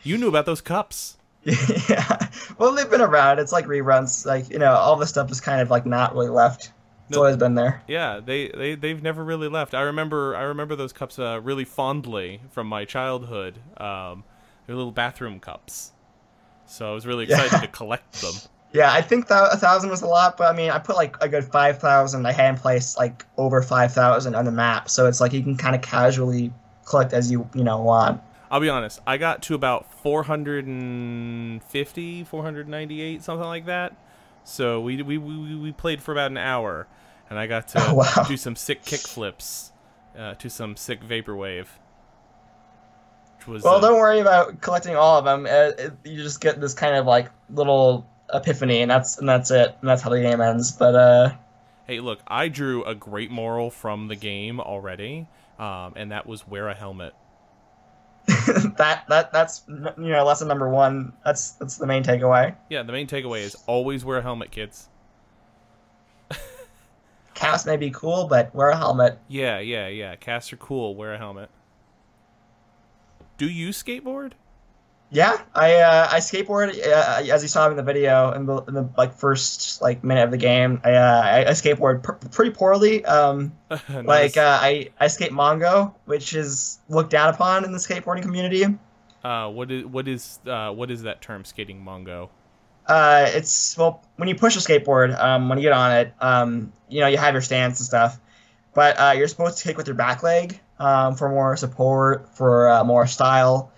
you 0.03 0.17
knew 0.17 0.27
about 0.27 0.45
those 0.45 0.61
cups 0.61 1.17
yeah. 1.43 2.27
Well, 2.57 2.73
they've 2.75 2.89
been 2.89 2.99
around. 3.01 3.39
It's 3.39 3.53
like 3.53 3.65
reruns. 3.65 4.25
Like 4.25 4.49
you 4.49 4.59
know, 4.59 4.73
all 4.73 4.97
this 4.97 5.07
stuff 5.09 5.31
is 5.31 5.39
kind 5.39 5.61
of 5.61 5.69
like 5.71 5.85
not 5.85 6.13
really 6.13 6.27
left. 6.27 6.73
It's 7.07 7.15
No. 7.15 7.19
always 7.19 7.37
been 7.37 7.55
there. 7.55 7.81
Yeah, 7.87 8.19
they, 8.23 8.49
they 8.49 8.75
they've 8.75 9.01
never 9.01 9.23
really 9.23 9.47
left. 9.47 9.73
I 9.73 9.83
remember 9.83 10.35
I 10.35 10.41
remember 10.43 10.75
those 10.75 10.91
cups 10.91 11.17
uh, 11.17 11.39
really 11.41 11.63
fondly 11.63 12.41
from 12.51 12.67
my 12.67 12.83
childhood. 12.83 13.57
Um, 13.77 14.25
they're 14.67 14.75
little 14.75 14.91
bathroom 14.91 15.39
cups, 15.39 15.93
so 16.67 16.91
I 16.91 16.93
was 16.93 17.07
really 17.07 17.23
excited 17.23 17.53
Yeah. 17.53 17.61
to 17.61 17.67
collect 17.67 18.21
them. 18.21 18.33
Yeah, 18.71 18.91
I 18.93 19.01
think 19.01 19.27
that 19.29 19.51
a 19.51 19.57
thousand 19.57 19.89
was 19.89 20.03
a 20.03 20.07
lot, 20.07 20.37
but 20.37 20.53
I 20.53 20.55
mean, 20.55 20.69
I 20.69 20.77
put 20.77 20.95
like 20.95 21.15
a 21.21 21.27
good 21.29 21.45
five 21.45 21.79
thousand. 21.79 22.27
I 22.27 22.33
hand 22.33 22.57
placed 22.57 22.97
like 22.99 23.25
over 23.37 23.63
five 23.63 23.93
thousand 23.93 24.35
on 24.35 24.45
the 24.45 24.51
map, 24.51 24.89
so 24.91 25.07
it's 25.07 25.19
like 25.21 25.33
you 25.33 25.41
can 25.41 25.55
kind 25.57 25.75
of 25.75 25.81
casually 25.81 26.53
collect 26.85 27.13
as 27.13 27.31
you 27.31 27.49
you 27.55 27.63
know 27.63 27.81
want. 27.81 28.21
I'll 28.51 28.59
be 28.59 28.69
honest, 28.69 28.99
I 29.05 29.17
got 29.17 29.43
to 29.43 29.53
about 29.55 29.91
450, 30.01 32.23
498, 32.23 33.23
something 33.23 33.47
like 33.47 33.65
that. 33.67 33.95
So 34.43 34.81
we 34.81 35.01
we, 35.03 35.17
we, 35.17 35.55
we 35.55 35.71
played 35.71 36.01
for 36.01 36.11
about 36.11 36.31
an 36.31 36.37
hour, 36.37 36.87
and 37.29 37.37
I 37.37 37.45
got 37.47 37.67
to 37.69 37.85
Oh, 37.89 37.93
wow. 37.95 38.25
do 38.27 38.37
some 38.37 38.55
sick 38.55 38.83
kick 38.83 39.01
flips 39.01 39.71
uh, 40.17 40.33
to 40.35 40.49
some 40.49 40.75
sick 40.75 41.01
vaporwave. 41.03 41.67
Which 43.37 43.47
was 43.47 43.63
Well, 43.63 43.75
uh, 43.75 43.81
don't 43.81 43.97
worry 43.97 44.19
about 44.19 44.61
collecting 44.61 44.95
all 44.95 45.19
of 45.19 45.25
them. 45.25 45.45
Uh, 45.49 45.71
you 46.03 46.17
just 46.23 46.41
get 46.41 46.59
this 46.59 46.73
kind 46.73 46.95
of 46.95 47.05
like 47.05 47.29
little 47.49 48.07
epiphany, 48.33 48.81
and 48.81 48.89
that's 48.89 49.17
and 49.19 49.29
that's 49.29 49.51
it, 49.51 49.75
and 49.79 49.89
that's 49.89 50.01
how 50.01 50.09
the 50.09 50.21
game 50.21 50.41
ends. 50.41 50.71
But 50.71 50.95
uh, 50.95 51.31
Hey, 51.85 51.99
look, 51.99 52.19
I 52.27 52.47
drew 52.47 52.83
a 52.83 52.95
great 52.95 53.29
moral 53.31 53.69
from 53.71 54.07
the 54.07 54.15
game 54.15 54.59
already, 54.59 55.27
um, 55.59 55.93
and 55.95 56.11
that 56.11 56.25
was 56.25 56.47
wear 56.47 56.67
a 56.67 56.73
helmet. 56.75 57.13
that 58.77 59.05
that 59.07 59.31
that's 59.31 59.63
you 59.67 60.09
know 60.09 60.25
lesson 60.25 60.47
number 60.47 60.69
one. 60.69 61.13
That's 61.25 61.51
that's 61.51 61.77
the 61.77 61.87
main 61.87 62.03
takeaway. 62.03 62.55
Yeah, 62.69 62.83
the 62.83 62.91
main 62.91 63.07
takeaway 63.07 63.41
is 63.41 63.55
always 63.67 64.03
wear 64.03 64.17
a 64.17 64.21
helmet, 64.21 64.51
kids. 64.51 64.89
Cast 67.33 67.65
may 67.65 67.77
be 67.77 67.91
cool, 67.91 68.27
but 68.27 68.53
wear 68.53 68.69
a 68.69 68.77
helmet. 68.77 69.19
Yeah, 69.27 69.59
yeah, 69.59 69.87
yeah. 69.87 70.15
Casts 70.15 70.51
are 70.53 70.57
cool. 70.57 70.95
Wear 70.95 71.13
a 71.13 71.17
helmet. 71.17 71.49
Do 73.37 73.49
you 73.49 73.69
skateboard? 73.69 74.33
Yeah, 75.11 75.41
I 75.55 75.75
uh, 75.77 76.07
I 76.11 76.19
skateboard 76.19 76.69
uh, 76.69 77.33
as 77.33 77.41
you 77.41 77.47
saw 77.47 77.67
in 77.69 77.75
the 77.75 77.81
video 77.83 78.31
in 78.31 78.45
the, 78.45 78.57
in 78.65 78.73
the 78.75 78.89
like 78.95 79.15
first 79.15 79.81
like 79.81 80.03
minute 80.03 80.23
of 80.23 80.31
the 80.31 80.37
game. 80.37 80.81
I 80.83 80.93
uh, 80.93 81.21
I, 81.25 81.39
I 81.47 81.51
skateboard 81.51 82.03
pr- 82.03 82.11
pretty 82.29 82.51
poorly. 82.51 83.03
Um, 83.05 83.53
Not 83.69 84.05
like 84.05 84.37
uh, 84.37 84.59
I 84.61 84.89
I 84.99 85.07
skate 85.07 85.31
Mongo, 85.31 85.95
which 86.05 86.35
is 86.35 86.77
looked 86.89 87.09
down 87.09 87.33
upon 87.33 87.65
in 87.65 87.71
the 87.71 87.79
skateboarding 87.79 88.21
community. 88.21 88.65
uh, 89.23 89.49
what 89.49 89.71
is 89.71 89.85
what 89.85 90.07
is 90.07 90.39
uh, 90.45 90.71
what 90.71 90.91
is 90.91 91.01
that 91.03 91.21
term? 91.21 91.43
Skating 91.43 91.83
mongo. 91.83 92.29
Uh, 92.85 93.25
it's 93.29 93.75
well 93.77 94.03
when 94.17 94.29
you 94.29 94.35
push 94.35 94.55
a 94.55 94.59
skateboard, 94.59 95.19
um, 95.19 95.49
when 95.49 95.57
you 95.57 95.63
get 95.63 95.73
on 95.73 95.91
it, 95.91 96.13
um, 96.21 96.71
you 96.87 96.99
know 97.01 97.07
you 97.07 97.17
have 97.17 97.33
your 97.33 97.41
stance 97.41 97.79
and 97.79 97.85
stuff, 97.87 98.19
but 98.75 98.95
uh, 98.99 99.13
you're 99.17 99.27
supposed 99.27 99.57
to 99.57 99.63
kick 99.63 99.75
with 99.77 99.87
your 99.87 99.95
back 99.95 100.21
leg 100.21 100.59
um, 100.77 101.15
for 101.15 101.29
more 101.29 101.55
support, 101.57 102.29
for 102.35 102.69
uh, 102.69 102.83
more 102.83 103.07
style. 103.07 103.71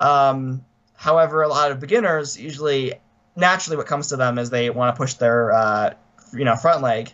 Um, 0.00 0.64
however, 1.02 1.42
a 1.42 1.48
lot 1.48 1.72
of 1.72 1.80
beginners 1.80 2.38
usually 2.38 2.94
naturally 3.34 3.76
what 3.76 3.86
comes 3.88 4.06
to 4.08 4.16
them 4.16 4.38
is 4.38 4.50
they 4.50 4.70
want 4.70 4.94
to 4.94 4.96
push 4.96 5.14
their 5.14 5.50
uh, 5.52 5.94
you 6.32 6.44
know 6.44 6.54
front 6.54 6.80
leg. 6.80 7.12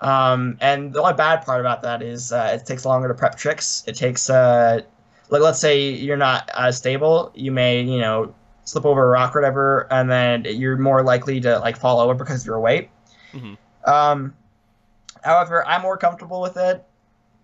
Um, 0.00 0.56
and 0.62 0.94
the 0.94 1.02
only 1.02 1.12
bad 1.12 1.44
part 1.44 1.60
about 1.60 1.82
that 1.82 2.00
is 2.00 2.32
uh, 2.32 2.52
it 2.58 2.64
takes 2.64 2.86
longer 2.86 3.08
to 3.08 3.14
prep 3.14 3.36
tricks. 3.36 3.84
It 3.86 3.96
takes 3.96 4.30
uh, 4.30 4.80
like 5.28 5.42
let's 5.42 5.60
say 5.60 5.90
you're 5.90 6.16
not 6.16 6.50
as 6.56 6.78
stable, 6.78 7.30
you 7.34 7.52
may 7.52 7.82
you 7.82 8.00
know 8.00 8.34
slip 8.64 8.86
over 8.86 9.04
a 9.04 9.08
rock 9.08 9.36
or 9.36 9.40
whatever, 9.40 9.86
and 9.90 10.10
then 10.10 10.46
you're 10.48 10.78
more 10.78 11.02
likely 11.02 11.40
to 11.42 11.58
like 11.58 11.76
fall 11.76 12.00
over 12.00 12.14
because 12.14 12.40
of 12.40 12.46
your 12.46 12.60
weight. 12.60 12.88
Mhm. 13.34 13.58
Um, 13.84 14.34
however, 15.22 15.66
I'm 15.66 15.82
more 15.82 15.98
comfortable 15.98 16.40
with 16.40 16.56
it. 16.56 16.82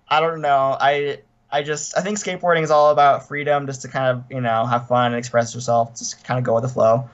I 0.09 0.21
don't 0.21 0.41
know. 0.41 0.79
I 0.81 1.21
I 1.51 1.63
just 1.63 1.97
I 1.97 2.01
think 2.01 2.19
skateboarding 2.19 2.63
is 2.63 2.71
all 2.71 2.91
about 2.91 3.29
freedom, 3.29 3.67
just 3.67 3.83
to 3.83 3.89
kind 3.89 4.07
of 4.07 4.25
you 4.31 4.41
know 4.41 4.67
have 4.67 4.89
fun 4.89 5.07
and 5.07 5.17
express 5.17 5.55
yourself, 5.55 5.97
just 5.97 6.25
kind 6.25 6.39
of 6.39 6.45
go 6.45 6.55
with 6.55 6.63
the 6.63 6.69
flow. 6.69 7.09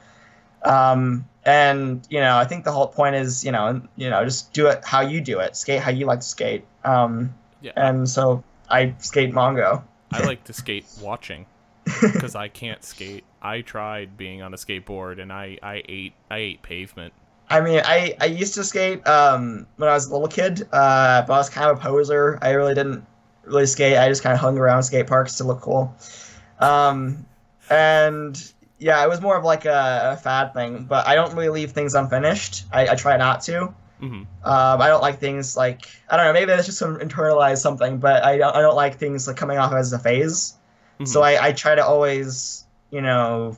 Um, 0.65 1.27
and 1.45 2.07
you 2.09 2.21
know 2.21 2.37
I 2.37 2.45
think 2.45 2.65
the 2.65 2.73
whole 2.73 2.87
point 2.87 3.17
is 3.17 3.45
you 3.45 3.53
know 3.53 3.83
you 3.97 4.09
know 4.09 4.25
just 4.25 4.53
do 4.53 4.69
it 4.69 4.85
how 4.85 5.01
you 5.01 5.21
do 5.21 5.41
it, 5.41 5.57
skate 5.57 5.81
how 5.81 5.91
you 5.91 6.07
like 6.07 6.21
to 6.21 6.27
skate. 6.27 6.65
Um, 6.85 7.35
Yeah, 7.61 7.73
and 7.77 8.09
so 8.09 8.43
I 8.71 8.95
skate 8.99 9.33
Mongo. 9.33 9.83
I 10.11 10.25
like 10.25 10.45
to 10.45 10.53
skate 10.53 10.87
watching 11.01 11.47
because 12.01 12.35
I 12.35 12.49
can't 12.49 12.83
skate. 12.85 13.25
I 13.41 13.61
tried 13.61 14.17
being 14.17 14.41
on 14.41 14.55
a 14.55 14.57
skateboard 14.57 15.21
and 15.21 15.33
I 15.33 15.59
I 15.63 15.83
ate 15.89 16.15
I 16.31 16.39
ate 16.39 16.63
pavement. 16.63 17.13
I 17.51 17.61
mean, 17.61 17.83
I, 17.85 18.17
I 18.19 18.27
used 18.27 18.55
to 18.55 18.65
skate 18.65 19.07
um, 19.07 19.67
when 19.77 19.91
I 19.91 19.93
was 19.93 20.07
a 20.07 20.13
little 20.13 20.29
kid, 20.29 20.63
uh, 20.73 21.23
but 21.27 21.35
I 21.35 21.37
was 21.37 21.51
kind 21.51 21.71
of 21.71 21.77
a 21.77 21.81
poser. 21.83 22.39
I 22.41 22.53
really 22.53 22.75
didn't 22.75 23.05
really 23.45 23.67
skate. 23.67 23.97
I 23.97 24.09
just 24.09 24.23
kind 24.23 24.35
of 24.35 24.41
hung 24.41 24.59
around 24.59 24.83
skate 24.83 25.07
parks 25.07 25.37
to 25.37 25.45
look 25.45 25.61
cool. 25.61 25.95
Um, 26.59 27.27
and 27.71 28.53
yeah, 28.79 29.03
it 29.05 29.09
was 29.09 29.21
more 29.21 29.37
of 29.37 29.45
like 29.45 29.65
a, 29.65 30.13
a 30.15 30.17
fad 30.17 30.55
thing, 30.55 30.85
but 30.85 31.07
I 31.07 31.15
don't 31.15 31.35
really 31.35 31.49
leave 31.49 31.73
things 31.73 31.95
unfinished. 31.95 32.65
I, 32.73 32.89
I 32.89 32.95
try 32.95 33.17
not 33.17 33.41
to. 33.43 33.75
hmm 34.01 34.05
Um, 34.05 34.27
I 34.43 34.89
don't 34.89 35.03
like 35.03 35.21
things 35.21 35.57
like 35.57 35.89
I 36.11 36.17
don't 36.17 36.27
know. 36.27 36.33
Maybe 36.33 36.47
that's 36.47 36.67
just 36.67 36.79
some 36.79 36.99
internalized 36.99 37.59
something, 37.59 37.99
but 37.99 38.25
I 38.25 38.39
don't. 38.39 38.55
I 38.55 38.61
don't 38.61 38.77
like 38.77 38.97
things 38.99 39.27
like 39.27 39.37
coming 39.37 39.59
off 39.59 39.73
as 39.73 39.93
a 39.93 39.99
phase. 39.99 40.55
Mm-hmm. 40.95 41.05
So 41.07 41.23
I, 41.23 41.49
I 41.49 41.53
try 41.53 41.75
to 41.75 41.85
always, 41.85 42.65
you 42.91 43.01
know, 43.01 43.57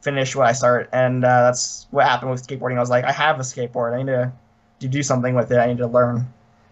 finish 0.00 0.34
what 0.34 0.46
I 0.46 0.52
start, 0.52 0.88
and 0.92 1.24
uh, 1.24 1.44
that's 1.44 1.86
what 1.90 2.06
happened 2.06 2.30
with 2.30 2.46
skateboarding. 2.46 2.76
I 2.76 2.80
was 2.80 2.90
like, 2.90 3.04
I 3.04 3.12
have 3.12 3.38
a 3.38 3.42
skateboard. 3.42 3.94
I 3.94 3.98
need 3.98 4.06
to, 4.06 4.32
to 4.80 4.88
do 4.88 5.02
something 5.02 5.34
with 5.34 5.50
it. 5.52 5.58
I 5.58 5.66
need 5.66 5.78
to 5.78 5.86
learn 5.86 6.26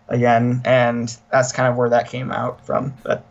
again, 0.09 0.62
and 0.64 1.16
that's 1.30 1.53
kind 1.53 1.68
of 1.68 1.76
where 1.76 1.88
that 1.90 2.09
came 2.09 2.30
out 2.30 2.64
from. 2.64 2.94
But 3.03 3.24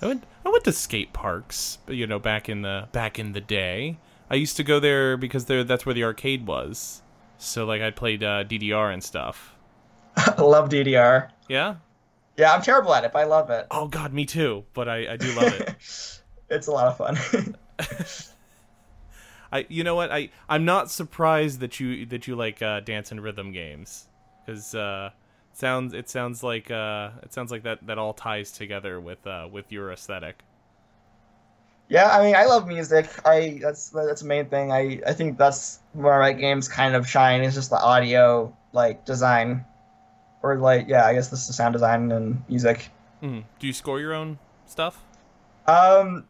I 0.00 0.06
went 0.06 0.24
I 0.44 0.50
went 0.50 0.64
to 0.64 0.72
skate 0.72 1.12
parks, 1.12 1.78
you 1.88 2.06
know, 2.06 2.18
back 2.18 2.48
in 2.48 2.62
the 2.62 2.88
back 2.92 3.18
in 3.18 3.32
the 3.32 3.40
day. 3.40 3.98
I 4.30 4.34
used 4.36 4.56
to 4.56 4.64
go 4.64 4.80
there 4.80 5.16
because 5.16 5.44
there 5.44 5.62
that's 5.64 5.84
where 5.86 5.94
the 5.94 6.04
arcade 6.04 6.46
was. 6.46 7.02
So 7.38 7.64
like 7.64 7.82
I 7.82 7.90
played 7.90 8.22
uh, 8.22 8.44
DDR 8.44 8.92
and 8.92 9.02
stuff. 9.02 9.54
I 10.16 10.34
love 10.42 10.68
DDR. 10.68 11.30
Yeah. 11.48 11.76
Yeah, 12.36 12.54
I'm 12.54 12.62
terrible 12.62 12.94
at 12.94 13.04
it, 13.04 13.12
but 13.12 13.18
I 13.20 13.24
love 13.24 13.50
it. 13.50 13.66
Oh 13.70 13.88
God, 13.88 14.12
me 14.12 14.24
too. 14.24 14.64
But 14.72 14.88
I, 14.88 15.12
I 15.12 15.16
do 15.16 15.32
love 15.34 15.52
it. 15.52 15.74
it's 16.50 16.66
a 16.66 16.72
lot 16.72 16.86
of 16.88 16.96
fun. 16.96 17.56
I 19.52 19.66
you 19.68 19.84
know 19.84 19.94
what 19.94 20.10
I 20.10 20.30
I'm 20.48 20.64
not 20.64 20.90
surprised 20.90 21.60
that 21.60 21.78
you 21.78 22.06
that 22.06 22.26
you 22.26 22.34
like 22.34 22.62
uh, 22.62 22.80
dance 22.80 23.12
and 23.12 23.22
rhythm 23.22 23.52
games 23.52 24.08
because 24.44 24.74
uh, 24.74 25.10
sounds 25.52 25.94
it 25.94 26.08
sounds 26.08 26.42
like 26.42 26.70
uh, 26.70 27.10
it 27.22 27.32
sounds 27.32 27.50
like 27.50 27.62
that 27.64 27.86
that 27.86 27.98
all 27.98 28.12
ties 28.12 28.50
together 28.50 29.00
with 29.00 29.26
uh, 29.26 29.48
with 29.50 29.70
your 29.72 29.92
aesthetic. 29.92 30.42
Yeah, 31.88 32.08
I 32.08 32.24
mean, 32.24 32.34
I 32.34 32.46
love 32.46 32.66
music. 32.66 33.08
I 33.26 33.58
that's 33.60 33.90
that's 33.90 34.22
the 34.22 34.28
main 34.28 34.46
thing. 34.46 34.72
I 34.72 35.00
I 35.06 35.12
think 35.12 35.38
that's 35.38 35.80
where 35.92 36.18
my 36.18 36.32
games 36.32 36.68
kind 36.68 36.94
of 36.94 37.08
shine. 37.08 37.42
Is 37.42 37.54
just 37.54 37.70
the 37.70 37.80
audio 37.80 38.56
like 38.72 39.04
design, 39.04 39.64
or 40.42 40.56
like 40.56 40.88
yeah, 40.88 41.06
I 41.06 41.14
guess 41.14 41.28
this 41.28 41.48
is 41.48 41.56
sound 41.56 41.74
design 41.74 42.10
and 42.12 42.42
music. 42.48 42.88
Mm. 43.22 43.44
Do 43.58 43.66
you 43.66 43.72
score 43.72 44.00
your 44.00 44.14
own 44.14 44.38
stuff? 44.66 45.02
Um, 45.66 46.24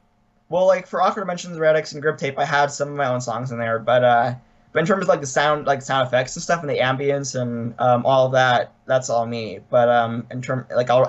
well, 0.48 0.66
like 0.66 0.86
for 0.86 1.00
Awkward 1.00 1.22
Dimensions, 1.22 1.58
Redux, 1.58 1.92
and 1.92 2.02
Grip 2.02 2.18
Tape, 2.18 2.38
I 2.38 2.44
had 2.44 2.70
some 2.70 2.88
of 2.88 2.94
my 2.96 3.06
own 3.06 3.20
songs 3.20 3.52
in 3.52 3.58
there, 3.58 3.78
but 3.78 4.04
uh, 4.04 4.34
but 4.72 4.80
in 4.80 4.86
terms 4.86 5.02
of 5.02 5.08
like 5.08 5.20
the 5.20 5.26
sound, 5.26 5.66
like 5.66 5.82
sound 5.82 6.06
effects 6.06 6.34
and 6.34 6.42
stuff, 6.42 6.62
and 6.62 6.70
the 6.70 6.78
ambience 6.78 7.40
and 7.40 7.74
um, 7.78 8.06
all 8.06 8.30
that, 8.30 8.72
that's 8.86 9.10
all 9.10 9.26
me. 9.26 9.60
But 9.68 9.90
um, 9.90 10.26
in 10.30 10.40
term, 10.40 10.66
like 10.74 10.88
I'll, 10.88 11.06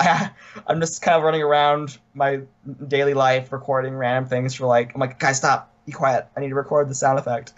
I'm 0.67 0.81
just 0.81 1.01
kind 1.01 1.17
of 1.17 1.23
running 1.23 1.41
around 1.41 1.97
my 2.13 2.41
daily 2.87 3.13
life, 3.13 3.51
recording 3.53 3.95
random 3.95 4.29
things 4.29 4.53
for 4.55 4.67
like, 4.67 4.93
I'm 4.93 4.99
like, 4.99 5.17
guys, 5.17 5.37
stop, 5.37 5.73
be 5.85 5.93
quiet. 5.93 6.27
I 6.35 6.41
need 6.41 6.49
to 6.49 6.55
record 6.55 6.89
the 6.89 6.95
sound 6.95 7.19
effect. 7.19 7.53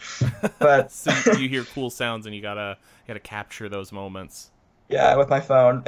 but 0.58 0.90
so 0.92 1.32
you 1.32 1.48
hear 1.48 1.64
cool 1.64 1.90
sounds 1.90 2.24
and 2.24 2.34
you 2.34 2.40
gotta 2.40 2.78
you 2.80 3.08
gotta 3.08 3.20
capture 3.20 3.68
those 3.68 3.92
moments. 3.92 4.50
Yeah, 4.88 5.14
with 5.16 5.28
my 5.28 5.40
phone. 5.40 5.84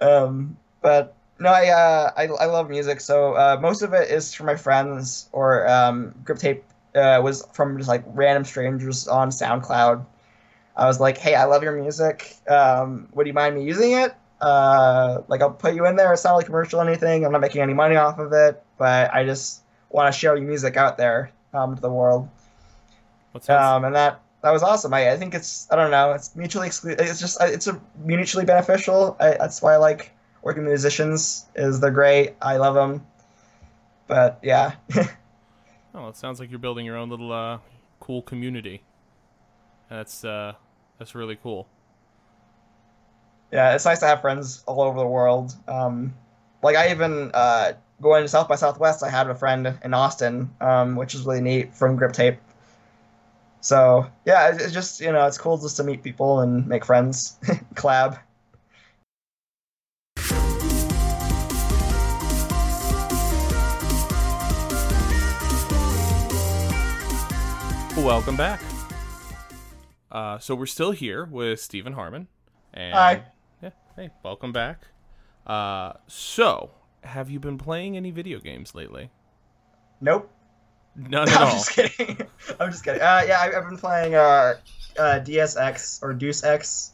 um, 0.00 0.56
but 0.82 1.14
no, 1.38 1.48
I, 1.48 1.68
uh, 1.68 2.12
I 2.16 2.24
I 2.26 2.44
love 2.44 2.68
music. 2.68 3.00
So 3.00 3.32
uh, 3.34 3.58
most 3.60 3.82
of 3.82 3.94
it 3.94 4.10
is 4.10 4.34
from 4.34 4.46
my 4.46 4.56
friends 4.56 5.28
or 5.32 5.68
um, 5.68 6.14
Grip 6.24 6.38
Tape 6.38 6.64
uh, 6.96 7.20
was 7.22 7.46
from 7.52 7.76
just 7.76 7.88
like 7.88 8.04
random 8.06 8.44
strangers 8.44 9.08
on 9.08 9.30
SoundCloud. 9.30 10.04
I 10.76 10.86
was 10.86 11.00
like, 11.00 11.18
hey, 11.18 11.34
I 11.34 11.44
love 11.44 11.62
your 11.62 11.72
music. 11.72 12.36
Um, 12.48 13.08
would 13.12 13.26
you 13.26 13.32
mind 13.32 13.54
me 13.56 13.64
using 13.64 13.92
it? 13.92 14.14
Uh, 14.40 15.22
like 15.28 15.40
I'll 15.40 15.50
put 15.50 15.74
you 15.74 15.86
in 15.86 15.96
there. 15.96 16.12
It's 16.12 16.24
not 16.24 16.34
like 16.34 16.46
commercial 16.46 16.80
or 16.80 16.86
anything. 16.86 17.24
I'm 17.24 17.32
not 17.32 17.40
making 17.40 17.62
any 17.62 17.72
money 17.72 17.96
off 17.96 18.18
of 18.18 18.32
it, 18.32 18.62
but 18.78 19.12
I 19.12 19.24
just 19.24 19.62
want 19.90 20.12
to 20.12 20.18
share 20.18 20.36
your 20.36 20.46
music 20.46 20.76
out 20.76 20.98
there 20.98 21.30
um, 21.54 21.74
to 21.74 21.80
the 21.80 21.90
world. 21.90 22.28
Um, 23.48 23.84
and 23.84 23.94
that 23.94 24.20
that 24.42 24.50
was 24.50 24.62
awesome. 24.62 24.92
I, 24.92 25.10
I 25.12 25.16
think 25.16 25.34
it's 25.34 25.66
I 25.70 25.76
don't 25.76 25.90
know. 25.90 26.12
It's 26.12 26.36
mutually 26.36 26.66
exclusive. 26.66 27.00
It's 27.00 27.20
just 27.20 27.38
it's 27.40 27.66
a 27.66 27.80
mutually 28.04 28.44
beneficial. 28.44 29.16
I, 29.18 29.30
that's 29.30 29.62
why 29.62 29.74
I 29.74 29.76
like 29.76 30.12
working 30.42 30.64
with 30.64 30.72
musicians. 30.72 31.46
Is 31.54 31.80
they're 31.80 31.90
great. 31.90 32.34
I 32.42 32.58
love 32.58 32.74
them. 32.74 33.06
But 34.06 34.38
yeah. 34.42 34.74
oh, 35.96 36.08
it 36.08 36.16
sounds 36.16 36.38
like 36.38 36.50
you're 36.50 36.58
building 36.58 36.84
your 36.84 36.96
own 36.96 37.08
little 37.08 37.32
uh, 37.32 37.58
cool 38.00 38.22
community. 38.22 38.82
That's 39.88 40.24
uh, 40.24 40.54
that's 40.98 41.14
really 41.14 41.36
cool. 41.36 41.66
Yeah, 43.52 43.74
it's 43.74 43.84
nice 43.84 44.00
to 44.00 44.06
have 44.06 44.20
friends 44.20 44.62
all 44.66 44.82
over 44.82 44.98
the 44.98 45.06
world. 45.06 45.54
Um, 45.66 46.14
like 46.62 46.76
I 46.76 46.90
even 46.90 47.30
uh, 47.32 47.72
going 48.02 48.22
to 48.22 48.28
South 48.28 48.48
by 48.48 48.56
Southwest, 48.56 49.02
I 49.02 49.10
had 49.10 49.30
a 49.30 49.34
friend 49.34 49.78
in 49.82 49.94
Austin, 49.94 50.50
um, 50.60 50.96
which 50.96 51.14
is 51.14 51.24
really 51.24 51.40
neat 51.40 51.74
from 51.74 51.96
Grip 51.96 52.12
Tape. 52.12 52.38
So 53.60 54.06
yeah, 54.24 54.54
it's 54.54 54.72
just 54.72 55.00
you 55.00 55.12
know 55.12 55.26
it's 55.26 55.38
cool 55.38 55.58
just 55.58 55.76
to 55.78 55.84
meet 55.84 56.02
people 56.02 56.40
and 56.40 56.66
make 56.66 56.84
friends, 56.84 57.38
collab. 57.74 58.18
Welcome 68.06 68.36
back. 68.36 68.60
Uh, 70.12 70.38
so 70.38 70.54
we're 70.54 70.66
still 70.66 70.92
here 70.92 71.24
with 71.24 71.58
Steven 71.60 71.92
Harmon. 71.92 72.28
And, 72.72 72.94
Hi. 72.94 73.22
Yeah. 73.60 73.70
Hey, 73.96 74.10
welcome 74.22 74.52
back. 74.52 74.82
Uh, 75.44 75.94
so 76.06 76.70
have 77.02 77.30
you 77.30 77.40
been 77.40 77.58
playing 77.58 77.96
any 77.96 78.12
video 78.12 78.38
games 78.38 78.76
lately? 78.76 79.10
Nope. 80.00 80.30
None 80.94 81.28
at 81.28 81.36
I'm 81.36 81.46
all. 81.48 81.52
just 81.54 81.70
kidding. 81.72 82.16
I'm 82.60 82.70
just 82.70 82.84
kidding. 82.84 83.02
Uh, 83.02 83.24
yeah, 83.26 83.40
I've 83.40 83.68
been 83.68 83.76
playing 83.76 84.14
uh, 84.14 84.54
uh, 84.96 85.18
Deus 85.18 85.56
Ex 85.56 85.98
or 86.00 86.14
Deuce 86.14 86.44
X. 86.44 86.92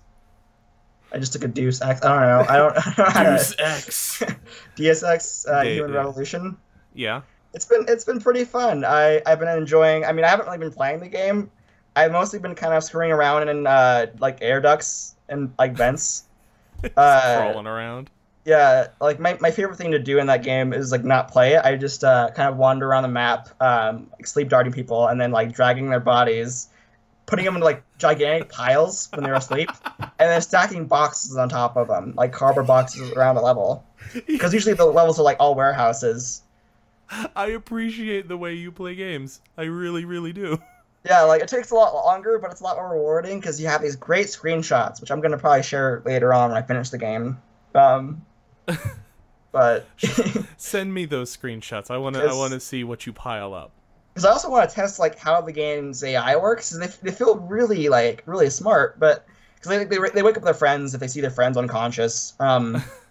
I 1.12 1.18
just 1.18 1.34
took 1.34 1.44
a 1.44 1.48
Deuce 1.48 1.82
X. 1.82 2.02
I 2.02 2.08
don't 2.08 2.46
know. 2.46 2.52
I 2.52 2.56
don't. 2.56 2.76
I 3.16 3.22
don't 3.22 3.58
know 3.58 3.64
how 3.66 3.76
to- 3.80 4.36
Deus 4.76 5.02
Ex 5.02 5.46
uh, 5.46 5.60
Human. 5.60 5.92
Revolution. 5.92 6.56
Yeah. 6.94 7.20
It's 7.54 7.64
been 7.66 7.84
it's 7.88 8.04
been 8.04 8.20
pretty 8.20 8.44
fun. 8.44 8.84
I 8.84 9.20
I've 9.26 9.38
been 9.38 9.48
enjoying. 9.48 10.04
I 10.04 10.12
mean, 10.12 10.24
I 10.24 10.28
haven't 10.28 10.46
really 10.46 10.58
been 10.58 10.72
playing 10.72 11.00
the 11.00 11.08
game. 11.08 11.50
I've 11.94 12.12
mostly 12.12 12.38
been 12.38 12.54
kind 12.54 12.72
of 12.72 12.82
screwing 12.82 13.12
around 13.12 13.48
in 13.48 13.66
uh, 13.66 14.06
like 14.18 14.38
air 14.40 14.60
ducts 14.60 15.14
and 15.28 15.52
like 15.58 15.74
vents. 15.74 16.24
Uh, 16.96 17.36
Crawling 17.36 17.68
around. 17.68 18.10
yeah, 18.44 18.88
like 19.00 19.20
my, 19.20 19.38
my 19.40 19.52
favorite 19.52 19.76
thing 19.76 19.92
to 19.92 20.00
do 20.00 20.18
in 20.18 20.26
that 20.26 20.42
game 20.42 20.72
is 20.72 20.90
like 20.90 21.04
not 21.04 21.30
play 21.30 21.52
it. 21.52 21.64
I 21.64 21.76
just 21.76 22.02
uh, 22.02 22.30
kind 22.34 22.48
of 22.48 22.56
wander 22.56 22.88
around 22.88 23.04
the 23.04 23.08
map, 23.08 23.50
um, 23.62 24.08
like 24.14 24.26
sleep 24.26 24.48
darting 24.48 24.72
people, 24.72 25.06
and 25.06 25.20
then 25.20 25.30
like 25.30 25.52
dragging 25.52 25.90
their 25.90 26.00
bodies, 26.00 26.66
putting 27.26 27.44
them 27.44 27.54
in 27.54 27.62
like 27.62 27.84
gigantic 27.98 28.48
piles 28.50 29.08
when 29.12 29.22
they're 29.22 29.34
asleep, 29.34 29.70
and 30.00 30.10
then 30.18 30.42
stacking 30.42 30.86
boxes 30.86 31.36
on 31.36 31.48
top 31.48 31.76
of 31.76 31.86
them, 31.86 32.14
like 32.16 32.32
cardboard 32.32 32.66
boxes 32.66 33.12
around 33.12 33.36
the 33.36 33.42
level. 33.42 33.84
Because 34.26 34.52
usually 34.52 34.74
the 34.74 34.84
levels 34.84 35.20
are 35.20 35.22
like 35.22 35.36
all 35.38 35.54
warehouses. 35.54 36.42
I 37.36 37.46
appreciate 37.48 38.28
the 38.28 38.36
way 38.36 38.54
you 38.54 38.72
play 38.72 38.94
games. 38.94 39.40
I 39.56 39.64
really, 39.64 40.04
really 40.04 40.32
do. 40.32 40.60
Yeah, 41.04 41.22
like 41.22 41.42
it 41.42 41.48
takes 41.48 41.70
a 41.72 41.74
lot 41.74 41.94
longer, 41.94 42.38
but 42.38 42.52
it's 42.52 42.60
a 42.60 42.64
lot 42.64 42.76
more 42.76 42.92
rewarding 42.92 43.40
because 43.40 43.60
you 43.60 43.66
have 43.66 43.82
these 43.82 43.96
great 43.96 44.26
screenshots, 44.26 45.00
which 45.00 45.10
I'm 45.10 45.20
gonna 45.20 45.36
probably 45.38 45.64
share 45.64 46.00
later 46.06 46.32
on 46.32 46.50
when 46.50 46.62
I 46.62 46.64
finish 46.64 46.90
the 46.90 46.98
game. 46.98 47.38
Um, 47.74 48.24
but 49.52 49.86
Send 50.56 50.94
me 50.94 51.04
those 51.04 51.36
screenshots. 51.36 51.90
I 51.90 51.96
want 51.98 52.14
to. 52.16 52.22
I 52.22 52.32
want 52.34 52.52
to 52.52 52.60
see 52.60 52.84
what 52.84 53.04
you 53.04 53.12
pile 53.12 53.52
up. 53.52 53.72
because 54.14 54.24
I 54.24 54.30
also 54.30 54.48
want 54.48 54.68
to 54.70 54.74
test 54.74 54.98
like 55.00 55.18
how 55.18 55.40
the 55.40 55.52
game's 55.52 56.04
AI 56.04 56.36
works. 56.36 56.70
They, 56.70 56.86
they 56.86 57.10
feel 57.10 57.36
really 57.36 57.88
like 57.88 58.22
really 58.26 58.48
smart, 58.48 59.00
but 59.00 59.26
because 59.56 59.70
they, 59.70 59.84
they 59.84 59.98
they 60.14 60.22
wake 60.22 60.36
up 60.36 60.44
their 60.44 60.54
friends 60.54 60.94
if 60.94 61.00
they 61.00 61.08
see 61.08 61.20
their 61.20 61.30
friends 61.30 61.56
unconscious. 61.56 62.34
Um, 62.38 62.82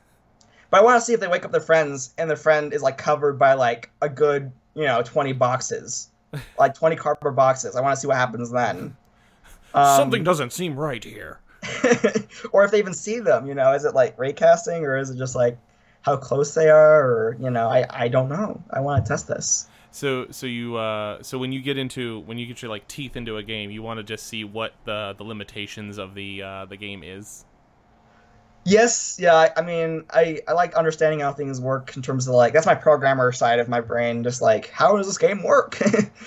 but 0.71 0.79
I 0.79 0.83
want 0.83 0.99
to 0.99 1.05
see 1.05 1.13
if 1.13 1.19
they 1.19 1.27
wake 1.27 1.45
up 1.45 1.51
their 1.51 1.61
friends 1.61 2.13
and 2.17 2.29
their 2.29 2.37
friend 2.37 2.73
is 2.73 2.81
like 2.81 2.97
covered 2.97 3.37
by 3.37 3.53
like 3.53 3.91
a 4.01 4.09
good 4.09 4.51
you 4.73 4.85
know 4.85 5.03
twenty 5.03 5.33
boxes, 5.33 6.09
like 6.57 6.73
twenty 6.73 6.95
cardboard 6.95 7.35
boxes. 7.35 7.75
I 7.75 7.81
want 7.81 7.95
to 7.95 8.01
see 8.01 8.07
what 8.07 8.17
happens 8.17 8.49
then. 8.49 8.95
Um, 9.73 9.97
Something 9.97 10.23
doesn't 10.23 10.51
seem 10.51 10.75
right 10.75 11.03
here. 11.03 11.39
or 12.51 12.63
if 12.65 12.71
they 12.71 12.79
even 12.79 12.93
see 12.93 13.19
them, 13.19 13.45
you 13.45 13.53
know, 13.53 13.73
is 13.73 13.85
it 13.85 13.93
like 13.93 14.17
raycasting 14.17 14.81
or 14.81 14.97
is 14.97 15.11
it 15.11 15.17
just 15.17 15.35
like 15.35 15.59
how 16.01 16.17
close 16.17 16.55
they 16.55 16.69
are 16.69 17.03
or 17.03 17.37
you 17.39 17.51
know, 17.51 17.69
I 17.69 17.85
I 17.89 18.07
don't 18.07 18.29
know. 18.29 18.63
I 18.71 18.79
want 18.79 19.05
to 19.05 19.07
test 19.07 19.27
this. 19.27 19.67
So, 19.93 20.27
so 20.31 20.47
you, 20.47 20.77
uh, 20.77 21.21
so 21.21 21.37
when 21.37 21.51
you 21.51 21.61
get 21.61 21.77
into 21.77 22.21
when 22.21 22.37
you 22.37 22.45
get 22.45 22.61
your 22.61 22.71
like 22.71 22.87
teeth 22.87 23.17
into 23.17 23.35
a 23.37 23.43
game, 23.43 23.71
you 23.71 23.83
want 23.83 23.97
to 23.97 24.03
just 24.03 24.25
see 24.25 24.45
what 24.45 24.73
the 24.85 25.13
the 25.17 25.23
limitations 25.23 25.97
of 25.97 26.15
the 26.15 26.41
uh, 26.41 26.65
the 26.65 26.77
game 26.77 27.03
is. 27.03 27.45
Yes, 28.65 29.17
yeah, 29.19 29.33
I, 29.35 29.51
I 29.57 29.61
mean, 29.63 30.05
I 30.11 30.39
I 30.47 30.53
like 30.53 30.75
understanding 30.75 31.21
how 31.21 31.33
things 31.33 31.59
work 31.59 31.95
in 31.95 32.01
terms 32.03 32.27
of 32.27 32.35
like 32.35 32.53
that's 32.53 32.65
my 32.67 32.75
programmer 32.75 33.31
side 33.31 33.59
of 33.59 33.67
my 33.69 33.81
brain 33.81 34.23
just 34.23 34.41
like 34.41 34.69
how 34.69 34.97
does 34.97 35.07
this 35.07 35.17
game 35.17 35.43
work? 35.43 35.79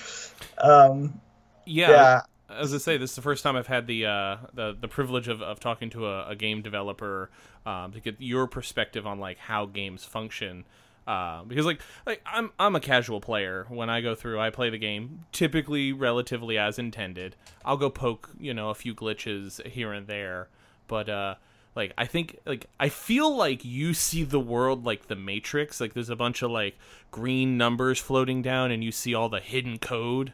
um 0.58 1.20
Yeah. 1.64 1.90
yeah. 1.90 2.20
As 2.50 2.74
I 2.74 2.78
say, 2.78 2.96
this 2.98 3.10
is 3.10 3.16
the 3.16 3.22
first 3.22 3.42
time 3.42 3.56
I've 3.56 3.66
had 3.66 3.86
the 3.86 4.06
uh, 4.06 4.36
the 4.52 4.76
the 4.78 4.88
privilege 4.88 5.28
of, 5.28 5.42
of 5.42 5.60
talking 5.60 5.90
to 5.90 6.06
a, 6.06 6.28
a 6.30 6.36
game 6.36 6.62
developer 6.62 7.30
um, 7.66 7.92
to 7.92 8.00
get 8.00 8.16
your 8.20 8.46
perspective 8.46 9.06
on 9.06 9.18
like 9.18 9.38
how 9.38 9.66
games 9.66 10.04
function. 10.04 10.64
Uh, 11.06 11.44
because 11.44 11.66
like 11.66 11.80
like 12.06 12.22
I'm 12.26 12.52
I'm 12.58 12.76
a 12.76 12.80
casual 12.80 13.20
player. 13.20 13.66
When 13.68 13.90
I 13.90 14.00
go 14.00 14.14
through, 14.14 14.40
I 14.40 14.50
play 14.50 14.70
the 14.70 14.78
game 14.78 15.24
typically 15.32 15.92
relatively 15.92 16.58
as 16.58 16.78
intended. 16.78 17.36
I'll 17.64 17.76
go 17.76 17.90
poke 17.90 18.30
you 18.38 18.54
know 18.54 18.70
a 18.70 18.74
few 18.74 18.94
glitches 18.94 19.64
here 19.66 19.92
and 19.92 20.06
there, 20.06 20.48
but 20.86 21.08
uh, 21.08 21.34
like 21.76 21.92
I 21.98 22.06
think 22.06 22.38
like 22.46 22.66
I 22.78 22.88
feel 22.88 23.34
like 23.34 23.64
you 23.64 23.94
see 23.94 24.22
the 24.22 24.40
world 24.40 24.84
like 24.84 25.08
the 25.08 25.16
Matrix. 25.16 25.80
Like 25.80 25.94
there's 25.94 26.10
a 26.10 26.16
bunch 26.16 26.42
of 26.42 26.50
like 26.50 26.76
green 27.10 27.56
numbers 27.58 27.98
floating 27.98 28.42
down, 28.42 28.70
and 28.70 28.84
you 28.84 28.92
see 28.92 29.14
all 29.14 29.28
the 29.28 29.40
hidden 29.40 29.78
code. 29.78 30.32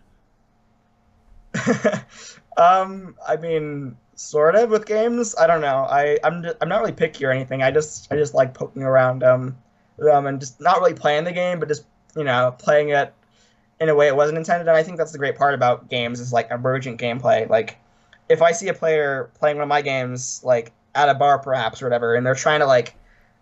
um 2.57 3.17
I 3.27 3.37
mean 3.37 3.97
sort 4.15 4.55
of 4.55 4.71
with 4.71 4.87
games. 4.87 5.35
I 5.37 5.47
don't 5.47 5.63
know. 5.63 5.87
I 5.89 6.19
I'm 6.23 6.43
just, 6.43 6.57
I'm 6.61 6.69
not 6.69 6.81
really 6.81 6.93
picky 6.93 7.25
or 7.25 7.31
anything. 7.31 7.63
I 7.63 7.71
just 7.71 8.13
I 8.13 8.17
just 8.17 8.35
like 8.35 8.53
poking 8.53 8.83
around 8.83 9.23
um 9.23 9.57
them 9.99 10.27
and 10.27 10.41
just 10.41 10.61
not 10.61 10.79
really 10.81 10.95
playing 10.95 11.25
the 11.25 11.33
game, 11.33 11.59
but 11.59 11.69
just 11.69 11.85
you 12.17 12.25
know 12.25 12.55
playing 12.59 12.91
it 12.91 13.15
in 13.81 13.89
a 13.89 13.95
way 13.95 14.09
it 14.09 14.17
wasn't 14.17 14.37
intended. 14.37 14.69
And 14.69 14.77
I 14.77 14.83
think 14.83 14.99
that's 14.99 15.13
the 15.13 15.19
great 15.19 15.37
part 15.37 15.55
about 15.55 15.89
games 15.89 16.21
is 16.21 16.35
like 16.35 16.51
emergent 16.51 17.01
gameplay. 17.01 17.49
Like 17.49 17.79
if 18.29 18.43
I 18.43 18.53
see 18.53 18.69
a 18.69 18.75
player 18.75 19.31
playing 19.39 19.57
one 19.57 19.63
of 19.63 19.69
my 19.69 19.81
games, 19.81 20.43
like 20.45 20.73
at 20.95 21.09
a 21.09 21.15
bar 21.15 21.39
perhaps 21.39 21.83
or 21.83 21.87
whatever, 21.87 22.15
and 22.15 22.25
they're 22.27 22.35
trying 22.35 22.61
to 22.61 22.67
like, 22.67 22.95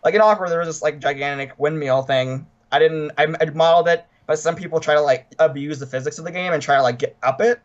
like 0.04 0.14
in 0.14 0.20
Awkward, 0.20 0.50
there 0.50 0.58
was 0.58 0.68
this 0.68 0.82
like 0.82 1.00
gigantic 1.00 1.58
windmill 1.58 2.02
thing. 2.02 2.46
I 2.70 2.78
didn't, 2.78 3.12
I, 3.18 3.26
I 3.40 3.44
modeled 3.50 3.88
it, 3.88 4.04
but 4.26 4.38
some 4.38 4.54
people 4.54 4.80
try 4.80 4.94
to 4.94 5.00
like 5.00 5.34
abuse 5.38 5.78
the 5.78 5.86
physics 5.86 6.18
of 6.18 6.24
the 6.24 6.30
game 6.32 6.52
and 6.52 6.62
try 6.62 6.76
to 6.76 6.82
like 6.82 6.98
get 6.98 7.16
up 7.22 7.40
it, 7.40 7.60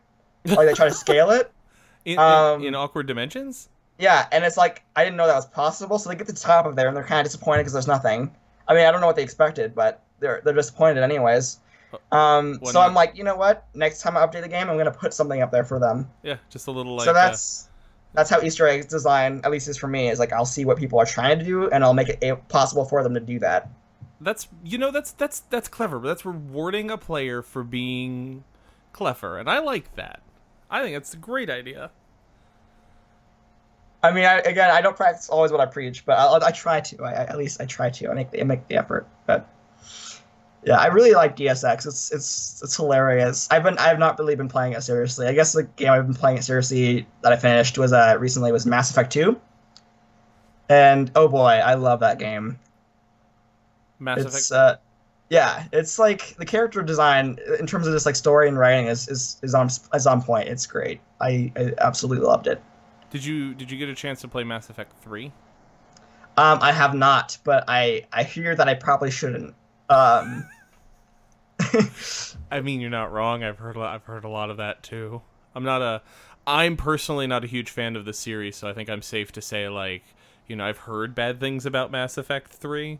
like 0.46 0.68
they 0.68 0.74
try 0.74 0.88
to 0.88 0.94
scale 0.94 1.32
it. 1.32 1.52
In, 2.06 2.20
Um, 2.20 2.60
in, 2.62 2.68
in 2.68 2.76
awkward 2.76 3.08
dimensions. 3.08 3.70
Yeah, 3.98 4.28
and 4.34 4.44
it's 4.44 4.58
like 4.58 4.84
I 4.94 5.06
didn't 5.06 5.16
know 5.16 5.26
that 5.26 5.36
was 5.36 5.46
possible, 5.46 5.98
so 5.98 6.10
they 6.10 6.16
get 6.16 6.28
to 6.28 6.34
the 6.34 6.40
top 6.40 6.66
of 6.66 6.76
there 6.76 6.90
and 6.90 6.98
they're 6.98 7.06
kind 7.06 7.22
of 7.22 7.32
disappointed 7.32 7.60
because 7.62 7.72
there's 7.72 7.88
nothing. 7.88 8.30
I 8.68 8.74
mean, 8.74 8.86
I 8.86 8.92
don't 8.92 9.00
know 9.00 9.08
what 9.08 9.16
they 9.16 9.24
expected, 9.24 9.74
but 9.74 10.04
they're 10.20 10.42
they're 10.44 10.54
disappointed 10.54 11.02
anyways. 11.02 11.60
Um, 12.12 12.58
Why 12.60 12.72
so 12.72 12.80
not? 12.80 12.90
I'm 12.90 12.94
like, 12.94 13.16
you 13.16 13.24
know 13.24 13.36
what? 13.38 13.66
Next 13.74 14.02
time 14.02 14.18
I 14.18 14.26
update 14.26 14.42
the 14.42 14.50
game, 14.50 14.70
I'm 14.70 14.78
gonna 14.78 14.92
put 14.92 15.14
something 15.14 15.42
up 15.42 15.52
there 15.52 15.64
for 15.64 15.80
them. 15.80 16.10
Yeah, 16.24 16.38
just 16.50 16.68
a 16.68 16.72
little 16.72 16.96
like. 16.96 17.06
so 17.06 17.12
uh, 17.12 17.14
that's 17.14 17.70
that's 18.14 18.30
how 18.30 18.42
Easter 18.42 18.68
eggs 18.68 18.86
design, 18.86 19.42
at 19.44 19.52
least 19.52 19.68
is 19.68 19.78
for 19.78 19.88
me, 19.88 20.10
is 20.10 20.20
like 20.20 20.32
I'll 20.34 20.46
see 20.46 20.66
what 20.66 20.78
people 20.78 21.00
are 21.00 21.06
trying 21.06 21.40
to 21.40 21.46
do, 21.46 21.70
and 21.70 21.84
I'll 21.84 21.94
make 21.94 22.10
it 22.10 22.48
possible 22.50 22.86
for 22.86 23.04
them 23.04 23.14
to 23.16 23.20
do 23.20 23.40
that. 23.40 23.70
that's 24.22 24.48
you 24.64 24.78
know 24.78 24.92
that's 24.92 25.12
that's 25.12 25.40
that's 25.42 25.68
clever. 25.68 26.00
That's 26.00 26.26
rewarding 26.26 26.90
a 26.92 26.98
player 26.98 27.42
for 27.42 27.64
being 27.64 28.44
clever, 28.94 29.38
and 29.38 29.50
I 29.50 29.60
like 29.60 29.96
that. 29.96 30.22
I 30.70 30.82
think 30.82 30.96
that's 30.96 31.14
a 31.14 31.18
great 31.18 31.50
idea. 31.50 31.92
I 34.02 34.12
mean, 34.12 34.26
I, 34.26 34.40
again, 34.40 34.70
I 34.70 34.82
don't 34.82 34.98
practice 34.98 35.30
always 35.30 35.52
what 35.52 35.62
I 35.62 35.66
preach, 35.66 36.06
but 36.06 36.14
I, 36.20 36.48
I 36.48 36.52
try 36.52 36.82
to. 36.82 37.04
I, 37.04 37.12
I- 37.12 37.24
at 37.26 37.38
least 37.38 37.62
I 37.62 37.66
try 37.66 37.90
to. 37.90 38.10
I 38.10 38.14
make 38.14 38.32
the, 38.32 38.42
I 38.42 38.44
make 38.44 38.68
the 38.68 38.76
effort. 38.76 39.08
But 39.26 39.48
yeah, 40.66 40.78
I 40.78 40.88
really 40.88 41.14
like 41.14 41.36
Deus 41.36 41.64
Ex. 41.64 41.86
It's 41.86 42.12
it's 42.12 42.62
it's 42.64 42.76
hilarious. 42.76 43.48
I've 43.52 43.64
been 43.64 43.78
I've 43.78 44.00
not 44.00 44.18
really 44.18 44.36
been 44.36 44.48
playing 44.48 44.74
it 44.74 44.82
seriously. 44.84 45.28
I 45.28 45.34
guess 45.34 45.54
the 45.54 45.64
game 45.64 45.92
I've 45.92 46.06
been 46.06 46.16
playing 46.16 46.38
it 46.38 46.44
seriously 46.44 47.06
that 47.22 47.34
I 47.34 47.36
finished 47.36 47.78
was 47.78 47.92
uh 47.92 48.16
recently 48.20 48.52
was 48.52 48.66
Mass 48.66 48.90
Effect 48.90 49.12
Two. 49.12 49.40
And 50.70 51.12
oh 51.16 51.28
boy, 51.28 51.62
I 51.64 51.74
love 51.74 52.00
that 52.00 52.20
game. 52.20 52.58
Mass 54.00 54.20
it's 54.20 54.52
Effect. 54.52 54.52
uh, 54.52 54.78
yeah, 55.30 55.66
it's 55.74 56.00
like 56.00 56.36
the 56.38 56.46
character 56.46 56.82
design 56.82 57.38
in 57.60 57.66
terms 57.66 57.88
of 57.88 57.94
just 57.94 58.06
like 58.06 58.16
story 58.16 58.48
and 58.48 58.58
writing 58.58 58.88
is 58.88 59.08
is, 59.08 59.38
is 59.42 59.54
on 59.54 59.68
is 59.94 60.08
on 60.08 60.22
point. 60.22 60.48
It's 60.48 60.66
great. 60.66 61.02
I, 61.20 61.52
I 61.56 61.74
absolutely 61.80 62.26
loved 62.26 62.48
it. 62.48 62.62
Did 63.10 63.26
you 63.26 63.54
did 63.54 63.70
you 63.70 63.78
get 63.78 63.90
a 63.90 63.96
chance 63.96 64.22
to 64.22 64.28
play 64.28 64.44
Mass 64.44 64.70
Effect 64.70 64.94
three? 65.02 65.32
Um, 66.36 66.60
I 66.62 66.72
have 66.72 66.96
not, 66.96 67.38
but 67.44 67.66
I 67.68 68.06
I 68.14 68.24
hear 68.24 68.56
that 68.56 68.68
I 68.68 68.74
probably 68.76 69.12
shouldn't. 69.12 69.56
Um, 69.90 70.48
I 72.52 72.62
mean, 72.62 72.82
you're 72.82 72.90
not 72.90 73.12
wrong. 73.12 73.44
I've 73.44 73.60
heard 73.60 73.76
a 73.76 73.80
lot, 73.80 73.96
I've 73.96 74.06
heard 74.06 74.24
a 74.24 74.30
lot 74.30 74.50
of 74.50 74.58
that 74.58 74.84
too. 74.84 75.22
I'm 75.56 75.64
not 75.64 75.82
a 75.82 76.02
I'm 76.46 76.76
personally 76.78 77.28
not 77.28 77.44
a 77.44 77.48
huge 77.48 77.70
fan 77.70 77.96
of 77.96 78.06
the 78.06 78.14
series, 78.14 78.58
so 78.58 78.68
I 78.68 78.74
think 78.74 78.90
I'm 78.90 79.02
safe 79.02 79.32
to 79.34 79.42
say 79.42 79.70
like, 79.70 80.04
you 80.48 80.56
know, 80.56 80.66
I've 80.66 80.80
heard 80.80 81.16
bad 81.16 81.40
things 81.40 81.66
about 81.66 81.92
Mass 81.92 82.18
Effect 82.18 82.52
3, 82.52 83.00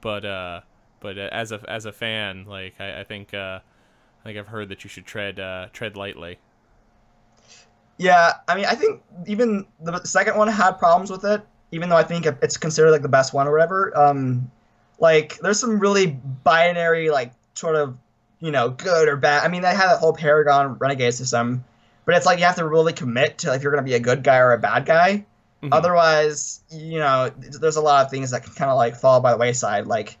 but 0.00 0.24
uh 0.24 0.60
but 1.00 1.18
uh, 1.18 1.28
as 1.32 1.52
a 1.52 1.60
as 1.68 1.86
a 1.86 1.92
fan, 1.92 2.44
like 2.46 2.74
I, 2.80 3.00
I 3.00 3.04
think 3.04 3.34
uh 3.34 3.60
I 3.60 4.24
think 4.24 4.38
I've 4.38 4.48
heard 4.48 4.68
that 4.70 4.84
you 4.84 4.90
should 4.90 5.06
tread 5.06 5.40
uh 5.40 5.68
tread 5.72 5.96
lightly. 5.96 6.38
yeah, 7.98 8.34
I 8.48 8.54
mean, 8.56 8.66
I 8.66 8.74
think 8.74 9.02
even 9.26 9.66
the 9.80 10.02
second 10.04 10.36
one 10.36 10.48
had 10.48 10.72
problems 10.72 11.10
with 11.10 11.24
it, 11.24 11.42
even 11.72 11.88
though 11.88 11.96
I 11.96 12.02
think 12.02 12.26
it's 12.26 12.56
considered 12.56 12.90
like 12.90 13.02
the 13.02 13.08
best 13.08 13.32
one 13.32 13.46
or 13.48 13.52
whatever. 13.52 13.96
Um, 13.96 14.50
like 14.98 15.38
there's 15.38 15.60
some 15.60 15.78
really 15.78 16.06
binary 16.06 17.10
like 17.10 17.32
sort 17.54 17.76
of 17.76 17.96
you 18.40 18.50
know 18.50 18.70
good 18.70 19.08
or 19.08 19.16
bad. 19.16 19.44
I 19.44 19.48
mean, 19.48 19.62
they 19.62 19.74
had 19.74 19.88
that 19.88 19.98
whole 19.98 20.12
Paragon 20.12 20.74
Renegade 20.78 21.14
system, 21.14 21.64
but 22.04 22.14
it's 22.14 22.26
like 22.26 22.38
you 22.38 22.44
have 22.44 22.56
to 22.56 22.66
really 22.66 22.92
commit 22.92 23.38
to 23.38 23.54
if 23.54 23.62
you're 23.62 23.72
gonna 23.72 23.82
be 23.82 23.94
a 23.94 24.00
good 24.00 24.22
guy 24.22 24.38
or 24.38 24.52
a 24.52 24.58
bad 24.58 24.86
guy. 24.86 25.24
Mhm. 25.62 25.70
Otherwise, 25.72 26.60
you 26.70 26.98
know, 26.98 27.30
there's 27.38 27.76
a 27.76 27.80
lot 27.80 28.04
of 28.04 28.10
things 28.10 28.30
that 28.30 28.44
can 28.44 28.52
kind 28.52 28.70
of 28.70 28.76
like 28.76 28.94
fall 28.94 29.20
by 29.20 29.32
the 29.32 29.38
wayside. 29.38 29.86
Like, 29.86 30.18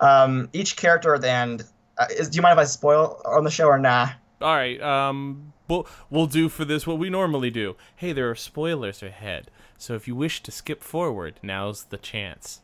um, 0.00 0.48
each 0.52 0.76
character 0.76 1.14
at 1.14 1.20
the 1.20 1.30
end. 1.30 1.64
Uh, 1.98 2.06
is, 2.16 2.30
do 2.30 2.36
you 2.36 2.42
mind 2.42 2.58
if 2.58 2.62
I 2.62 2.64
spoil 2.64 3.20
on 3.26 3.44
the 3.44 3.50
show 3.50 3.66
or 3.66 3.78
nah? 3.78 4.08
All 4.40 4.54
right, 4.54 4.80
um 4.80 5.52
we'll, 5.68 5.86
we'll 6.08 6.26
do 6.26 6.48
for 6.48 6.64
this 6.64 6.86
what 6.86 6.98
we 6.98 7.10
normally 7.10 7.50
do. 7.50 7.76
Hey, 7.94 8.12
there 8.12 8.30
are 8.30 8.34
spoilers 8.34 9.02
ahead. 9.02 9.50
So 9.76 9.94
if 9.94 10.08
you 10.08 10.14
wish 10.14 10.42
to 10.42 10.50
skip 10.50 10.82
forward, 10.82 11.34
now's 11.42 11.84
the 11.84 11.98
chance. 11.98 12.60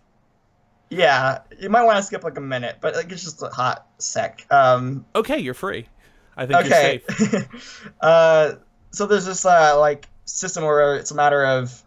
Yeah, 0.90 1.40
you 1.58 1.68
might 1.68 1.82
want 1.82 1.96
to 1.96 2.02
skip 2.02 2.22
like 2.22 2.36
a 2.38 2.40
minute, 2.40 2.76
but 2.80 2.94
like 2.94 3.10
it's 3.10 3.24
just 3.24 3.42
a 3.42 3.48
hot 3.48 3.86
sec. 3.98 4.46
Um, 4.50 5.04
Okay, 5.14 5.38
you're 5.38 5.54
free. 5.54 5.86
I 6.36 6.46
think 6.46 6.60
okay. 6.66 7.02
you're 7.08 7.40
safe. 7.40 7.92
uh, 8.00 8.52
so 8.90 9.06
there's 9.06 9.24
this 9.24 9.44
uh, 9.44 9.78
like 9.80 10.08
system 10.26 10.64
where 10.64 10.96
it's 10.96 11.10
a 11.10 11.14
matter 11.14 11.44
of 11.44 11.82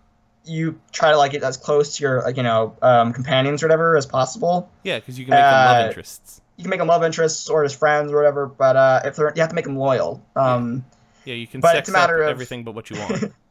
you 0.45 0.80
try 0.91 1.12
to 1.12 1.18
like 1.18 1.32
get 1.32 1.43
as 1.43 1.56
close 1.58 1.97
to 1.97 2.04
your 2.04 2.22
like 2.24 2.36
you 2.38 2.43
know 2.43 2.76
um, 2.82 3.14
companions 3.14 3.62
or 3.64 3.68
whatever 3.68 3.95
as 3.95 4.06
possible. 4.06 4.70
Yeah, 4.84 5.00
because 5.00 5.18
you 5.18 5.26
can 5.26 5.32
make 5.36 5.41
them 5.43 5.54
love 5.54 5.84
Uh, 5.84 5.88
interests. 5.88 6.41
You 6.58 6.64
can 6.64 6.70
make 6.72 6.80
them 6.80 6.88
love 6.89 7.04
interests 7.06 7.47
or 7.50 7.64
as 7.64 7.74
friends 7.74 8.12
or 8.12 8.18
whatever, 8.18 8.47
but 8.47 8.76
uh, 8.76 9.02
if 9.06 9.16
they're 9.16 9.32
you 9.36 9.41
have 9.41 9.50
to 9.50 9.56
make 9.56 9.66
them 9.66 9.78
loyal. 9.78 10.22
Um, 10.36 10.84
Yeah, 11.26 11.36
you 11.36 11.47
can 11.47 11.62
but 11.62 11.72
sex 11.72 11.88
it's 11.88 11.89
a 11.89 11.91
matter 11.93 12.22
of- 12.22 12.30
everything 12.30 12.64
but 12.66 12.76
what 12.76 12.89
you 12.89 13.00
want. 13.00 13.34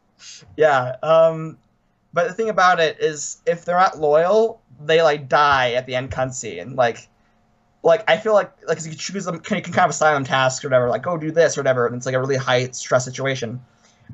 Yeah. 0.56 0.96
Um, 1.02 1.58
but 2.12 2.28
the 2.28 2.34
thing 2.34 2.48
about 2.48 2.80
it 2.80 2.98
is, 3.00 3.40
if 3.46 3.64
they're 3.64 3.78
not 3.78 3.98
loyal, 3.98 4.60
they 4.84 5.02
like 5.02 5.28
die 5.28 5.72
at 5.72 5.86
the 5.86 5.94
end 5.94 6.10
cutscene. 6.10 6.76
Like, 6.76 7.08
like 7.82 8.08
I 8.08 8.16
feel 8.16 8.34
like 8.34 8.52
like 8.66 8.78
you 8.82 8.90
can 8.90 8.98
choose 8.98 9.24
them, 9.24 9.36
you 9.36 9.40
can 9.40 9.62
kind 9.62 9.78
of 9.84 9.90
assign 9.90 10.14
them 10.14 10.24
tasks 10.24 10.64
or 10.64 10.68
whatever, 10.68 10.88
like 10.88 11.02
go 11.02 11.16
do 11.16 11.30
this 11.30 11.56
or 11.56 11.60
whatever, 11.60 11.86
and 11.86 11.96
it's 11.96 12.06
like 12.06 12.14
a 12.14 12.20
really 12.20 12.36
high 12.36 12.68
stress 12.70 13.04
situation. 13.04 13.60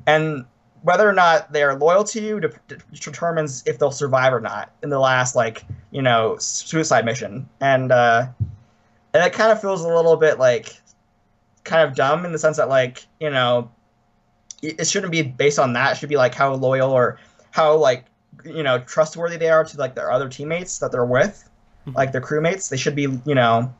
And 0.05 0.45
whether 0.81 1.09
or 1.09 1.13
not 1.13 1.51
they 1.51 1.63
are 1.63 1.75
loyal 1.75 2.03
to 2.03 2.21
you 2.21 2.39
de- 2.39 2.51
de- 2.67 2.77
determines 2.93 3.63
if 3.65 3.79
they'll 3.79 3.89
survive 3.89 4.31
or 4.33 4.39
not 4.39 4.71
in 4.83 4.89
the 4.89 4.99
last 4.99 5.35
like 5.35 5.65
you 5.91 6.01
know 6.01 6.37
suicide 6.37 7.05
mission. 7.05 7.49
And 7.59 7.91
uh, 7.91 8.27
and 9.13 9.23
it 9.23 9.33
kind 9.33 9.51
of 9.51 9.59
feels 9.59 9.83
a 9.83 9.87
little 9.87 10.17
bit 10.17 10.37
like 10.37 10.79
kind 11.63 11.87
of 11.87 11.95
dumb 11.95 12.25
in 12.25 12.31
the 12.31 12.37
sense 12.37 12.57
that 12.57 12.69
like 12.69 13.05
you 13.19 13.29
know 13.29 13.71
it 14.61 14.81
it 14.81 14.87
shouldn't 14.87 15.11
be 15.11 15.21
based 15.23 15.57
on 15.57 15.73
that. 15.73 15.93
It 15.93 15.97
should 15.97 16.09
be 16.09 16.17
like 16.17 16.35
how 16.35 16.53
loyal 16.53 16.91
or 16.91 17.19
how 17.55 17.73
like 17.77 18.03
you 18.43 18.63
know 18.63 18.77
trustworthy 18.79 19.37
they 19.37 19.49
are 19.49 19.63
to 19.63 19.77
like 19.77 19.95
their 19.95 20.11
other 20.11 20.27
teammates 20.27 20.77
that 20.79 20.91
they're 20.91 21.05
with, 21.05 21.49
Mhm. 21.87 21.95
like 21.95 22.11
their 22.11 22.19
crewmates. 22.19 22.67
They 22.67 22.75
should 22.75 22.95
be 22.95 23.07
you 23.25 23.33
know 23.35 23.73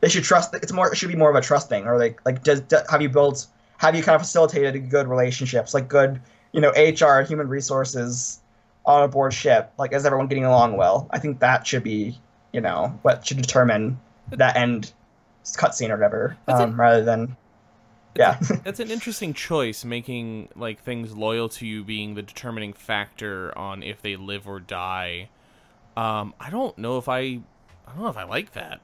they 0.00 0.10
should 0.10 0.24
trust. 0.24 0.54
It's 0.54 0.72
more. 0.72 0.92
It 0.92 0.96
should 0.98 1.08
be 1.08 1.16
more 1.16 1.30
of 1.30 1.36
a 1.36 1.40
trust 1.40 1.70
thing, 1.70 1.86
or 1.86 1.98
like 1.98 2.20
like 2.26 2.42
does, 2.42 2.60
does 2.60 2.82
have 2.90 3.00
you 3.00 3.08
built 3.08 3.46
have 3.78 3.96
you 3.96 4.02
kind 4.02 4.14
of 4.14 4.20
facilitated 4.20 4.90
good 4.90 5.06
relationships, 5.08 5.72
like 5.72 5.88
good 5.88 6.20
you 6.52 6.60
know 6.60 6.70
HR 6.76 7.22
human 7.22 7.48
resources 7.48 8.40
on 8.84 9.02
a 9.04 9.08
board 9.08 9.32
ship. 9.32 9.72
Like 9.78 9.94
is 9.94 10.04
everyone 10.04 10.26
getting 10.26 10.44
along 10.44 10.76
well? 10.76 11.08
I 11.10 11.18
think 11.18 11.40
that 11.40 11.66
should 11.66 11.82
be 11.82 12.20
you 12.52 12.60
know 12.60 12.98
what 13.00 13.26
should 13.26 13.38
determine 13.40 13.98
that 14.32 14.54
end 14.56 14.92
cutscene 15.44 15.88
or 15.88 15.96
whatever, 15.96 16.36
um, 16.48 16.78
rather 16.78 17.02
than 17.02 17.36
yeah. 18.16 18.38
That's 18.64 18.80
an 18.80 18.90
interesting 18.90 19.34
choice, 19.34 19.84
making 19.84 20.48
like 20.56 20.82
things 20.82 21.16
loyal 21.16 21.48
to 21.50 21.66
you 21.66 21.84
being 21.84 22.14
the 22.14 22.22
determining 22.22 22.72
factor 22.72 23.56
on 23.56 23.82
if 23.82 24.02
they 24.02 24.16
live 24.16 24.46
or 24.46 24.60
die. 24.60 25.28
Um, 25.96 26.34
I 26.40 26.50
don't 26.50 26.76
know 26.78 26.98
if 26.98 27.08
I, 27.08 27.18
I 27.20 27.40
don't 27.88 28.02
know 28.02 28.08
if 28.08 28.16
I 28.16 28.24
like 28.24 28.52
that. 28.52 28.80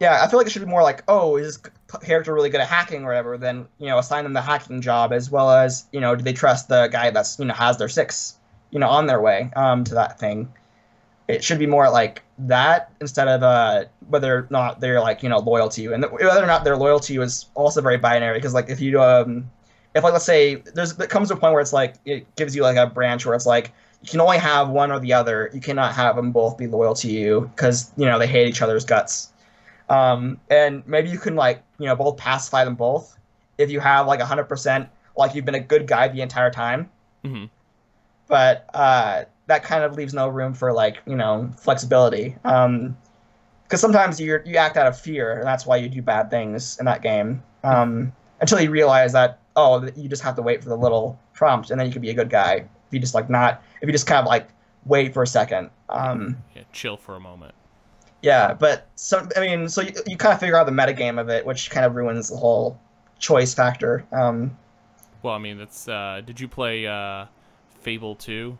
Yeah, 0.00 0.22
I 0.22 0.28
feel 0.28 0.38
like 0.38 0.46
it 0.46 0.50
should 0.50 0.62
be 0.62 0.68
more 0.68 0.82
like, 0.82 1.02
oh, 1.08 1.36
is 1.36 1.58
this 1.58 1.72
character 2.02 2.34
really 2.34 2.50
good 2.50 2.60
at 2.60 2.68
hacking 2.68 3.04
or 3.04 3.08
whatever? 3.08 3.38
Then 3.38 3.66
you 3.78 3.86
know, 3.86 3.98
assign 3.98 4.24
them 4.24 4.34
the 4.34 4.42
hacking 4.42 4.82
job 4.82 5.12
as 5.12 5.30
well 5.30 5.50
as 5.50 5.86
you 5.92 6.00
know, 6.00 6.14
do 6.14 6.22
they 6.22 6.34
trust 6.34 6.68
the 6.68 6.88
guy 6.88 7.10
that's 7.10 7.38
you 7.38 7.46
know 7.46 7.54
has 7.54 7.78
their 7.78 7.88
six, 7.88 8.36
you 8.70 8.78
know, 8.78 8.88
on 8.88 9.06
their 9.06 9.20
way 9.20 9.50
um 9.56 9.84
to 9.84 9.94
that 9.94 10.18
thing? 10.18 10.52
It 11.28 11.42
should 11.42 11.58
be 11.58 11.66
more 11.66 11.90
like 11.90 12.22
that 12.38 12.92
instead 13.00 13.28
of 13.28 13.42
uh 13.42 13.84
whether 14.08 14.38
or 14.38 14.46
not 14.50 14.80
they're 14.80 15.00
like 15.00 15.22
you 15.22 15.28
know 15.28 15.38
loyal 15.38 15.68
to 15.70 15.82
you, 15.82 15.92
and 15.92 16.04
whether 16.04 16.42
or 16.42 16.46
not 16.46 16.64
they're 16.64 16.76
loyal 16.76 17.00
to 17.00 17.12
you 17.12 17.22
is 17.22 17.46
also 17.54 17.80
very 17.80 17.98
binary 17.98 18.38
because 18.38 18.54
like 18.54 18.68
if 18.68 18.80
you 18.80 19.00
um 19.00 19.50
if 19.94 20.04
like 20.04 20.12
let's 20.12 20.24
say 20.24 20.56
there's 20.74 20.98
it 20.98 21.10
comes 21.10 21.28
to 21.28 21.34
a 21.34 21.36
point 21.36 21.52
where 21.52 21.62
it's 21.62 21.72
like 21.72 21.96
it 22.04 22.32
gives 22.36 22.54
you 22.54 22.62
like 22.62 22.76
a 22.76 22.86
branch 22.86 23.26
where 23.26 23.34
it's 23.34 23.46
like 23.46 23.72
you 24.02 24.08
can 24.08 24.20
only 24.20 24.38
have 24.38 24.68
one 24.68 24.92
or 24.92 25.00
the 25.00 25.12
other. 25.12 25.50
You 25.52 25.60
cannot 25.60 25.94
have 25.94 26.16
them 26.16 26.30
both 26.30 26.56
be 26.58 26.66
loyal 26.66 26.94
to 26.96 27.10
you 27.10 27.50
because 27.54 27.92
you 27.96 28.06
know 28.06 28.18
they 28.18 28.26
hate 28.26 28.48
each 28.48 28.62
other's 28.62 28.84
guts. 28.84 29.32
Um, 29.88 30.40
and 30.50 30.86
maybe 30.86 31.10
you 31.10 31.18
can 31.18 31.34
like 31.34 31.62
you 31.78 31.86
know 31.86 31.96
both 31.96 32.16
pacify 32.16 32.64
them 32.64 32.74
both. 32.76 33.16
If 33.58 33.70
you 33.70 33.80
have 33.80 34.06
like 34.06 34.20
100% 34.20 34.88
like 35.16 35.34
you've 35.34 35.46
been 35.46 35.54
a 35.54 35.60
good 35.60 35.86
guy 35.86 36.08
the 36.08 36.20
entire 36.20 36.50
time. 36.50 36.90
Hmm 37.24 37.46
but 38.26 38.68
uh, 38.74 39.24
that 39.46 39.62
kind 39.62 39.84
of 39.84 39.94
leaves 39.94 40.12
no 40.14 40.28
room 40.28 40.52
for 40.54 40.72
like 40.72 40.98
you 41.06 41.16
know 41.16 41.50
flexibility 41.58 42.36
um, 42.44 42.96
because 43.64 43.80
sometimes 43.80 44.20
you 44.20 44.40
you 44.44 44.56
act 44.56 44.76
out 44.76 44.86
of 44.86 44.98
fear 44.98 45.38
and 45.38 45.46
that's 45.46 45.66
why 45.66 45.76
you 45.76 45.88
do 45.88 46.02
bad 46.02 46.30
things 46.30 46.78
in 46.78 46.84
that 46.86 47.02
game 47.02 47.42
um, 47.64 48.12
until 48.40 48.60
you 48.60 48.70
realize 48.70 49.12
that 49.12 49.38
oh 49.56 49.88
you 49.96 50.08
just 50.08 50.22
have 50.22 50.34
to 50.36 50.42
wait 50.42 50.62
for 50.62 50.68
the 50.68 50.76
little 50.76 51.18
prompt 51.32 51.70
and 51.70 51.78
then 51.80 51.86
you 51.86 51.92
can 51.92 52.02
be 52.02 52.10
a 52.10 52.14
good 52.14 52.30
guy 52.30 52.54
if 52.54 52.92
you 52.92 52.98
just 52.98 53.14
like 53.14 53.28
not 53.30 53.62
if 53.80 53.86
you 53.86 53.92
just 53.92 54.06
kind 54.06 54.20
of 54.20 54.26
like 54.26 54.48
wait 54.84 55.12
for 55.14 55.22
a 55.22 55.26
second 55.26 55.70
um, 55.88 56.36
Yeah, 56.54 56.62
chill 56.72 56.96
for 56.96 57.14
a 57.16 57.20
moment. 57.20 57.54
yeah, 58.22 58.52
but 58.54 58.88
so 58.96 59.26
I 59.36 59.40
mean, 59.40 59.68
so 59.68 59.82
you, 59.82 59.92
you 60.06 60.16
kind 60.16 60.32
of 60.34 60.40
figure 60.40 60.56
out 60.56 60.66
the 60.66 60.72
metagame 60.72 61.20
of 61.20 61.28
it, 61.28 61.46
which 61.46 61.70
kind 61.70 61.86
of 61.86 61.94
ruins 61.94 62.28
the 62.28 62.36
whole 62.36 62.78
choice 63.20 63.54
factor. 63.54 64.04
Um, 64.10 64.56
Well, 65.22 65.34
I 65.34 65.38
mean, 65.38 65.58
that's. 65.58 65.86
Uh, 65.88 66.22
did 66.26 66.40
you 66.40 66.48
play 66.48 66.86
uh, 66.86 67.26
Fable 67.82 68.16
two? 68.16 68.58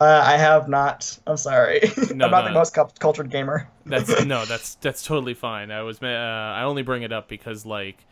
Uh, 0.00 0.22
I 0.24 0.36
have 0.36 0.68
not. 0.68 1.18
I'm 1.26 1.36
sorry. 1.38 1.80
No, 2.14 2.26
I'm 2.26 2.30
not 2.30 2.44
no. 2.44 2.48
the 2.48 2.54
most 2.54 2.74
cul- 2.74 2.92
cultured 2.98 3.30
gamer. 3.30 3.68
That's 3.86 4.24
no, 4.24 4.44
that's 4.46 4.74
that's 4.76 5.04
totally 5.04 5.34
fine. 5.34 5.70
I 5.70 5.82
was 5.82 6.02
uh, 6.02 6.06
I 6.06 6.62
only 6.64 6.82
bring 6.82 7.02
it 7.02 7.12
up 7.12 7.28
because 7.28 7.64
like 7.64 8.04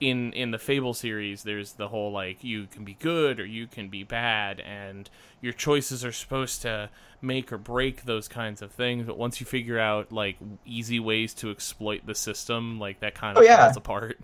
in 0.00 0.32
in 0.32 0.50
the 0.50 0.58
Fable 0.58 0.94
series, 0.94 1.42
there's 1.42 1.72
the 1.74 1.88
whole 1.88 2.10
like 2.10 2.42
you 2.42 2.66
can 2.66 2.84
be 2.84 2.94
good 2.94 3.38
or 3.38 3.44
you 3.44 3.66
can 3.66 3.88
be 3.88 4.02
bad, 4.02 4.60
and 4.60 5.10
your 5.40 5.52
choices 5.52 6.04
are 6.04 6.12
supposed 6.12 6.62
to 6.62 6.88
make 7.20 7.52
or 7.52 7.58
break 7.58 8.04
those 8.04 8.28
kinds 8.28 8.62
of 8.62 8.72
things. 8.72 9.06
But 9.06 9.18
once 9.18 9.40
you 9.40 9.46
figure 9.46 9.78
out 9.78 10.10
like 10.10 10.36
easy 10.64 10.98
ways 11.00 11.34
to 11.34 11.50
exploit 11.50 12.06
the 12.06 12.14
system, 12.14 12.78
like 12.78 13.00
that 13.00 13.14
kind 13.14 13.36
of 13.36 13.42
Oh, 13.42 13.44
yeah. 13.44 13.64
falls 13.64 13.76
apart. 13.76 14.18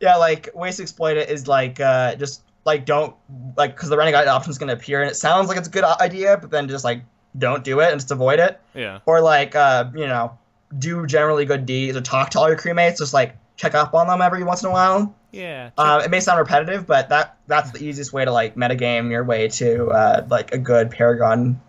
Yeah, 0.00 0.16
like 0.16 0.48
ways 0.54 0.76
to 0.76 0.82
exploit 0.82 1.16
it 1.16 1.28
is 1.30 1.48
like 1.48 1.80
uh, 1.80 2.14
just 2.14 2.42
like 2.74 2.84
don't 2.86 3.14
like 3.56 3.74
because 3.74 3.88
the 3.88 3.96
renegade 3.96 4.26
option 4.28 4.50
is 4.50 4.58
going 4.58 4.68
to 4.68 4.74
appear 4.74 5.00
and 5.02 5.10
it 5.10 5.14
sounds 5.16 5.48
like 5.48 5.58
it's 5.58 5.68
a 5.68 5.70
good 5.70 5.84
idea, 5.84 6.36
but 6.40 6.50
then 6.50 6.68
just 6.68 6.84
like 6.84 7.02
don't 7.38 7.62
do 7.64 7.80
it 7.80 7.90
and 7.90 8.00
just 8.00 8.10
avoid 8.10 8.38
it. 8.40 8.60
Yeah, 8.74 9.00
Or 9.06 9.20
like 9.20 9.54
uh, 9.54 9.90
you 9.94 10.06
know 10.06 10.38
do 10.78 11.06
generally 11.06 11.44
good 11.44 11.66
deeds 11.66 11.96
or 11.96 12.00
talk 12.00 12.30
to 12.30 12.38
all 12.40 12.48
your 12.48 12.56
crewmates, 12.58 12.98
just 12.98 13.12
like 13.14 13.36
check 13.56 13.74
up 13.74 13.92
on 13.94 14.06
them 14.06 14.22
every 14.22 14.42
once 14.44 14.62
in 14.62 14.68
a 14.68 14.72
while. 14.72 15.14
yeah. 15.32 15.70
Uh, 15.76 16.00
it 16.04 16.10
may 16.10 16.20
sound 16.20 16.38
repetitive, 16.38 16.86
but 16.86 17.08
that 17.10 17.36
that's 17.46 17.70
the 17.72 17.84
easiest 17.84 18.12
way 18.12 18.24
to 18.24 18.32
like 18.32 18.54
metagame 18.56 19.10
your 19.10 19.24
way 19.24 19.48
to 19.48 19.88
uh, 19.88 20.26
like 20.30 20.52
a 20.54 20.58
good 20.58 20.90
Paragon 20.90 21.60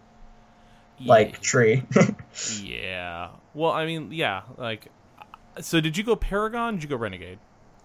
like 1.04 1.42
tree. 1.42 1.84
yeah. 2.62 3.30
Well, 3.54 3.72
I 3.72 3.86
mean, 3.86 4.12
yeah. 4.12 4.44
Like, 4.58 4.88
so 5.60 5.82
did 5.82 5.98
you 5.98 6.04
go 6.04 6.16
Paragon? 6.16 6.76
Did 6.76 6.84
you 6.84 6.90
go 6.90 6.96
Renegade? 6.96 7.40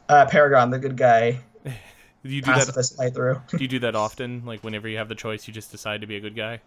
uh, 0.08 0.24
Paragon, 0.26 0.70
the 0.70 0.78
good 0.78 0.96
guy, 0.96 1.40
Do 2.26 2.34
you 2.34 2.42
do 2.42 2.52
that? 2.52 2.68
playthrough. 2.68 3.48
Do 3.50 3.58
you 3.58 3.68
do 3.68 3.78
that 3.80 3.94
often? 3.94 4.44
Like, 4.44 4.62
whenever 4.62 4.88
you 4.88 4.98
have 4.98 5.08
the 5.08 5.14
choice, 5.14 5.46
you 5.46 5.54
just 5.54 5.70
decide 5.70 6.00
to 6.02 6.06
be 6.06 6.16
a 6.16 6.20
good 6.20 6.36
guy. 6.36 6.60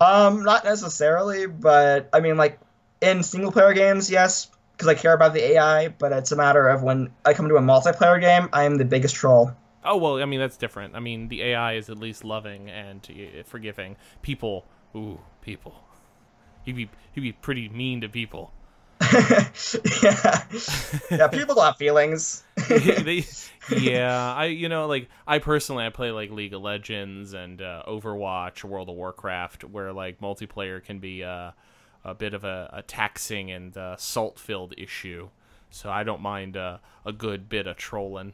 Um, 0.00 0.44
not 0.44 0.64
necessarily, 0.64 1.46
but 1.46 2.08
I 2.12 2.20
mean, 2.20 2.36
like 2.36 2.58
in 3.00 3.22
single 3.22 3.52
player 3.52 3.72
games, 3.72 4.10
yes, 4.10 4.48
because 4.72 4.88
I 4.88 4.94
care 4.94 5.12
about 5.12 5.34
the 5.34 5.42
AI. 5.52 5.88
But 5.88 6.12
it's 6.12 6.32
a 6.32 6.36
matter 6.36 6.68
of 6.68 6.82
when 6.82 7.10
I 7.24 7.34
come 7.34 7.48
to 7.48 7.56
a 7.56 7.60
multiplayer 7.60 8.20
game, 8.20 8.48
I 8.52 8.64
am 8.64 8.76
the 8.76 8.84
biggest 8.84 9.14
troll. 9.16 9.52
Oh 9.84 9.96
well, 9.96 10.22
I 10.22 10.24
mean 10.24 10.40
that's 10.40 10.56
different. 10.56 10.94
I 10.94 11.00
mean 11.00 11.28
the 11.28 11.42
AI 11.42 11.74
is 11.74 11.90
at 11.90 11.98
least 11.98 12.24
loving 12.24 12.70
and 12.70 13.06
uh, 13.10 13.42
forgiving. 13.44 13.96
People, 14.22 14.64
ooh, 14.94 15.18
people. 15.42 15.74
He'd 16.64 16.76
be 16.76 16.90
he'd 17.12 17.22
be 17.22 17.32
pretty 17.32 17.68
mean 17.68 18.00
to 18.02 18.08
people. 18.08 18.52
Yeah, 20.02 20.44
yeah. 21.10 21.28
People 21.28 21.54
don't 21.54 21.64
have 21.64 21.76
feelings. 21.76 22.44
yeah, 23.70 24.34
I 24.34 24.46
you 24.46 24.68
know 24.68 24.86
like 24.86 25.08
I 25.26 25.38
personally 25.38 25.84
I 25.86 25.90
play 25.90 26.10
like 26.10 26.30
League 26.30 26.54
of 26.54 26.62
Legends 26.62 27.34
and 27.34 27.60
uh, 27.60 27.82
Overwatch, 27.86 28.64
World 28.64 28.88
of 28.88 28.96
Warcraft, 28.96 29.64
where 29.64 29.92
like 29.92 30.20
multiplayer 30.20 30.82
can 30.82 30.98
be 30.98 31.24
uh, 31.24 31.52
a 32.04 32.14
bit 32.14 32.34
of 32.34 32.44
a, 32.44 32.70
a 32.72 32.82
taxing 32.82 33.50
and 33.50 33.76
uh, 33.76 33.96
salt 33.96 34.38
filled 34.38 34.74
issue. 34.76 35.28
So 35.70 35.90
I 35.90 36.02
don't 36.02 36.22
mind 36.22 36.56
uh, 36.56 36.78
a 37.04 37.12
good 37.12 37.48
bit 37.48 37.66
of 37.66 37.76
trolling. 37.76 38.32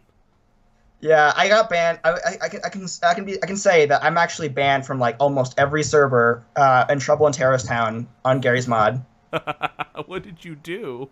Yeah, 1.01 1.33
I 1.37 1.49
got 1.49 1.69
banned. 1.69 2.01
I, 2.05 2.11
I, 2.13 2.39
I 2.43 2.49
can 2.49 2.61
I 2.65 2.69
can 2.71 2.87
I 3.03 3.15
can 3.15 3.25
be 3.25 3.43
I 3.43 3.47
can 3.47 3.57
say 3.57 3.87
that 3.87 4.03
I'm 4.03 4.17
actually 4.17 4.49
banned 4.49 4.87
from 4.87 4.99
like 4.99 5.17
almost 5.21 5.55
every 5.59 5.83
server 5.83 6.47
uh, 6.57 6.87
in 6.89 6.99
Trouble 6.99 7.27
in 7.27 7.33
Terrorist 7.33 7.67
Town 7.67 8.09
on 8.25 8.41
Garry's 8.41 8.67
Mod. 8.67 9.05
what 10.07 10.23
did 10.23 10.45
you 10.45 10.55
do? 10.55 11.09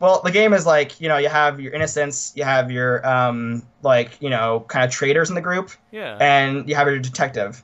Well, 0.00 0.22
the 0.24 0.30
game 0.30 0.52
is 0.54 0.64
like 0.66 1.00
you 1.00 1.08
know 1.08 1.18
you 1.18 1.28
have 1.28 1.60
your 1.60 1.72
innocents, 1.72 2.32
you 2.34 2.44
have 2.44 2.70
your 2.70 3.06
um 3.06 3.62
like 3.82 4.16
you 4.20 4.30
know 4.30 4.64
kind 4.68 4.84
of 4.84 4.90
traitors 4.90 5.28
in 5.28 5.34
the 5.34 5.40
group, 5.40 5.70
Yeah. 5.92 6.16
and 6.20 6.68
you 6.68 6.74
have 6.74 6.86
your 6.88 6.98
detective. 6.98 7.62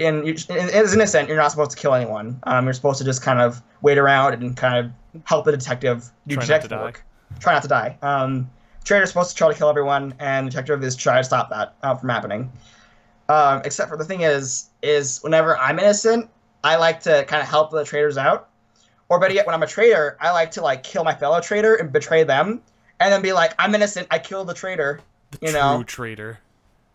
And 0.00 0.26
you, 0.26 0.34
as 0.50 0.92
innocent, 0.94 1.28
you're 1.28 1.36
not 1.36 1.50
supposed 1.52 1.70
to 1.72 1.76
kill 1.76 1.94
anyone. 1.94 2.40
Um, 2.44 2.64
you're 2.64 2.72
supposed 2.72 2.98
to 2.98 3.04
just 3.04 3.22
kind 3.22 3.40
of 3.40 3.62
wait 3.82 3.98
around 3.98 4.34
and 4.34 4.56
kind 4.56 4.86
of 5.14 5.22
help 5.24 5.44
the 5.44 5.52
detective 5.52 6.10
do 6.26 6.34
Try 6.34 6.40
not 6.40 6.40
to 6.40 6.46
detective 6.46 6.70
die. 6.70 6.82
work. 6.82 7.04
Try 7.38 7.52
not 7.52 7.62
to 7.62 7.68
die. 7.68 7.98
Um, 8.02 8.50
traitor's 8.84 9.10
supposed 9.10 9.30
to 9.30 9.36
try 9.36 9.52
to 9.52 9.54
kill 9.56 9.68
everyone, 9.68 10.14
and 10.18 10.50
detective 10.50 10.82
is 10.82 10.96
try 10.96 11.18
to 11.18 11.24
stop 11.24 11.50
that 11.50 11.74
uh, 11.82 11.94
from 11.94 12.08
happening. 12.08 12.50
Um, 13.28 13.62
except 13.64 13.90
for 13.90 13.96
the 13.96 14.04
thing 14.04 14.22
is, 14.22 14.70
is 14.82 15.20
whenever 15.22 15.56
I'm 15.56 15.78
innocent, 15.78 16.28
I 16.64 16.76
like 16.76 17.00
to 17.02 17.24
kind 17.28 17.40
of 17.42 17.48
help 17.48 17.70
the 17.70 17.84
traitors 17.84 18.18
out. 18.18 18.48
Or 19.12 19.18
better 19.20 19.34
yet, 19.34 19.44
when 19.44 19.54
I'm 19.54 19.62
a 19.62 19.66
traitor, 19.66 20.16
I 20.22 20.30
like 20.30 20.52
to 20.52 20.62
like 20.62 20.82
kill 20.82 21.04
my 21.04 21.14
fellow 21.14 21.38
traitor 21.42 21.74
and 21.74 21.92
betray 21.92 22.24
them, 22.24 22.62
and 22.98 23.12
then 23.12 23.20
be 23.20 23.34
like, 23.34 23.52
"I'm 23.58 23.74
innocent. 23.74 24.08
I 24.10 24.18
killed 24.18 24.46
the 24.48 24.54
traitor." 24.54 25.00
the 25.32 25.38
you 25.42 25.48
true 25.52 25.60
know. 25.60 25.82
traitor. 25.82 26.38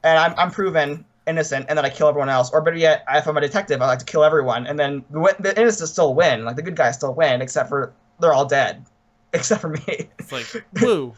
and 0.03 0.17
I'm, 0.17 0.33
I'm 0.35 0.49
proven 0.49 1.05
innocent, 1.27 1.67
and 1.69 1.77
then 1.77 1.85
I 1.85 1.91
kill 1.91 2.07
everyone 2.07 2.29
else. 2.29 2.49
Or 2.51 2.61
better 2.61 2.75
yet, 2.77 3.03
if 3.07 3.27
I'm 3.27 3.37
a 3.37 3.41
detective, 3.41 3.83
I 3.83 3.85
like 3.85 3.99
to 3.99 4.05
kill 4.05 4.23
everyone, 4.23 4.65
and 4.65 4.79
then 4.79 5.05
the, 5.11 5.35
the 5.39 5.61
innocents 5.61 5.91
still 5.91 6.15
win. 6.15 6.43
Like 6.43 6.55
the 6.55 6.63
good 6.63 6.75
guys 6.75 6.95
still 6.95 7.13
win, 7.13 7.39
except 7.43 7.69
for 7.69 7.93
they're 8.19 8.33
all 8.33 8.45
dead, 8.47 8.83
except 9.33 9.61
for 9.61 9.69
me. 9.69 10.09
It's 10.17 10.31
like 10.31 10.65
woo. 10.81 11.13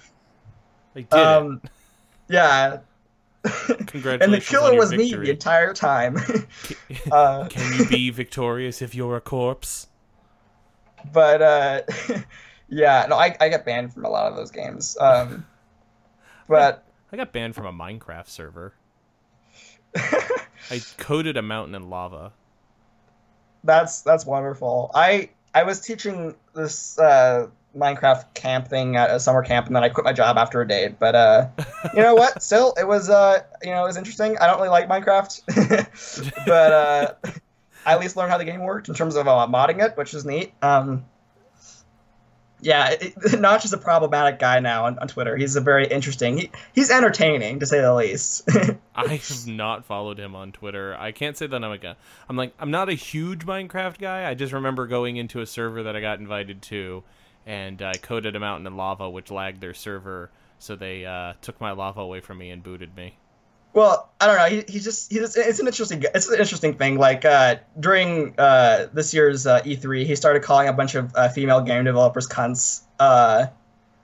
I 0.97 1.02
did 1.04 1.14
um, 1.14 1.62
yeah. 2.28 2.80
Congratulations. 3.43 4.22
and 4.22 4.34
the 4.34 4.41
killer 4.41 4.76
was 4.76 4.91
me 4.91 5.06
victory. 5.12 5.28
the 5.28 5.32
entire 5.32 5.74
time. 5.74 6.18
uh, 7.10 7.47
Can 7.47 7.80
you 7.80 7.88
be 7.88 8.10
victorious 8.10 8.82
if 8.82 8.93
you're 8.93 9.16
a 9.16 9.22
corpse? 9.22 9.88
But 11.12 11.41
uh, 11.41 11.82
yeah, 12.70 13.06
no, 13.10 13.18
I, 13.18 13.36
I 13.39 13.50
get 13.50 13.66
banned 13.66 13.93
from 13.93 14.06
a 14.06 14.10
lot 14.10 14.32
of 14.32 14.36
those 14.36 14.52
games. 14.52 14.97
Um, 15.00 15.45
but 16.47 16.86
I 17.12 17.18
got 17.18 17.32
banned 17.32 17.56
from 17.56 17.66
a 17.66 17.74
Minecraft 17.74 18.28
server. 18.28 18.74
I 19.95 20.82
coded 20.97 21.38
a 21.38 21.41
mountain 21.41 21.76
in 21.76 21.89
lava. 21.89 22.32
that's 23.64 24.02
that's 24.02 24.26
wonderful. 24.26 24.91
I 24.93 25.30
I 25.56 25.64
was 25.64 25.80
teaching 25.80 26.36
this 26.54 27.00
uh, 27.00 27.47
Minecraft 27.76 28.34
camp 28.36 28.68
thing 28.68 28.95
at 28.95 29.10
a 29.10 29.20
summer 29.20 29.43
camp, 29.43 29.68
and 29.68 29.76
then 29.76 29.84
I 29.84 29.89
quit 29.89 30.06
my 30.06 30.14
job 30.14 30.38
after 30.38 30.62
a 30.62 30.68
day. 30.68 30.93
But 31.00 31.16
uh, 31.16 31.47
you 31.95 32.02
know 32.02 32.14
what? 32.14 32.43
Still, 32.43 32.76
it 32.80 32.88
was 32.88 33.10
uh, 33.10 33.41
you 33.64 33.72
know 33.72 33.84
it 33.84 33.88
was 33.88 33.97
interesting. 33.97 34.38
I 34.38 34.47
don't 34.47 34.58
really 34.58 34.70
like 34.70 34.88
Minecraft, 34.88 36.45
but 36.45 36.72
uh, 36.72 37.14
I 37.86 37.94
at 37.94 38.00
least 38.00 38.16
learned 38.16 38.32
how 38.32 38.38
the 38.38 38.46
game 38.46 38.62
worked 38.62 38.90
in 38.90 38.96
terms 38.96 39.16
of 39.16 39.28
uh, 39.28 39.48
modding 39.50 39.84
it, 39.84 39.98
which 39.98 40.14
is 40.14 40.26
neat. 40.26 40.54
Um, 40.62 41.06
yeah, 42.62 42.90
it, 42.90 43.14
Notch 43.40 43.66
is 43.66 43.74
a 43.74 43.78
problematic 43.78 44.40
guy 44.40 44.60
now 44.60 44.86
on, 44.86 45.00
on 45.00 45.08
Twitter. 45.08 45.36
He's 45.38 45.56
a 45.56 45.62
very 45.62 45.88
interesting. 45.88 46.38
He, 46.38 46.52
he's 46.74 46.92
entertaining 46.92 47.60
to 47.60 47.66
say 47.66 47.82
the 47.82 47.94
least. 47.94 48.50
I 48.96 49.08
have 49.08 49.48
not 49.48 49.86
followed 49.86 50.20
him 50.20 50.36
on 50.36 50.52
Twitter. 50.52 50.96
I 50.98 51.12
can't 51.12 51.38
say 51.38 51.48
that 51.48 51.64
I'm 51.64 51.70
like 51.70 51.84
a, 51.84 51.96
I'm 52.28 52.36
like 52.36 52.54
I'm 52.60 52.72
not 52.72 52.90
a 52.90 52.94
huge 52.94 53.46
Minecraft 53.46 53.98
guy. 54.00 54.30
I 54.30 54.34
just 54.34 54.54
remember 54.54 54.88
going 54.88 55.18
into 55.18 55.42
a 55.42 55.46
server 55.46 55.84
that 55.84 55.96
I 55.96 56.02
got 56.02 56.20
invited 56.20 56.62
to, 56.64 57.04
and 57.46 57.82
I 57.82 57.94
coded 57.94 58.36
a 58.36 58.40
mountain 58.40 58.68
in 58.68 58.76
lava, 58.76 59.10
which 59.10 59.32
lagged 59.32 59.62
their 59.62 59.74
server, 59.74 60.30
so 60.58 60.76
they 60.76 61.06
uh, 61.06 61.34
took 61.42 61.62
my 61.62 61.72
lava 61.72 62.02
away 62.02 62.20
from 62.20 62.38
me 62.38 62.50
and 62.50 62.62
booted 62.62 62.96
me. 62.96 63.16
Well, 63.74 64.10
I 64.20 64.28
don't 64.28 64.38
know. 64.38 64.46
He, 64.46 64.72
he 64.72 64.80
just 64.80 65.12
he's 65.12 65.36
it's 65.38 65.60
an 65.60 65.68
interesting 65.68 66.04
it's 66.16 66.28
an 66.28 66.40
interesting 66.40 66.74
thing. 66.76 66.98
Like 66.98 67.24
uh, 67.26 67.58
during 67.80 68.34
uh, 68.38 68.88
this 68.94 69.14
year's 69.14 69.46
uh, 69.46 69.62
E3, 69.62 70.06
he 70.06 70.16
started 70.16 70.42
calling 70.44 70.68
a 70.68 70.74
bunch 70.74 70.96
of 70.96 71.16
uh, 71.16 71.30
female 71.30 71.62
game 71.62 71.84
developers 71.86 72.28
cunts. 72.28 72.82
Uh, 73.00 73.48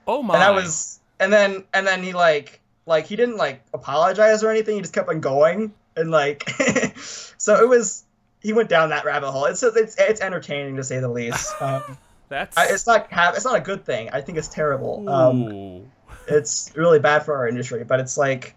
Oh 0.08 0.22
my! 0.22 0.34
and 0.34 0.42
that 0.42 0.54
was 0.54 1.00
and 1.18 1.32
then 1.32 1.64
and 1.74 1.86
then 1.86 2.02
he 2.02 2.12
like 2.12 2.60
like 2.86 3.06
he 3.06 3.16
didn't 3.16 3.36
like 3.36 3.62
apologize 3.74 4.44
or 4.44 4.50
anything. 4.50 4.76
He 4.76 4.80
just 4.82 4.92
kept 4.94 5.08
on 5.08 5.20
going 5.20 5.74
and 5.96 6.10
like 6.10 6.48
so 6.96 7.60
it 7.60 7.68
was 7.68 8.04
he 8.40 8.52
went 8.52 8.68
down 8.68 8.90
that 8.90 9.04
rabbit 9.04 9.30
hole. 9.32 9.46
It's 9.46 9.62
it's 9.62 9.96
it's 9.98 10.20
entertaining 10.20 10.76
to 10.76 10.84
say 10.84 11.00
the 11.00 11.08
least. 11.08 11.52
Um, 11.60 11.98
that's 12.28 12.56
I, 12.56 12.66
it's 12.66 12.86
not 12.86 13.08
it's 13.10 13.44
not 13.44 13.56
a 13.56 13.60
good 13.60 13.84
thing. 13.84 14.10
I 14.12 14.20
think 14.20 14.38
it's 14.38 14.48
terrible. 14.48 15.08
Um, 15.08 15.90
it's 16.28 16.72
really 16.74 16.98
bad 16.98 17.24
for 17.24 17.36
our 17.36 17.48
industry, 17.48 17.84
but 17.84 18.00
it's 18.00 18.16
like 18.18 18.56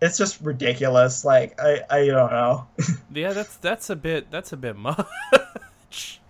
it's 0.00 0.18
just 0.18 0.40
ridiculous. 0.40 1.24
Like 1.24 1.60
I, 1.60 1.82
I 1.90 2.06
don't 2.06 2.30
know. 2.32 2.66
Yeah, 3.14 3.32
that's 3.32 3.56
that's 3.56 3.90
a 3.90 3.96
bit 3.96 4.30
that's 4.30 4.52
a 4.52 4.56
bit 4.56 4.76
much. 4.76 6.20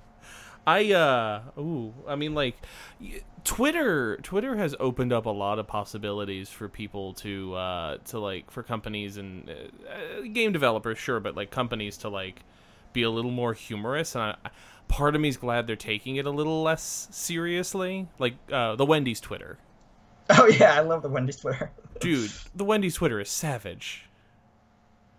I 0.67 0.93
uh 0.93 1.41
ooh, 1.59 1.93
I 2.07 2.15
mean 2.17 2.35
like 2.35 2.57
Twitter 3.45 4.19
Twitter 4.23 4.57
has 4.57 4.75
opened 4.79 5.13
up 5.13 5.27
a 5.27 5.31
lot 5.31 5.59
of 5.59 5.67
possibilities 5.67 6.51
for 6.51 6.69
people 6.69 7.15
to 7.15 7.55
uh 7.55 7.99
to 8.07 8.19
like 8.19 8.51
for 8.51 8.63
companies 8.63 9.17
and 9.17 9.49
uh, 9.51 9.53
uh, 9.91 10.21
game 10.33 10.53
developers 10.53 10.99
sure, 10.99 11.21
but 11.21 11.35
like 11.37 11.51
companies 11.51 11.97
to 11.99 12.09
like 12.09 12.43
be 12.93 13.03
a 13.03 13.11
little 13.11 13.31
more 13.31 13.55
humorous 13.55 14.15
and 14.15 14.25
I, 14.25 14.37
part 14.89 15.15
of 15.15 15.21
me's 15.21 15.37
glad 15.37 15.67
they're 15.67 15.77
taking 15.77 16.17
it 16.17 16.27
a 16.27 16.31
little 16.31 16.63
less 16.63 17.09
seriously. 17.11 18.09
Like 18.19 18.35
uh 18.53 18.77
the 18.77 18.87
Wendy's 18.87 19.21
Twitter. 19.21 19.59
oh 20.31 20.47
yeah, 20.47 20.75
I 20.75 20.81
love 20.81 21.03
the 21.03 21.09
Wendy's 21.09 21.37
Twitter. 21.37 21.71
Dude, 22.01 22.31
the 22.55 22.65
Wendy's 22.65 22.95
Twitter 22.95 23.21
is 23.21 23.29
savage. 23.29 24.05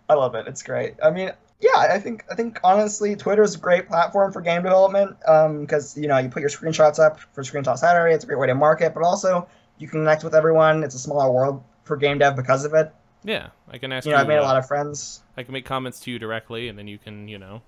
I 0.10 0.16
love 0.16 0.36
it. 0.36 0.48
It's 0.48 0.64
great. 0.64 0.96
I 1.04 1.12
mean, 1.12 1.32
yeah, 1.60 1.78
I 1.78 2.00
think 2.00 2.26
I 2.32 2.36
think 2.36 2.60
honestly, 2.64 3.16
Twitter 3.16 3.44
is 3.44 3.56
a 3.56 3.60
great 3.60 3.88
platform 3.88 4.32
for 4.32 4.42
game 4.42 4.64
development 4.64 5.18
because 5.20 5.98
you 5.98 6.08
know 6.08 6.18
you 6.18 6.30
put 6.30 6.42
your 6.42 6.50
screenshots 6.50 7.00
up 7.00 7.20
for 7.20 7.44
Screenshot 7.44 7.78
Saturday. 7.78 8.16
It's 8.16 8.24
a 8.24 8.28
great 8.28 8.40
way 8.40 8.48
to 8.48 8.56
market, 8.56 8.94
but 8.94 9.04
also 9.04 9.48
you 9.78 9.88
can 9.88 10.00
connect 10.00 10.24
with 10.24 10.34
everyone. 10.34 10.84
It's 10.84 10.96
a 10.96 11.00
smaller 11.00 11.32
world 11.32 11.64
for 11.84 11.98
game 11.98 12.18
dev 12.18 12.36
because 12.36 12.66
of 12.66 12.74
it. 12.74 12.92
Yeah, 13.24 13.50
I 13.70 13.78
can 13.78 13.92
ask 13.92 14.06
You 14.06 14.14
know, 14.14 14.20
I've 14.20 14.28
made 14.28 14.38
a 14.38 14.42
uh, 14.42 14.46
lot 14.46 14.58
of 14.58 14.68
friends. 14.68 15.22
I 15.36 15.44
can 15.44 15.52
make 15.54 15.66
comments 15.66 16.00
to 16.02 16.12
you 16.12 16.20
directly, 16.20 16.70
and 16.70 16.80
then 16.80 16.88
you 16.88 16.98
can, 16.98 17.28
you 17.28 17.38
know, 17.38 17.62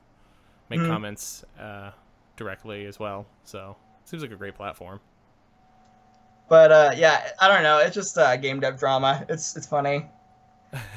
make 0.69 0.79
Mhm. 0.79 0.87
comments 0.87 1.43
uh, 1.59 1.91
directly 2.37 2.85
as 2.85 2.99
well. 2.99 3.25
So 3.43 3.75
seems 4.05 4.23
like 4.23 4.31
a 4.31 4.35
great 4.35 4.55
platform. 4.55 5.01
But 6.51 6.69
uh, 6.69 6.91
yeah, 6.97 7.31
I 7.39 7.47
don't 7.47 7.63
know. 7.63 7.77
It's 7.77 7.95
just 7.95 8.17
uh, 8.17 8.35
game 8.35 8.59
dev 8.59 8.77
drama. 8.77 9.25
It's 9.29 9.55
it's 9.55 9.65
funny. 9.65 10.05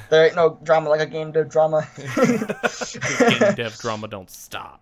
There 0.09 0.25
ain't 0.25 0.35
no 0.35 0.59
drama 0.63 0.89
like 0.89 0.99
a 0.99 1.05
game 1.05 1.31
dev 1.31 1.47
drama. 1.47 1.87
game 2.17 3.55
dev 3.55 3.77
drama 3.79 4.09
don't 4.09 4.29
stop. 4.29 4.81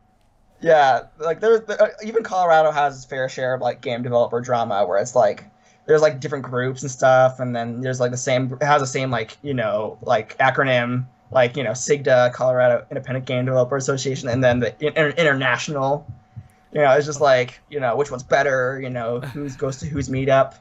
yeah, 0.61 1.03
like 1.19 1.41
there's 1.41 1.61
there, 1.67 1.79
uh, 1.79 1.89
even 2.03 2.23
Colorado 2.23 2.71
has 2.71 2.95
its 2.95 3.05
fair 3.05 3.29
share 3.29 3.53
of 3.53 3.61
like 3.61 3.81
game 3.81 4.01
developer 4.01 4.41
drama 4.41 4.83
where 4.87 4.97
it's 4.97 5.13
like 5.15 5.45
there's 5.85 6.01
like 6.01 6.19
different 6.19 6.43
groups 6.43 6.81
and 6.81 6.89
stuff, 6.89 7.39
and 7.39 7.55
then 7.55 7.81
there's 7.81 7.99
like 7.99 8.09
the 8.09 8.17
same 8.17 8.51
it 8.59 8.65
has 8.65 8.81
the 8.81 8.87
same 8.87 9.11
like 9.11 9.37
you 9.43 9.53
know 9.53 9.99
like 10.01 10.35
acronym 10.39 11.05
like 11.29 11.55
you 11.55 11.63
know 11.63 11.73
CIGDA 11.73 12.33
Colorado 12.33 12.83
Independent 12.89 13.25
Game 13.27 13.45
Developer 13.45 13.77
Association, 13.77 14.27
and 14.27 14.43
then 14.43 14.59
the 14.59 14.73
inter- 14.83 15.09
international. 15.09 16.07
You 16.73 16.81
know, 16.81 16.93
it's 16.93 17.05
just 17.05 17.21
like 17.21 17.59
you 17.69 17.79
know 17.79 17.95
which 17.95 18.09
one's 18.09 18.23
better. 18.23 18.81
You 18.81 18.89
know 18.89 19.19
who's 19.19 19.55
goes 19.55 19.77
to 19.77 19.85
whose 19.85 20.09
meetup. 20.09 20.55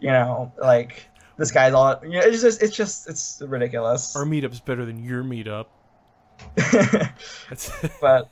You 0.00 0.08
know, 0.10 0.52
like 0.58 1.08
this 1.36 1.50
guy's 1.50 1.72
all. 1.72 2.00
You 2.02 2.10
know, 2.10 2.20
it's 2.20 2.42
just 2.42 2.62
it's 2.62 2.76
just 2.76 3.08
it's 3.08 3.42
ridiculous. 3.44 4.14
Our 4.16 4.24
meetup's 4.24 4.60
better 4.60 4.84
than 4.84 5.02
your 5.02 5.22
meetup. 5.24 5.66
But 8.00 8.28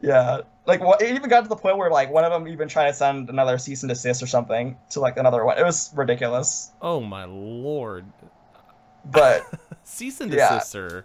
yeah, 0.00 0.42
like 0.66 0.80
what, 0.80 1.02
it 1.02 1.14
even 1.14 1.28
got 1.30 1.42
to 1.42 1.48
the 1.48 1.56
point 1.56 1.78
where 1.78 1.90
like 1.90 2.10
one 2.10 2.24
of 2.24 2.32
them 2.32 2.46
even 2.48 2.68
tried 2.68 2.88
to 2.88 2.92
send 2.92 3.28
another 3.30 3.58
cease 3.58 3.82
and 3.82 3.90
desist 3.90 4.22
or 4.22 4.26
something 4.26 4.76
to 4.90 5.00
like 5.00 5.16
another 5.16 5.44
one. 5.44 5.58
It 5.58 5.64
was 5.64 5.90
ridiculous. 5.94 6.70
oh 6.82 7.00
my 7.00 7.24
lord. 7.24 8.04
But 9.04 9.42
Cease 9.84 10.20
and 10.20 10.32
Yeah. 10.32 10.50
desist 10.58 10.76
are 10.76 11.04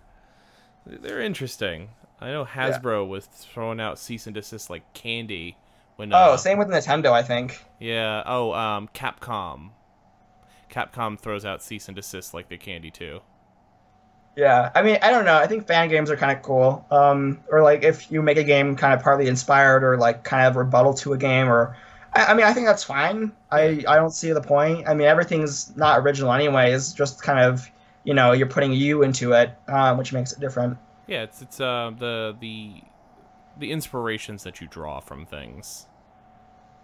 they're 0.86 1.22
interesting. 1.22 1.90
I 2.20 2.28
know 2.32 2.46
Hasbro 2.46 3.08
was 3.08 3.26
throwing 3.26 3.80
out 3.80 3.98
cease 3.98 4.28
and 4.28 4.36
desist 4.36 4.70
like 4.70 4.84
candy 4.94 5.56
when. 6.02 6.12
Uh, 6.12 6.32
oh, 6.32 6.36
same 6.36 6.58
with 6.58 6.68
Nintendo, 6.68 7.12
I 7.12 7.24
think. 7.24 7.64
Yeah. 7.80 8.24
Oh, 8.26 8.52
um, 8.54 8.90
Capcom. 8.94 9.70
Capcom 10.70 11.18
throws 11.18 11.46
out 11.46 11.62
cease 11.62 11.88
and 11.88 11.96
desist 11.96 12.34
like 12.34 12.50
the 12.50 12.58
candy 12.58 12.92
too. 12.92 13.22
Yeah, 14.36 14.72
I 14.74 14.82
mean, 14.82 14.98
I 15.02 15.12
don't 15.12 15.26
know. 15.26 15.36
I 15.36 15.46
think 15.48 15.68
fan 15.68 15.90
games 15.90 16.10
are 16.10 16.16
kind 16.16 16.32
of 16.32 16.42
cool. 16.42 16.86
Um, 16.90 17.42
or 17.50 17.62
like 17.62 17.84
if 17.84 18.12
you 18.12 18.22
make 18.22 18.38
a 18.38 18.44
game 18.44 18.76
kind 18.76 18.94
of 18.94 19.02
partly 19.02 19.28
inspired 19.28 19.84
or 19.84 19.98
like 19.98 20.24
kind 20.24 20.48
of 20.48 20.56
rebuttal 20.56 20.94
to 20.96 21.14
a 21.14 21.18
game, 21.18 21.50
or 21.50 21.76
I, 22.14 22.26
I 22.26 22.34
mean, 22.34 22.46
I 22.46 22.54
think 22.54 22.66
that's 22.66 22.84
fine. 22.84 23.34
I 23.52 23.84
I 23.88 23.96
don't 23.98 24.12
see 24.14 24.32
the 24.32 24.42
point. 24.42 24.88
I 24.88 24.94
mean, 24.94 25.08
everything's 25.08 25.76
not 25.76 26.00
original 26.00 26.32
anyways. 26.32 26.94
Just 26.94 27.22
kind 27.22 27.40
of 27.40 27.70
you 28.06 28.14
know 28.14 28.32
you're 28.32 28.48
putting 28.48 28.72
you 28.72 29.04
into 29.04 29.34
it, 29.34 29.52
um, 29.68 29.98
which 29.98 30.14
makes 30.14 30.32
it 30.32 30.40
different. 30.40 30.78
Yeah, 31.08 31.24
it's 31.24 31.42
it's 31.42 31.60
uh 31.60 31.92
the 32.00 32.36
the 32.40 32.84
the 33.60 33.72
inspirations 33.72 34.44
that 34.44 34.62
you 34.62 34.68
draw 34.68 35.02
from 35.02 35.26
things. 35.26 35.88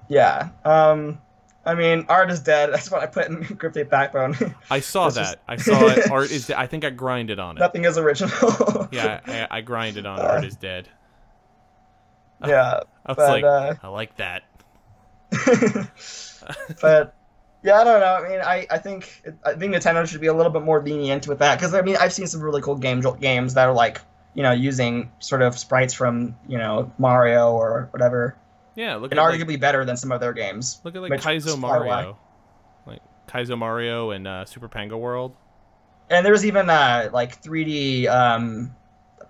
Yeah. 0.09 0.49
Um, 0.63 1.19
I 1.65 1.75
mean, 1.75 2.05
art 2.07 2.31
is 2.31 2.39
dead. 2.39 2.69
That's 2.73 2.89
what 2.89 3.01
I 3.01 3.07
put 3.07 3.27
in 3.27 3.41
Grip 3.41 3.73
Tape 3.73 3.89
Backbone. 3.89 4.35
I 4.69 4.79
saw 4.79 5.09
that. 5.09 5.33
is- 5.33 5.35
I 5.47 5.55
saw 5.57 5.87
it. 5.87 6.09
Art 6.11 6.31
is. 6.31 6.47
De- 6.47 6.57
I 6.59 6.67
think 6.67 6.85
I 6.85 6.89
grinded 6.91 7.39
on 7.39 7.57
it. 7.57 7.59
Nothing 7.59 7.85
is 7.85 7.97
original. 7.97 8.87
Yeah, 8.91 9.19
I, 9.25 9.47
I 9.57 9.61
grinded 9.61 10.05
on 10.05 10.19
Uh, 10.19 10.23
art 10.23 10.45
is 10.45 10.55
dead. 10.55 10.87
yeah. 12.45 12.79
I 13.05 13.11
was 13.11 13.17
but, 13.17 13.29
like, 13.29 13.43
uh, 13.43 13.73
I 13.83 13.87
like 13.89 14.15
that. 14.17 14.43
but 16.81 17.13
yeah, 17.63 17.79
I 17.79 17.83
don't 17.83 17.99
know. 17.99 18.15
I 18.15 18.29
mean, 18.29 18.39
I, 18.41 18.67
I 18.69 18.77
think 18.77 19.23
I 19.45 19.53
think 19.53 19.73
Nintendo 19.73 20.07
should 20.07 20.21
be 20.21 20.27
a 20.27 20.33
little 20.33 20.51
bit 20.51 20.61
more 20.61 20.81
lenient 20.81 21.27
with 21.27 21.39
that 21.39 21.57
because 21.57 21.73
I 21.73 21.81
mean 21.81 21.97
I've 21.99 22.13
seen 22.13 22.27
some 22.27 22.41
really 22.41 22.61
cool 22.61 22.75
game 22.75 23.01
games 23.19 23.55
that 23.55 23.67
are 23.67 23.73
like 23.73 23.99
you 24.35 24.43
know 24.43 24.51
using 24.51 25.11
sort 25.19 25.41
of 25.41 25.57
sprites 25.57 25.93
from 25.93 26.35
you 26.47 26.57
know 26.57 26.91
Mario 26.97 27.51
or 27.51 27.87
whatever, 27.91 28.37
Yeah, 28.77 28.95
look 28.97 29.11
and 29.11 29.19
at 29.19 29.23
like, 29.23 29.39
arguably 29.39 29.59
better 29.59 29.83
than 29.83 29.97
some 29.97 30.11
of 30.11 30.21
their 30.21 30.33
games. 30.33 30.79
look 30.83 30.95
at 30.95 31.01
like 31.01 31.11
Kaizo 31.19 31.47
is 31.47 31.55
far 31.55 31.77
away. 31.77 31.87
Mario, 31.87 32.17
like 32.85 33.01
Kaizo 33.27 33.57
Mario 33.57 34.11
and 34.11 34.27
uh, 34.27 34.45
Super 34.45 34.67
Pango 34.69 34.97
World. 34.97 35.35
And 36.11 36.23
there 36.23 36.31
was 36.31 36.45
even 36.45 36.69
uh, 36.69 37.09
like 37.11 37.41
3D 37.41 38.07
um, 38.07 38.73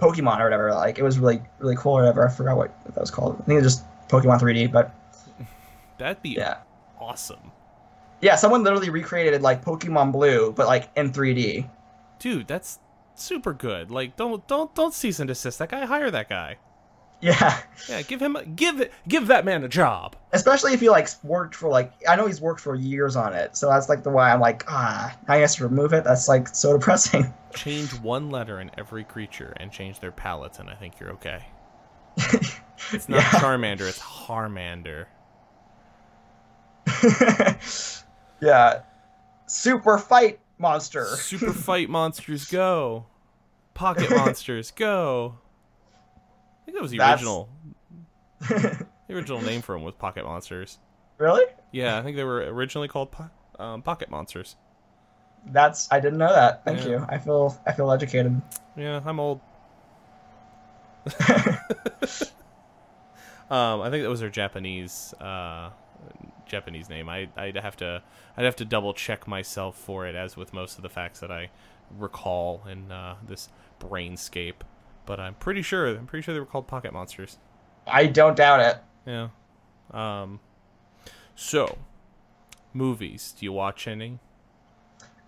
Pokemon 0.01 0.41
or 0.41 0.43
whatever. 0.43 0.73
Like 0.73 0.99
it 0.99 1.03
was 1.03 1.17
really 1.17 1.41
really 1.59 1.77
cool 1.77 1.93
or 1.93 2.01
whatever. 2.01 2.27
I 2.27 2.31
forgot 2.31 2.57
what 2.57 2.85
that 2.85 2.99
was 2.99 3.09
called. 3.09 3.35
I 3.35 3.45
think 3.45 3.61
it 3.61 3.63
was 3.63 3.75
just 3.75 3.85
Pokemon 4.09 4.41
3D, 4.41 4.69
but 4.69 4.93
That'd 5.97 6.21
be 6.21 6.31
yeah. 6.31 6.57
awesome, 6.99 7.51
Yeah, 8.19 8.35
someone 8.35 8.65
literally 8.65 8.89
recreated 8.89 9.41
like 9.41 9.63
Pokemon 9.63 10.11
Blue, 10.11 10.51
but 10.51 10.67
like 10.67 10.89
in 10.97 11.13
3D. 11.13 11.69
dude. 12.19 12.49
That's 12.49 12.79
super 13.15 13.53
good. 13.53 13.91
Like, 13.91 14.17
don't 14.17 14.45
don't 14.45 14.75
don't 14.75 14.93
cease 14.93 15.21
and 15.21 15.29
desist 15.29 15.59
that 15.59 15.69
guy. 15.69 15.85
Hire 15.85 16.11
that 16.11 16.27
guy. 16.27 16.57
Yeah, 17.19 17.59
Yeah, 17.89 18.03
give 18.03 18.21
him 18.21 18.35
a, 18.35 18.45
give 18.45 18.79
it 18.79 18.93
give 19.07 19.25
that 19.27 19.43
man 19.43 19.63
a 19.63 19.67
job. 19.67 20.15
especially 20.33 20.73
if 20.73 20.79
he 20.79 20.89
like 20.89 21.07
worked 21.23 21.55
for 21.55 21.67
like 21.69 21.91
I 22.07 22.15
know 22.15 22.27
he's 22.27 22.39
worked 22.39 22.59
for 22.61 22.75
years 22.75 23.15
on 23.15 23.33
it, 23.33 23.57
so 23.57 23.69
that's 23.69 23.89
like 23.89 24.03
the 24.03 24.11
why 24.11 24.31
I'm 24.31 24.39
like 24.39 24.63
ah, 24.67 25.17
I 25.27 25.39
guess 25.39 25.55
to 25.55 25.63
remove 25.63 25.93
it. 25.93 26.03
That's 26.03 26.27
like 26.27 26.47
so 26.49 26.73
depressing. 26.77 27.33
Change 27.55 27.91
one 28.01 28.29
letter 28.29 28.59
in 28.61 28.69
every 28.77 29.03
creature 29.03 29.53
and 29.57 29.71
change 29.71 29.99
their 29.99 30.11
palates, 30.11 30.59
and 30.59 30.69
I 30.69 30.75
think 30.75 30.99
you're 30.99 31.11
okay. 31.13 31.43
It's 32.91 33.09
not 33.09 33.17
Yeah. 33.23 33.29
Charmander, 33.39 33.89
it's 33.89 33.97
Harmander. 33.99 35.07
yeah, 38.41 38.81
super 39.47 39.97
fight 39.97 40.39
monster. 40.57 41.05
Super 41.05 41.51
fight 41.53 41.89
monsters 41.89 42.45
go. 42.45 43.05
Pocket 43.73 44.09
monsters 44.11 44.71
go. 44.71 45.35
I 46.67 46.69
think 46.69 46.75
that 46.75 46.81
was 46.81 46.91
the 46.91 46.97
That's- 46.97 47.19
original. 47.21 47.49
The 49.07 49.15
original 49.15 49.41
name 49.41 49.61
for 49.61 49.73
them 49.73 49.83
was 49.83 49.95
Pocket 49.95 50.25
Monsters. 50.25 50.79
really? 51.17 51.45
Yeah, 51.71 51.97
I 51.97 52.01
think 52.03 52.17
they 52.17 52.25
were 52.25 52.39
originally 52.39 52.89
called 52.89 53.09
po- 53.11 53.29
um, 53.57 53.81
Pocket 53.81 54.09
Monsters. 54.09 54.57
That's 55.45 55.89
I 55.89 56.01
didn't 56.01 56.17
know 56.19 56.27
that. 56.33 56.65
Thank 56.65 56.79
Yeah. 56.81 56.87
you. 56.89 57.05
I 57.07 57.17
feel 57.17 57.57
I 57.65 57.71
feel 57.71 57.89
educated. 57.89 58.41
Yeah, 58.75 58.99
I'm 59.05 59.17
old. 59.21 59.39
um, 63.49 63.81
I 63.81 63.89
think 63.89 64.03
that 64.03 64.09
was 64.09 64.19
their 64.19 64.29
Japanese 64.29 65.13
uh, 65.21 65.69
Japanese 66.45 66.89
name. 66.89 67.07
I 67.07 67.29
I'd 67.37 67.55
have 67.55 67.77
to 67.77 68.01
I'd 68.35 68.45
have 68.45 68.57
to 68.57 68.65
double 68.65 68.93
check 68.93 69.25
myself 69.27 69.77
for 69.77 70.05
it, 70.05 70.15
as 70.15 70.35
with 70.35 70.53
most 70.53 70.75
of 70.77 70.81
the 70.83 70.89
facts 70.89 71.21
that 71.21 71.31
I 71.31 71.49
recall 71.97 72.63
in 72.69 72.91
uh, 72.91 73.15
this 73.25 73.47
brainscape. 73.79 74.61
But 75.07 75.19
I'm 75.19 75.33
pretty 75.33 75.63
sure 75.63 75.87
I'm 75.87 76.05
pretty 76.05 76.23
sure 76.23 76.35
they 76.35 76.39
were 76.39 76.45
called 76.45 76.67
Pocket 76.67 76.93
Monsters. 76.93 77.39
I 77.87 78.05
don't 78.05 78.35
doubt 78.35 78.59
it. 78.59 78.77
Yeah. 79.07 79.29
Um. 79.91 80.39
So, 81.33 81.77
movies. 82.73 83.33
Do 83.37 83.45
you 83.45 83.53
watch 83.53 83.87
any? 83.87 84.19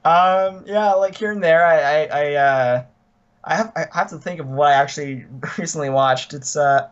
Um, 0.06 0.64
yeah, 0.66 0.94
like 0.94 1.18
here 1.18 1.32
and 1.32 1.44
there, 1.44 1.66
I, 1.66 1.80
I, 1.80 2.04
I, 2.06 2.34
uh, 2.36 2.84
I 3.44 3.56
have, 3.56 3.72
I 3.76 3.86
have 3.94 4.10
to 4.10 4.18
think 4.18 4.40
of 4.40 4.48
what 4.48 4.70
I 4.70 4.74
actually 4.74 5.26
recently 5.58 5.90
watched. 5.90 6.34
It's, 6.34 6.56
uh, 6.56 6.90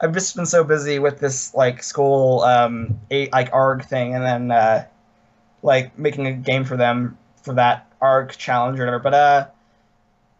I've 0.00 0.12
just 0.12 0.36
been 0.36 0.46
so 0.46 0.62
busy 0.62 0.98
with 0.98 1.20
this 1.20 1.54
like 1.54 1.82
school, 1.82 2.42
um, 2.42 3.00
eight 3.10 3.32
like 3.32 3.52
ARG 3.52 3.84
thing, 3.84 4.14
and 4.14 4.24
then, 4.24 4.50
uh, 4.50 4.86
like 5.62 5.98
making 5.98 6.26
a 6.26 6.32
game 6.32 6.64
for 6.64 6.76
them 6.76 7.18
for 7.42 7.54
that 7.54 7.90
ARG 8.00 8.32
challenge 8.32 8.78
or 8.78 8.84
whatever. 8.84 8.98
But, 9.02 9.14
uh, 9.14 9.46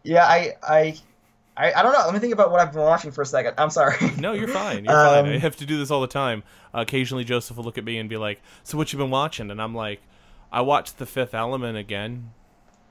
yeah, 0.03 0.25
I, 0.25 0.55
I, 0.63 0.95
I, 1.61 1.79
I 1.79 1.83
don't 1.83 1.93
know. 1.93 1.99
Let 2.05 2.13
me 2.13 2.19
think 2.19 2.33
about 2.33 2.51
what 2.51 2.59
I've 2.59 2.71
been 2.73 2.81
watching 2.81 3.11
for 3.11 3.21
a 3.21 3.25
second. 3.25 3.53
I'm 3.57 3.69
sorry. 3.69 3.95
No, 4.17 4.33
you're 4.33 4.47
fine. 4.63 4.85
You're 4.85 4.93
fine. 4.93 5.25
I 5.25 5.33
Um, 5.35 5.39
have 5.39 5.55
to 5.57 5.65
do 5.65 5.77
this 5.77 5.91
all 5.91 6.01
the 6.01 6.07
time. 6.07 6.43
occasionally, 6.73 7.23
Joseph 7.23 7.57
will 7.57 7.63
look 7.63 7.77
at 7.77 7.83
me 7.83 7.97
and 7.99 8.09
be 8.09 8.17
like, 8.17 8.41
"So 8.63 8.77
what 8.77 8.91
you 8.91 8.97
been 8.99 9.11
watching?" 9.11 9.51
And 9.51 9.61
I'm 9.61 9.75
like, 9.75 10.01
"I 10.51 10.61
watched 10.61 10.97
The 10.97 11.05
Fifth 11.05 11.33
Element 11.33 11.77
again 11.77 12.31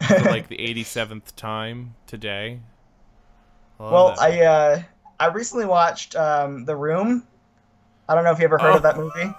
for 0.07 0.19
like 0.21 0.49
the 0.49 0.57
87th 0.59 1.35
time 1.37 1.95
today." 2.07 2.61
Love 3.79 3.93
well. 3.93 4.15
I, 4.21 4.41
uh, 4.43 4.83
I 5.19 5.27
recently 5.29 5.65
watched 5.67 6.15
um, 6.15 6.65
The 6.67 6.77
Room. 6.77 7.27
I 8.09 8.15
don't 8.15 8.25
know 8.25 8.33
if 8.33 8.39
you 8.39 8.45
ever 8.45 8.59
heard 8.59 8.77
of 8.77 8.85
Oh. 8.85 9.33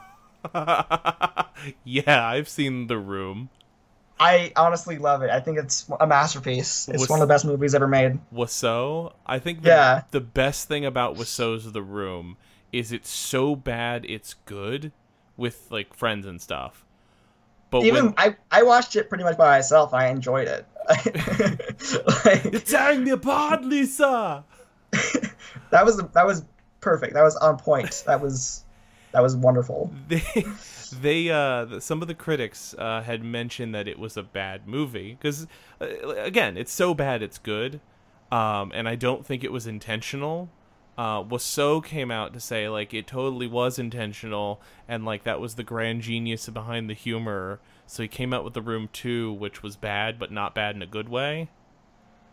that 0.44 1.46
movie. 1.68 1.72
yeah, 1.84 2.28
I've 2.28 2.50
seen 2.50 2.88
The 2.88 2.98
Room. 2.98 3.50
I 4.22 4.52
honestly 4.56 4.98
love 5.00 5.24
it. 5.24 5.32
I 5.32 5.40
think 5.40 5.58
it's 5.58 5.90
a 6.00 6.06
masterpiece. 6.06 6.88
It's 6.88 7.02
Was- 7.02 7.10
one 7.10 7.22
of 7.22 7.28
the 7.28 7.34
best 7.34 7.44
movies 7.44 7.74
ever 7.74 7.88
made. 7.88 8.20
Wiseau. 8.34 9.14
I 9.26 9.40
think 9.40 9.64
the, 9.64 9.70
Yeah. 9.70 10.02
the 10.12 10.22
best 10.22 10.68
thing 10.68 10.86
about 10.86 11.16
Wiseau's 11.18 11.72
The 11.72 11.82
Room 11.82 12.38
is 12.72 12.92
it's 12.92 13.10
so 13.10 13.56
bad 13.56 14.06
it's 14.08 14.36
good 14.46 14.92
with 15.38 15.66
like 15.72 15.94
friends 15.96 16.26
and 16.28 16.40
stuff. 16.40 16.86
But 17.72 17.84
Even 17.84 18.08
when, 18.08 18.14
I, 18.18 18.36
I 18.52 18.64
watched 18.64 18.96
it 18.96 19.10
pretty 19.10 19.24
much 19.24 19.38
by 19.38 19.48
myself. 19.58 19.94
I 19.94 20.08
enjoyed 20.10 20.48
it. 20.48 20.66
Like, 22.26 22.44
you're 22.52 22.62
tearing 22.62 23.04
me 23.04 23.12
apart, 23.12 23.64
Lisa. 23.64 24.44
that 25.72 25.86
was 25.86 25.98
that 26.14 26.26
was 26.26 26.44
perfect. 26.80 27.14
That 27.14 27.24
was 27.24 27.36
on 27.38 27.58
point. 27.58 28.04
That 28.06 28.22
was 28.22 28.66
that 29.14 29.22
was 29.22 29.36
wonderful. 29.36 29.92
they 30.08 30.22
they 30.92 31.30
uh 31.30 31.80
some 31.80 32.02
of 32.02 32.08
the 32.08 32.14
critics 32.14 32.76
uh 32.78 33.02
had 33.02 33.24
mentioned 33.24 33.74
that 33.74 33.88
it 33.88 33.98
was 33.98 34.18
a 34.18 34.24
bad 34.24 34.68
movie 34.68 35.18
because 35.20 35.48
uh, 35.80 35.86
again 36.18 36.58
it's 36.58 36.72
so 36.72 36.94
bad 36.94 37.22
it's 37.22 37.38
good 37.38 37.80
um 38.32 38.72
and 38.74 38.88
i 38.88 38.96
don't 38.96 39.26
think 39.26 39.44
it 39.44 39.52
was 39.52 39.68
intentional. 39.68 40.50
Uh 40.98 41.24
Wiseau 41.24 41.84
came 41.84 42.12
out 42.12 42.34
to 42.34 42.40
say 42.40 42.68
like 42.68 42.94
it 42.94 43.08
totally 43.08 43.48
was 43.48 43.80
intentional 43.80 44.62
and 44.88 45.06
like 45.06 45.24
that 45.24 45.40
was 45.40 45.56
the 45.56 45.64
grand 45.64 46.02
genius 46.02 46.48
behind 46.50 46.90
the 46.90 46.94
humor. 46.94 47.60
So 47.88 48.04
he 48.04 48.10
came 48.10 48.34
out 48.34 48.44
with 48.44 48.54
the 48.54 48.62
room 48.62 48.90
2 48.92 49.32
which 49.34 49.64
was 49.64 49.76
bad 49.78 50.20
but 50.20 50.32
not 50.32 50.54
bad 50.54 50.76
in 50.76 50.82
a 50.82 50.86
good 50.88 51.10
way 51.10 51.50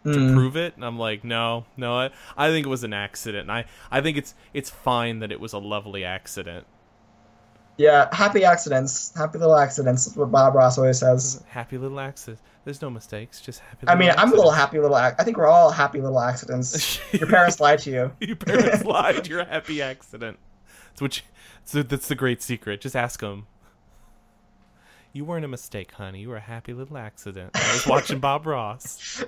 to 0.04 0.10
Mm. 0.20 0.32
prove 0.34 0.56
it. 0.56 0.74
And 0.76 0.84
i'm 0.84 0.98
like 0.98 1.22
no 1.24 1.66
no 1.76 1.94
I, 1.96 2.10
I 2.36 2.48
think 2.50 2.66
it 2.66 2.70
was 2.70 2.84
an 2.84 2.92
accident. 2.92 3.42
And 3.42 3.52
i 3.52 3.64
i 3.90 4.00
think 4.00 4.16
it's 4.16 4.34
it's 4.52 4.70
fine 4.70 5.20
that 5.20 5.30
it 5.32 5.40
was 5.40 5.52
a 5.52 5.58
lovely 5.58 6.04
accident 6.04 6.66
Yeah, 7.78 8.12
happy 8.14 8.44
accidents, 8.44 9.12
happy 9.16 9.38
little 9.38 9.56
accidents. 9.56 10.04
That's 10.04 10.16
what 10.16 10.32
Bob 10.32 10.54
Ross 10.56 10.76
always 10.78 10.98
says. 10.98 11.42
Happy 11.48 11.78
little 11.78 12.00
accidents. 12.00 12.42
There's 12.64 12.82
no 12.82 12.90
mistakes, 12.90 13.40
just 13.40 13.60
happy. 13.60 13.86
I 13.86 13.94
mean, 13.94 14.10
I'm 14.18 14.32
a 14.32 14.34
little 14.34 14.50
happy 14.50 14.78
little. 14.80 14.98
Ac- 14.98 15.14
I 15.18 15.24
think 15.24 15.36
we're 15.38 15.46
all 15.46 15.70
happy 15.70 16.00
little 16.00 16.20
accidents. 16.20 17.00
Your 17.12 17.28
parents 17.28 17.60
lied 17.60 17.78
to 17.80 17.90
you. 17.90 18.12
Your 18.20 18.36
parents 18.36 18.84
lied. 18.84 19.26
You're 19.28 19.40
a 19.40 19.44
happy 19.46 19.80
accident. 19.80 20.38
That's 20.88 21.00
what. 21.00 21.16
You, 21.18 21.22
so 21.64 21.82
that's 21.82 22.08
the 22.08 22.14
great 22.14 22.42
secret. 22.42 22.80
Just 22.80 22.96
ask 22.96 23.20
them. 23.20 23.46
You 25.12 25.24
weren't 25.24 25.44
a 25.44 25.48
mistake, 25.48 25.92
honey. 25.92 26.20
You 26.20 26.28
were 26.30 26.36
a 26.36 26.40
happy 26.40 26.74
little 26.74 26.98
accident. 26.98 27.50
I 27.54 27.72
was 27.72 27.86
watching 27.86 28.18
Bob 28.18 28.44
Ross. 28.46 29.24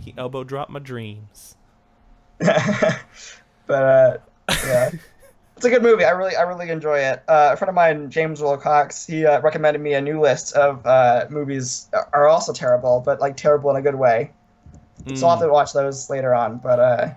He 0.00 0.14
elbow 0.16 0.42
dropped 0.44 0.70
my 0.70 0.80
dreams. 0.80 1.56
but 2.38 2.98
uh, 3.68 4.16
yeah, 4.66 4.90
it's 5.58 5.64
a 5.66 5.70
good 5.70 5.82
movie. 5.82 6.04
I 6.04 6.10
really, 6.10 6.36
I 6.36 6.42
really 6.42 6.70
enjoy 6.70 7.00
it. 7.00 7.24
Uh, 7.26 7.50
a 7.52 7.56
friend 7.56 7.68
of 7.68 7.74
mine, 7.74 8.10
James 8.10 8.40
Wilcox, 8.40 9.04
he 9.04 9.26
uh, 9.26 9.40
recommended 9.40 9.80
me 9.82 9.94
a 9.94 10.00
new 10.00 10.20
list 10.20 10.54
of 10.54 10.86
uh, 10.86 11.26
movies 11.30 11.88
are 12.12 12.28
also 12.28 12.52
terrible, 12.52 13.02
but 13.04 13.18
like 13.20 13.36
terrible 13.36 13.68
in 13.70 13.76
a 13.76 13.82
good 13.82 13.96
way. 13.96 14.30
So 15.14 15.26
I'll 15.26 15.36
have 15.36 15.44
to 15.44 15.52
watch 15.52 15.72
those 15.72 16.08
later 16.10 16.32
on. 16.32 16.58
But 16.58 16.78
uh, 16.78 17.10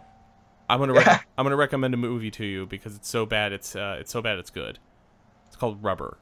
I'm 0.70 0.80
gonna 0.80 0.94
rec- 0.94 1.28
I'm 1.38 1.46
gonna 1.46 1.56
recommend 1.56 1.94
a 1.94 1.98
movie 1.98 2.32
to 2.32 2.46
you 2.46 2.66
because 2.66 2.96
it's 2.96 3.08
so 3.10 3.28
bad. 3.28 3.52
It's 3.54 3.76
uh, 3.76 3.98
it's 4.00 4.12
so 4.12 4.22
bad. 4.24 4.40
It's 4.40 4.50
good. 4.50 4.80
It's 5.48 5.56
called 5.56 5.84
Rubber. 5.84 6.18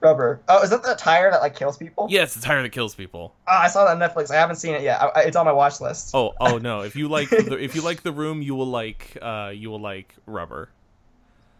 Rubber. 0.00 0.40
Oh, 0.48 0.62
is 0.62 0.70
that 0.70 0.82
the 0.82 0.94
tire 0.94 1.30
that 1.30 1.40
like 1.42 1.54
kills 1.54 1.76
people? 1.76 2.08
Yes, 2.10 2.34
the 2.34 2.40
tire 2.40 2.62
that 2.62 2.70
kills 2.70 2.94
people. 2.96 3.34
Oh, 3.48 3.56
I 3.56 3.68
saw 3.68 3.84
that 3.84 4.00
on 4.02 4.10
Netflix. 4.10 4.30
I 4.30 4.34
haven't 4.36 4.56
seen 4.56 4.74
it 4.74 4.82
yet. 4.82 5.00
I, 5.00 5.06
I- 5.08 5.20
it's 5.22 5.36
on 5.36 5.44
my 5.46 5.52
watch 5.52 5.80
list. 5.80 6.10
Oh, 6.14 6.34
oh 6.40 6.58
no! 6.58 6.80
If 6.80 6.96
you 6.96 7.08
like, 7.08 7.28
the, 7.30 7.56
if 7.60 7.74
you 7.76 7.82
like 7.82 8.02
the 8.02 8.12
room, 8.12 8.42
you 8.42 8.54
will 8.56 8.66
like, 8.66 9.16
uh, 9.22 9.52
you 9.54 9.70
will 9.70 9.80
like 9.80 10.14
Rubber. 10.26 10.70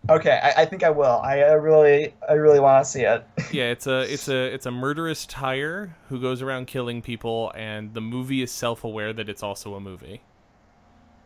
Okay, 0.08 0.38
I, 0.42 0.62
I 0.62 0.64
think 0.66 0.84
I 0.84 0.90
will. 0.90 1.20
I, 1.22 1.40
I 1.40 1.52
really, 1.52 2.14
I 2.28 2.34
really 2.34 2.60
want 2.60 2.84
to 2.84 2.90
see 2.90 3.02
it. 3.02 3.26
Yeah, 3.52 3.70
it's 3.70 3.86
a, 3.86 4.00
it's 4.12 4.28
a, 4.28 4.52
it's 4.52 4.66
a 4.66 4.70
murderous 4.70 5.24
tire 5.24 5.96
who 6.08 6.20
goes 6.20 6.42
around 6.42 6.66
killing 6.66 7.00
people, 7.00 7.52
and 7.54 7.94
the 7.94 8.00
movie 8.00 8.42
is 8.42 8.50
self-aware 8.50 9.12
that 9.12 9.28
it's 9.28 9.42
also 9.42 9.74
a 9.74 9.80
movie. 9.80 10.20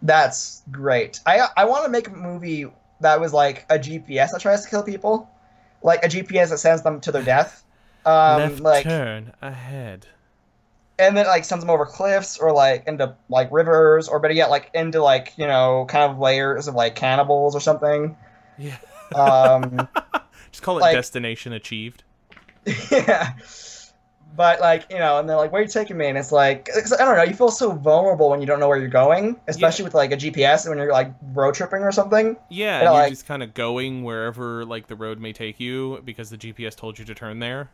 That's 0.02 0.62
great. 0.70 1.20
I, 1.26 1.48
I 1.56 1.64
want 1.64 1.84
to 1.84 1.90
make 1.90 2.08
a 2.08 2.12
movie 2.12 2.66
that 3.00 3.20
was 3.20 3.32
like 3.32 3.64
a 3.70 3.78
GPS 3.78 4.30
that 4.32 4.40
tries 4.40 4.64
to 4.64 4.70
kill 4.70 4.82
people, 4.82 5.30
like 5.82 6.04
a 6.04 6.08
GPS 6.08 6.50
that 6.50 6.58
sends 6.58 6.82
them 6.82 7.00
to 7.00 7.12
their 7.12 7.22
death. 7.22 7.64
Um, 8.06 8.38
Left 8.40 8.60
like, 8.60 8.84
turn 8.84 9.34
ahead. 9.42 10.06
and 10.98 11.14
then 11.14 11.26
like 11.26 11.44
sends 11.44 11.62
them 11.62 11.68
over 11.68 11.84
cliffs 11.84 12.38
or 12.38 12.50
like 12.50 12.86
into 12.86 13.14
like 13.28 13.52
rivers 13.52 14.08
or 14.08 14.18
better 14.20 14.32
yet 14.32 14.48
like 14.48 14.70
into 14.72 15.02
like 15.02 15.34
you 15.36 15.46
know 15.46 15.84
kind 15.86 16.10
of 16.10 16.18
layers 16.18 16.66
of 16.66 16.74
like 16.74 16.94
cannibals 16.94 17.54
or 17.54 17.60
something. 17.60 18.16
Yeah, 18.60 18.76
Um, 19.16 19.88
just 20.52 20.62
call 20.62 20.78
it 20.78 20.82
Like- 20.82 20.94
destination 20.94 21.52
achieved. 21.52 22.04
yeah. 22.90 23.32
But 24.36 24.60
like 24.60 24.86
you 24.90 24.98
know, 24.98 25.18
and 25.18 25.28
they're 25.28 25.36
like, 25.36 25.50
"Where 25.50 25.60
are 25.60 25.64
you 25.64 25.68
taking 25.70 25.96
me?" 25.96 26.06
And 26.06 26.16
it's 26.16 26.30
like, 26.30 26.66
'cause 26.66 26.92
I 26.92 27.04
don't 27.04 27.16
know. 27.16 27.24
You 27.24 27.34
feel 27.34 27.50
so 27.50 27.72
vulnerable 27.72 28.30
when 28.30 28.40
you 28.40 28.46
don't 28.46 28.60
know 28.60 28.68
where 28.68 28.78
you're 28.78 28.86
going, 28.88 29.40
especially 29.48 29.84
with 29.84 29.94
like 29.94 30.12
a 30.12 30.16
GPS 30.16 30.64
and 30.64 30.70
when 30.70 30.78
you're 30.78 30.92
like 30.92 31.12
road 31.32 31.54
tripping 31.54 31.80
or 31.82 31.90
something. 31.90 32.36
Yeah, 32.48 32.66
Yeah, 32.66 32.74
and 32.76 32.82
you're 32.84 32.92
like- 32.92 33.10
just 33.10 33.26
kind 33.26 33.42
of 33.42 33.54
going 33.54 34.04
wherever 34.04 34.64
like 34.64 34.86
the 34.86 34.94
road 34.94 35.18
may 35.18 35.32
take 35.32 35.58
you 35.58 36.00
because 36.04 36.30
the 36.30 36.36
GPS 36.38 36.76
told 36.76 36.96
you 36.98 37.04
to 37.06 37.14
turn 37.14 37.40
there. 37.40 37.70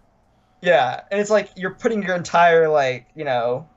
Yeah, 0.63 1.03
and 1.11 1.21
it's 1.21 1.29
like 1.31 1.51
you're 1.57 1.75
putting 1.75 2.03
your 2.03 2.17
entire 2.17 2.69
like 2.71 3.07
you 3.15 3.25
know, 3.25 3.69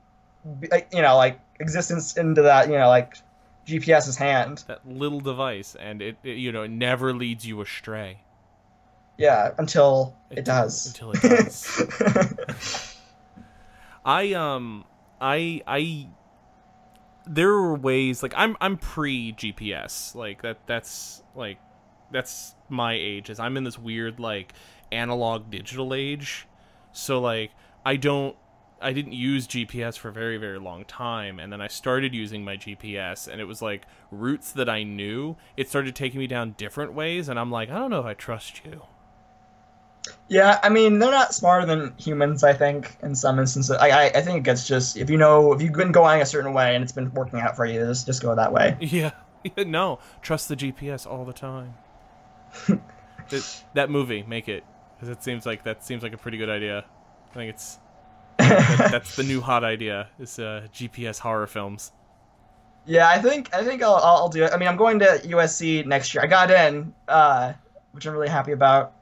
b- 0.60 0.68
like, 0.70 0.88
you 0.94 1.02
know, 1.02 1.16
like 1.18 1.38
existence 1.60 2.16
into 2.16 2.40
that 2.42 2.68
you 2.70 2.78
know 2.78 2.88
like 2.88 3.14
GPS's 3.70 4.16
hand. 4.16 4.64
That 4.66 4.86
little 4.86 5.20
device, 5.20 5.76
and 5.78 6.02
it, 6.02 6.16
it 6.22 6.36
you 6.36 6.52
know 6.52 6.62
it 6.62 6.70
never 6.70 7.14
leads 7.14 7.46
you 7.46 7.60
astray. 7.60 8.20
Yeah, 9.18 9.52
until 9.58 10.16
it, 10.30 10.38
It- 10.38 10.44
does. 10.44 10.86
until 10.86 11.12
it 11.12 11.20
does. 11.22 12.96
I 14.04 14.32
um 14.32 14.84
I 15.20 15.62
I 15.66 16.08
there 17.26 17.48
were 17.52 17.74
ways 17.74 18.22
like 18.22 18.32
I'm 18.36 18.56
I'm 18.60 18.76
pre 18.76 19.32
GPS 19.34 20.14
like 20.14 20.42
that 20.42 20.58
that's 20.66 21.22
like 21.34 21.58
that's 22.10 22.54
my 22.68 22.94
age 22.94 23.30
is 23.30 23.38
I'm 23.38 23.56
in 23.56 23.64
this 23.64 23.78
weird 23.78 24.18
like 24.18 24.52
analog 24.90 25.50
digital 25.50 25.92
age 25.94 26.46
so 26.92 27.20
like 27.20 27.50
I 27.84 27.96
don't 27.96 28.36
I 28.80 28.92
didn't 28.92 29.12
use 29.12 29.46
GPS 29.46 29.98
for 29.98 30.08
a 30.08 30.12
very 30.12 30.36
very 30.38 30.58
long 30.58 30.84
time 30.84 31.38
and 31.38 31.52
then 31.52 31.60
I 31.60 31.68
started 31.68 32.14
using 32.14 32.44
my 32.44 32.56
GPS 32.56 33.28
and 33.28 33.40
it 33.40 33.44
was 33.44 33.62
like 33.62 33.86
routes 34.10 34.52
that 34.52 34.68
I 34.68 34.82
knew 34.84 35.36
it 35.56 35.68
started 35.68 35.94
taking 35.94 36.20
me 36.20 36.26
down 36.26 36.54
different 36.58 36.94
ways 36.94 37.28
and 37.28 37.38
I'm 37.38 37.50
like 37.50 37.70
I 37.70 37.78
don't 37.78 37.90
know 37.90 38.00
if 38.00 38.06
I 38.06 38.14
trust 38.14 38.62
you 38.64 38.82
Yeah, 40.28 40.58
I 40.62 40.68
mean 40.68 40.98
they're 40.98 41.10
not 41.10 41.34
smarter 41.34 41.66
than 41.66 41.94
humans. 41.98 42.42
I 42.44 42.52
think 42.52 42.96
in 43.02 43.14
some 43.14 43.38
instances, 43.38 43.76
I 43.76 43.88
I, 43.90 44.04
I 44.16 44.22
think 44.22 44.46
it's 44.48 44.66
just 44.66 44.96
if 44.96 45.10
you 45.10 45.16
know 45.18 45.52
if 45.52 45.60
you've 45.62 45.74
been 45.74 45.92
going 45.92 46.22
a 46.22 46.26
certain 46.26 46.52
way 46.54 46.74
and 46.74 46.82
it's 46.82 46.92
been 46.92 47.12
working 47.12 47.40
out 47.40 47.56
for 47.56 47.66
you, 47.66 47.80
just 47.80 48.06
just 48.06 48.22
go 48.22 48.34
that 48.34 48.52
way. 48.52 48.76
Yeah. 48.80 49.12
no, 49.56 49.98
trust 50.22 50.48
the 50.48 50.56
GPS 50.56 51.06
all 51.06 51.24
the 51.24 51.32
time. 51.32 51.74
that, 53.30 53.64
that 53.74 53.90
movie, 53.90 54.22
make 54.22 54.48
it, 54.48 54.64
because 54.96 55.08
it 55.08 55.22
seems 55.22 55.46
like 55.46 55.64
that 55.64 55.84
seems 55.84 56.02
like 56.02 56.12
a 56.12 56.18
pretty 56.18 56.38
good 56.38 56.50
idea. 56.50 56.84
I 57.30 57.34
think 57.34 57.50
it's 57.50 57.78
that, 58.78 58.90
that's 58.92 59.16
the 59.16 59.22
new 59.22 59.40
hot 59.40 59.64
idea 59.64 60.08
is 60.18 60.38
uh, 60.38 60.66
GPS 60.72 61.18
horror 61.18 61.46
films. 61.46 61.92
Yeah, 62.86 63.08
I 63.08 63.18
think 63.20 63.54
I 63.54 63.62
think 63.64 63.82
I'll, 63.82 63.96
I'll 63.96 64.28
do 64.28 64.44
it. 64.44 64.52
I 64.52 64.56
mean, 64.56 64.68
I'm 64.68 64.76
going 64.76 64.98
to 65.00 65.20
USC 65.24 65.84
next 65.86 66.14
year. 66.14 66.24
I 66.24 66.26
got 66.26 66.50
in, 66.50 66.94
uh, 67.08 67.52
which 67.92 68.06
I'm 68.06 68.14
really 68.14 68.28
happy 68.28 68.52
about. 68.52 68.92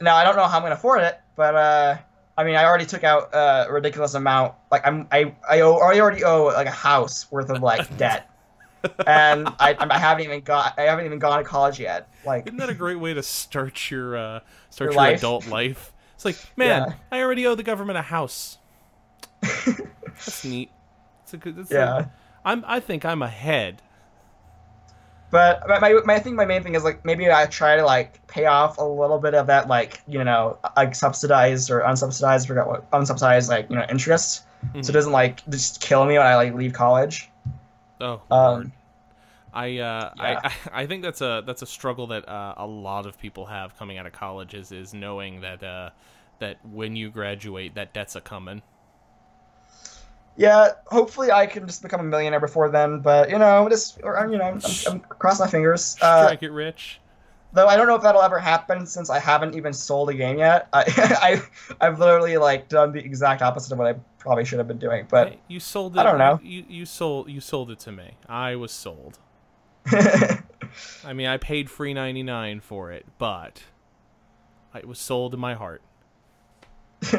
Now 0.00 0.16
I 0.16 0.24
don't 0.24 0.36
know 0.36 0.44
how 0.44 0.56
I'm 0.56 0.62
gonna 0.62 0.74
afford 0.74 1.02
it, 1.02 1.20
but 1.36 1.54
uh, 1.54 1.96
I 2.36 2.44
mean, 2.44 2.56
I 2.56 2.64
already 2.64 2.86
took 2.86 3.04
out 3.04 3.32
uh, 3.32 3.66
a 3.68 3.72
ridiculous 3.72 4.14
amount. 4.14 4.54
Like 4.70 4.86
I'm 4.86 5.06
I 5.12 5.34
I, 5.48 5.60
owe, 5.60 5.76
I 5.76 6.00
already 6.00 6.24
owe 6.24 6.46
like 6.46 6.66
a 6.66 6.70
house 6.70 7.30
worth 7.30 7.50
of 7.50 7.62
like 7.62 7.96
debt, 7.96 8.28
and 9.06 9.48
I 9.60 9.76
I 9.78 9.98
haven't 9.98 10.24
even 10.24 10.40
got 10.40 10.76
I 10.78 10.82
haven't 10.82 11.06
even 11.06 11.20
gone 11.20 11.38
to 11.38 11.44
college 11.44 11.78
yet. 11.78 12.08
Like 12.24 12.46
Isn't 12.46 12.58
that 12.58 12.70
a 12.70 12.74
great 12.74 12.98
way 12.98 13.14
to 13.14 13.22
start 13.22 13.90
your 13.90 14.16
uh, 14.16 14.40
start 14.70 14.88
Your 14.88 14.92
your, 14.94 15.10
life? 15.10 15.18
adult 15.18 15.46
life? 15.46 15.92
It's 16.16 16.24
like, 16.24 16.36
man, 16.56 16.86
Yeah. 16.88 16.94
I 17.12 17.20
already 17.22 17.46
owe 17.46 17.54
the 17.54 17.62
government 17.62 17.98
a 17.98 18.02
house. 18.02 18.58
That's 19.42 20.44
neat. 20.44 20.70
It's 21.24 21.34
a 21.34 21.36
good. 21.36 21.58
It's 21.58 21.70
yeah. 21.70 21.98
a- 21.98 22.06
I'm. 22.44 22.64
I 22.66 22.80
think 22.80 23.04
I'm 23.04 23.22
ahead. 23.22 23.82
But 25.30 25.66
my, 25.66 25.78
my, 25.78 26.00
my 26.04 26.14
I 26.14 26.18
think 26.18 26.36
my 26.36 26.44
main 26.44 26.62
thing 26.62 26.74
is 26.74 26.84
like 26.84 27.04
maybe 27.04 27.30
I 27.30 27.46
try 27.46 27.76
to 27.76 27.84
like 27.84 28.26
pay 28.26 28.44
off 28.44 28.76
a 28.76 28.84
little 28.84 29.18
bit 29.18 29.34
of 29.34 29.46
that 29.46 29.66
like 29.66 30.02
you 30.06 30.22
know 30.22 30.58
like 30.76 30.94
subsidized 30.94 31.70
or 31.70 31.80
unsubsidized 31.80 32.46
forgot 32.46 32.66
what 32.66 32.90
unsubsidized 32.90 33.48
like 33.48 33.70
you 33.70 33.76
know 33.76 33.86
interest 33.88 34.44
so 34.72 34.78
it 34.78 34.92
doesn't 34.92 35.12
like 35.12 35.48
just 35.50 35.80
kill 35.80 36.04
me 36.04 36.18
when 36.18 36.26
I 36.26 36.36
like 36.36 36.54
leave 36.54 36.72
college. 36.72 37.28
Oh. 38.00 38.20
Um, 38.30 38.72
I, 39.52 39.78
uh, 39.78 40.12
Yeah. 40.16 40.40
I 40.44 40.52
I 40.82 40.86
think 40.86 41.02
that's 41.02 41.20
a 41.20 41.42
that's 41.44 41.62
a 41.62 41.66
struggle 41.66 42.06
that 42.08 42.28
uh, 42.28 42.54
a 42.56 42.66
lot 42.66 43.06
of 43.06 43.18
people 43.18 43.46
have 43.46 43.76
coming 43.76 43.98
out 43.98 44.06
of 44.06 44.12
college 44.12 44.54
is 44.54 44.72
is 44.72 44.94
knowing 44.94 45.40
that 45.40 45.62
uh, 45.62 45.90
that 46.38 46.58
when 46.64 46.96
you 46.96 47.10
graduate 47.10 47.74
that 47.74 47.92
debt's 47.92 48.16
a 48.16 48.20
coming. 48.20 48.62
Yeah, 50.36 50.70
hopefully 50.86 51.30
I 51.30 51.46
can 51.46 51.66
just 51.66 51.82
become 51.82 52.00
a 52.00 52.04
millionaire 52.04 52.40
before 52.40 52.68
then. 52.70 53.00
But 53.00 53.30
you 53.30 53.38
know, 53.38 53.68
just 53.68 54.00
or, 54.02 54.28
you 54.30 54.38
know, 54.38 54.44
I'm, 54.44 54.60
I'm 54.88 55.00
cross 55.00 55.40
my 55.40 55.46
fingers. 55.46 55.96
Uh, 56.00 56.24
Strike 56.26 56.42
it 56.42 56.50
rich. 56.50 57.00
though 57.52 57.66
I 57.66 57.76
don't 57.76 57.86
know 57.86 57.94
if 57.94 58.02
that'll 58.02 58.22
ever 58.22 58.38
happen 58.38 58.86
since 58.86 59.10
I 59.10 59.18
haven't 59.18 59.54
even 59.54 59.72
sold 59.72 60.08
a 60.10 60.14
game 60.14 60.38
yet. 60.38 60.68
I, 60.72 60.84
I 61.80 61.86
I've 61.86 61.98
literally 61.98 62.36
like 62.38 62.68
done 62.68 62.92
the 62.92 63.00
exact 63.00 63.42
opposite 63.42 63.72
of 63.72 63.78
what 63.78 63.94
I 63.94 63.98
probably 64.18 64.44
should 64.44 64.58
have 64.58 64.68
been 64.68 64.78
doing. 64.78 65.06
But 65.10 65.36
you 65.48 65.60
sold 65.60 65.96
it. 65.96 66.00
I 66.00 66.02
don't 66.02 66.18
know. 66.18 66.40
You, 66.42 66.64
you 66.68 66.86
sold 66.86 67.28
you 67.28 67.40
sold 67.40 67.70
it 67.70 67.78
to 67.80 67.92
me. 67.92 68.12
I 68.28 68.56
was 68.56 68.72
sold. 68.72 69.18
I 69.86 71.12
mean, 71.12 71.26
I 71.26 71.36
paid 71.36 71.68
free 71.68 71.92
ninety 71.92 72.22
nine 72.22 72.60
for 72.60 72.90
it, 72.92 73.04
but 73.18 73.64
it 74.74 74.86
was 74.88 74.98
sold 74.98 75.34
in 75.34 75.40
my 75.40 75.54
heart. 75.54 75.82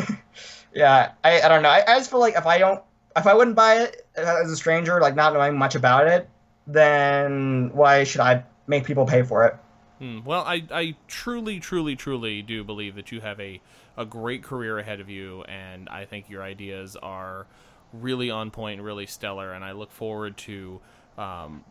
Yeah, 0.76 1.12
I, 1.24 1.42
I 1.42 1.48
don't 1.50 1.62
know. 1.62 1.70
I, 1.70 1.84
I 1.88 2.00
just 2.00 2.10
feel 2.10 2.20
like 2.20 2.36
if 2.36 2.48
I 2.48 2.58
don't, 2.58 2.82
if 3.16 3.28
I 3.28 3.34
wouldn't 3.34 3.56
buy 3.56 3.76
it 3.76 4.08
as 4.16 4.52
a 4.52 4.56
stranger, 4.56 5.00
like 5.00 5.16
not 5.16 5.34
knowing 5.34 5.58
much 5.58 5.76
about 5.76 6.08
it, 6.08 6.30
then 6.68 7.72
why 7.74 8.04
should 8.04 8.22
I 8.22 8.44
make 8.68 8.86
people 8.86 9.06
pay 9.06 9.24
for 9.24 9.46
it? 9.46 9.58
Mm, 10.02 10.26
well, 10.26 10.44
I, 10.44 10.64
I 10.72 10.96
truly, 11.08 11.60
truly, 11.60 11.96
truly 11.96 12.42
do 12.42 12.64
believe 12.64 12.96
that 12.96 13.12
you 13.12 13.22
have 13.22 13.40
a, 13.40 13.62
a 13.98 14.06
great 14.06 14.44
career 14.44 14.80
ahead 14.80 15.00
of 15.00 15.10
you, 15.10 15.44
and 15.44 15.88
I 15.90 16.06
think 16.06 16.30
your 16.30 16.44
ideas 16.44 16.96
are 16.96 17.48
really 17.94 18.30
on 18.30 18.52
point 18.52 18.80
and 18.80 18.86
really 18.86 19.06
stellar, 19.06 19.54
and 19.54 19.64
I 19.64 19.72
look 19.74 19.92
forward 19.92 20.38
to 20.38 20.82
um, 21.18 21.64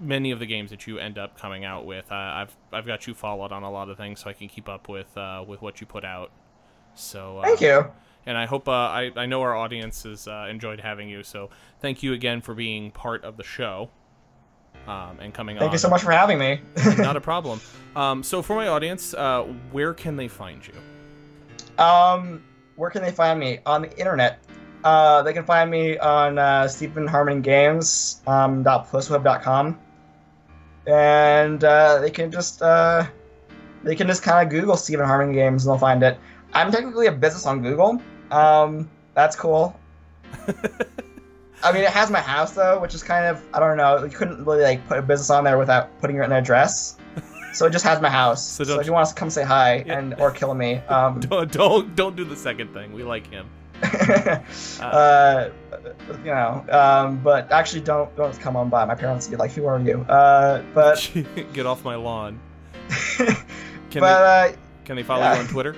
many 0.00 0.30
of 0.30 0.38
the 0.38 0.46
games 0.46 0.70
that 0.70 0.86
you 0.86 0.98
end 0.98 1.18
up 1.18 1.38
coming 1.38 1.64
out 1.64 1.84
with. 1.86 2.10
I, 2.10 2.42
I've 2.42 2.56
I've 2.72 2.86
got 2.86 3.06
you 3.06 3.14
followed 3.14 3.52
on 3.52 3.62
a 3.62 3.70
lot 3.70 3.88
of 3.88 3.96
things, 3.96 4.20
so 4.20 4.30
I 4.30 4.32
can 4.32 4.48
keep 4.48 4.68
up 4.68 4.88
with 4.88 5.16
uh, 5.16 5.44
with 5.46 5.60
what 5.62 5.80
you 5.80 5.86
put 5.86 6.04
out. 6.04 6.30
So 6.94 7.38
uh, 7.38 7.42
Thank 7.42 7.60
you. 7.60 7.90
And 8.26 8.36
I 8.36 8.46
hope 8.46 8.68
uh, 8.68 8.72
I 8.72 9.10
I 9.16 9.26
know 9.26 9.42
our 9.42 9.56
audience 9.56 10.02
has 10.04 10.28
uh, 10.28 10.46
enjoyed 10.50 10.80
having 10.80 11.08
you. 11.08 11.22
So 11.22 11.50
thank 11.80 12.02
you 12.02 12.12
again 12.12 12.40
for 12.40 12.54
being 12.54 12.90
part 12.90 13.24
of 13.24 13.36
the 13.36 13.44
show. 13.44 13.90
Um, 14.86 15.18
and 15.20 15.34
coming 15.34 15.56
on. 15.56 15.60
Thank 15.60 15.70
on. 15.70 15.74
you 15.74 15.78
so 15.78 15.90
much 15.90 16.02
for 16.02 16.10
having 16.10 16.38
me. 16.38 16.60
Not 16.98 17.16
a 17.16 17.20
problem. 17.32 17.60
Um, 17.94 18.22
so 18.22 18.40
for 18.40 18.56
my 18.56 18.68
audience, 18.68 19.14
uh, 19.14 19.42
where 19.72 19.92
can 19.92 20.16
they 20.16 20.28
find 20.28 20.62
you? 20.66 20.74
Um, 21.82 22.42
where 22.76 22.90
can 22.90 23.02
they 23.02 23.12
find 23.12 23.38
me 23.38 23.60
on 23.66 23.82
the 23.82 23.98
internet? 23.98 24.40
Uh, 24.82 25.22
they 25.22 25.32
can 25.32 25.44
find 25.44 25.70
me 25.70 25.98
on 25.98 26.38
uh, 26.38 26.66
Steven 26.66 27.06
Harmon 27.06 27.42
Games 27.42 28.22
um, 28.26 28.64
and 30.86 31.64
uh, 31.64 31.98
they 32.00 32.10
can 32.10 32.30
just 32.30 32.62
uh, 32.62 33.06
they 33.82 33.94
can 33.94 34.06
just 34.06 34.22
kind 34.22 34.46
of 34.46 34.50
Google 34.50 34.76
Steven 34.76 35.04
Harmon 35.04 35.32
Games 35.32 35.64
and 35.64 35.70
they'll 35.70 35.78
find 35.78 36.02
it. 36.02 36.18
I'm 36.52 36.70
technically 36.72 37.06
a 37.06 37.12
business 37.12 37.46
on 37.46 37.62
Google. 37.62 38.00
Um, 38.30 38.88
that's 39.14 39.36
cool. 39.36 39.78
I 41.62 41.72
mean, 41.72 41.82
it 41.82 41.90
has 41.90 42.10
my 42.10 42.20
house 42.20 42.52
though, 42.52 42.80
which 42.80 42.94
is 42.94 43.02
kind 43.02 43.26
of 43.26 43.42
I 43.52 43.60
don't 43.60 43.76
know. 43.76 44.02
You 44.04 44.10
couldn't 44.10 44.44
really 44.44 44.62
like 44.62 44.86
put 44.88 44.98
a 44.98 45.02
business 45.02 45.30
on 45.30 45.44
there 45.44 45.58
without 45.58 45.98
putting 46.00 46.20
an 46.20 46.32
address. 46.32 46.96
So 47.52 47.66
it 47.66 47.70
just 47.70 47.84
has 47.84 48.00
my 48.00 48.08
house. 48.08 48.46
So 48.46 48.62
So, 48.62 48.78
if 48.78 48.86
you 48.86 48.92
want 48.92 49.08
to 49.08 49.14
come 49.16 49.28
say 49.28 49.42
hi 49.42 49.82
Yeah. 49.84 49.98
and 49.98 50.14
or 50.20 50.30
kill 50.30 50.54
me, 50.54 50.76
um, 50.88 51.18
Don't 51.28 51.50
don't, 51.50 51.96
don't 51.96 52.14
do 52.14 52.22
the 52.24 52.36
second 52.36 52.72
thing. 52.72 52.92
We 52.92 53.02
like 53.02 53.26
him. 53.26 53.50
uh, 54.80 55.48
you 56.24 56.26
know, 56.30 56.64
um, 56.70 57.18
but 57.24 57.50
actually, 57.50 57.80
don't 57.80 58.14
don't 58.16 58.38
come 58.38 58.54
on 58.54 58.68
by. 58.68 58.84
My 58.84 58.94
parents 58.94 59.26
would 59.26 59.32
be 59.32 59.36
like, 59.36 59.50
"Who 59.50 59.66
are 59.66 59.80
you?" 59.80 60.02
Uh, 60.02 60.62
but 60.74 61.10
Get 61.52 61.66
off 61.66 61.84
my 61.84 61.96
lawn. 61.96 62.38
but 63.18 63.36
Can 63.90 64.02
they 64.02 64.08
uh, 64.08 64.52
can 64.84 64.94
they 64.94 65.02
follow 65.02 65.22
yeah. 65.22 65.34
you 65.34 65.40
on 65.40 65.48
Twitter? 65.48 65.74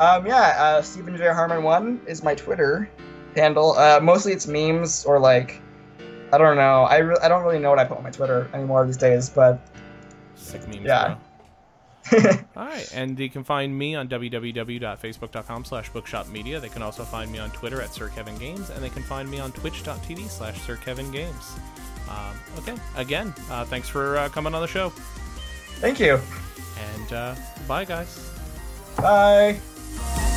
Um, 0.00 0.26
yeah, 0.26 0.54
uh, 0.58 0.82
Steven 0.82 1.16
J 1.16 1.26
Harmon 1.28 1.62
one 1.62 2.00
is 2.06 2.22
my 2.24 2.34
Twitter 2.34 2.90
handle. 3.36 3.72
Uh, 3.72 4.00
mostly 4.02 4.32
it's 4.32 4.46
memes 4.46 5.04
or 5.04 5.18
like, 5.20 5.60
I 6.32 6.38
don't 6.38 6.56
know. 6.56 6.84
I 6.84 6.98
re- 6.98 7.18
I 7.22 7.28
don't 7.28 7.44
really 7.44 7.58
know 7.58 7.70
what 7.70 7.78
I 7.78 7.84
put 7.84 7.98
on 7.98 8.02
my 8.02 8.10
Twitter 8.10 8.50
anymore 8.54 8.86
these 8.86 8.96
days, 8.96 9.28
but 9.28 9.60
Sick 10.34 10.66
memes. 10.66 10.86
Yeah. 10.86 11.06
bro. 11.08 11.16
All 12.56 12.64
right, 12.66 12.90
and 12.94 13.18
you 13.18 13.28
can 13.28 13.44
find 13.44 13.76
me 13.78 13.94
on 13.94 14.08
www.facebook.com 14.08 15.64
slash 15.66 15.90
bookshopmedia. 15.92 16.60
They 16.60 16.70
can 16.70 16.82
also 16.82 17.04
find 17.04 17.30
me 17.30 17.38
on 17.38 17.50
Twitter 17.50 17.82
at 17.82 17.92
Sir 17.92 18.08
Kevin 18.08 18.36
Games, 18.38 18.70
and 18.70 18.82
they 18.82 18.88
can 18.88 19.02
find 19.02 19.30
me 19.30 19.38
on 19.38 19.52
twitch.tv 19.52 20.28
slash 20.28 20.58
Sir 20.62 20.76
Kevin 20.76 21.12
Games. 21.12 21.52
Um, 22.08 22.40
okay, 22.58 22.74
again, 22.96 23.34
uh, 23.50 23.64
thanks 23.66 23.88
for 23.88 24.16
uh, 24.16 24.28
coming 24.30 24.54
on 24.54 24.62
the 24.62 24.66
show, 24.66 24.88
thank 25.76 26.00
you. 26.00 26.18
and 26.78 27.12
uh, 27.12 27.34
bye, 27.68 27.84
guys. 27.84 28.30
Bye. 28.96 29.60
Bye. 29.96 30.29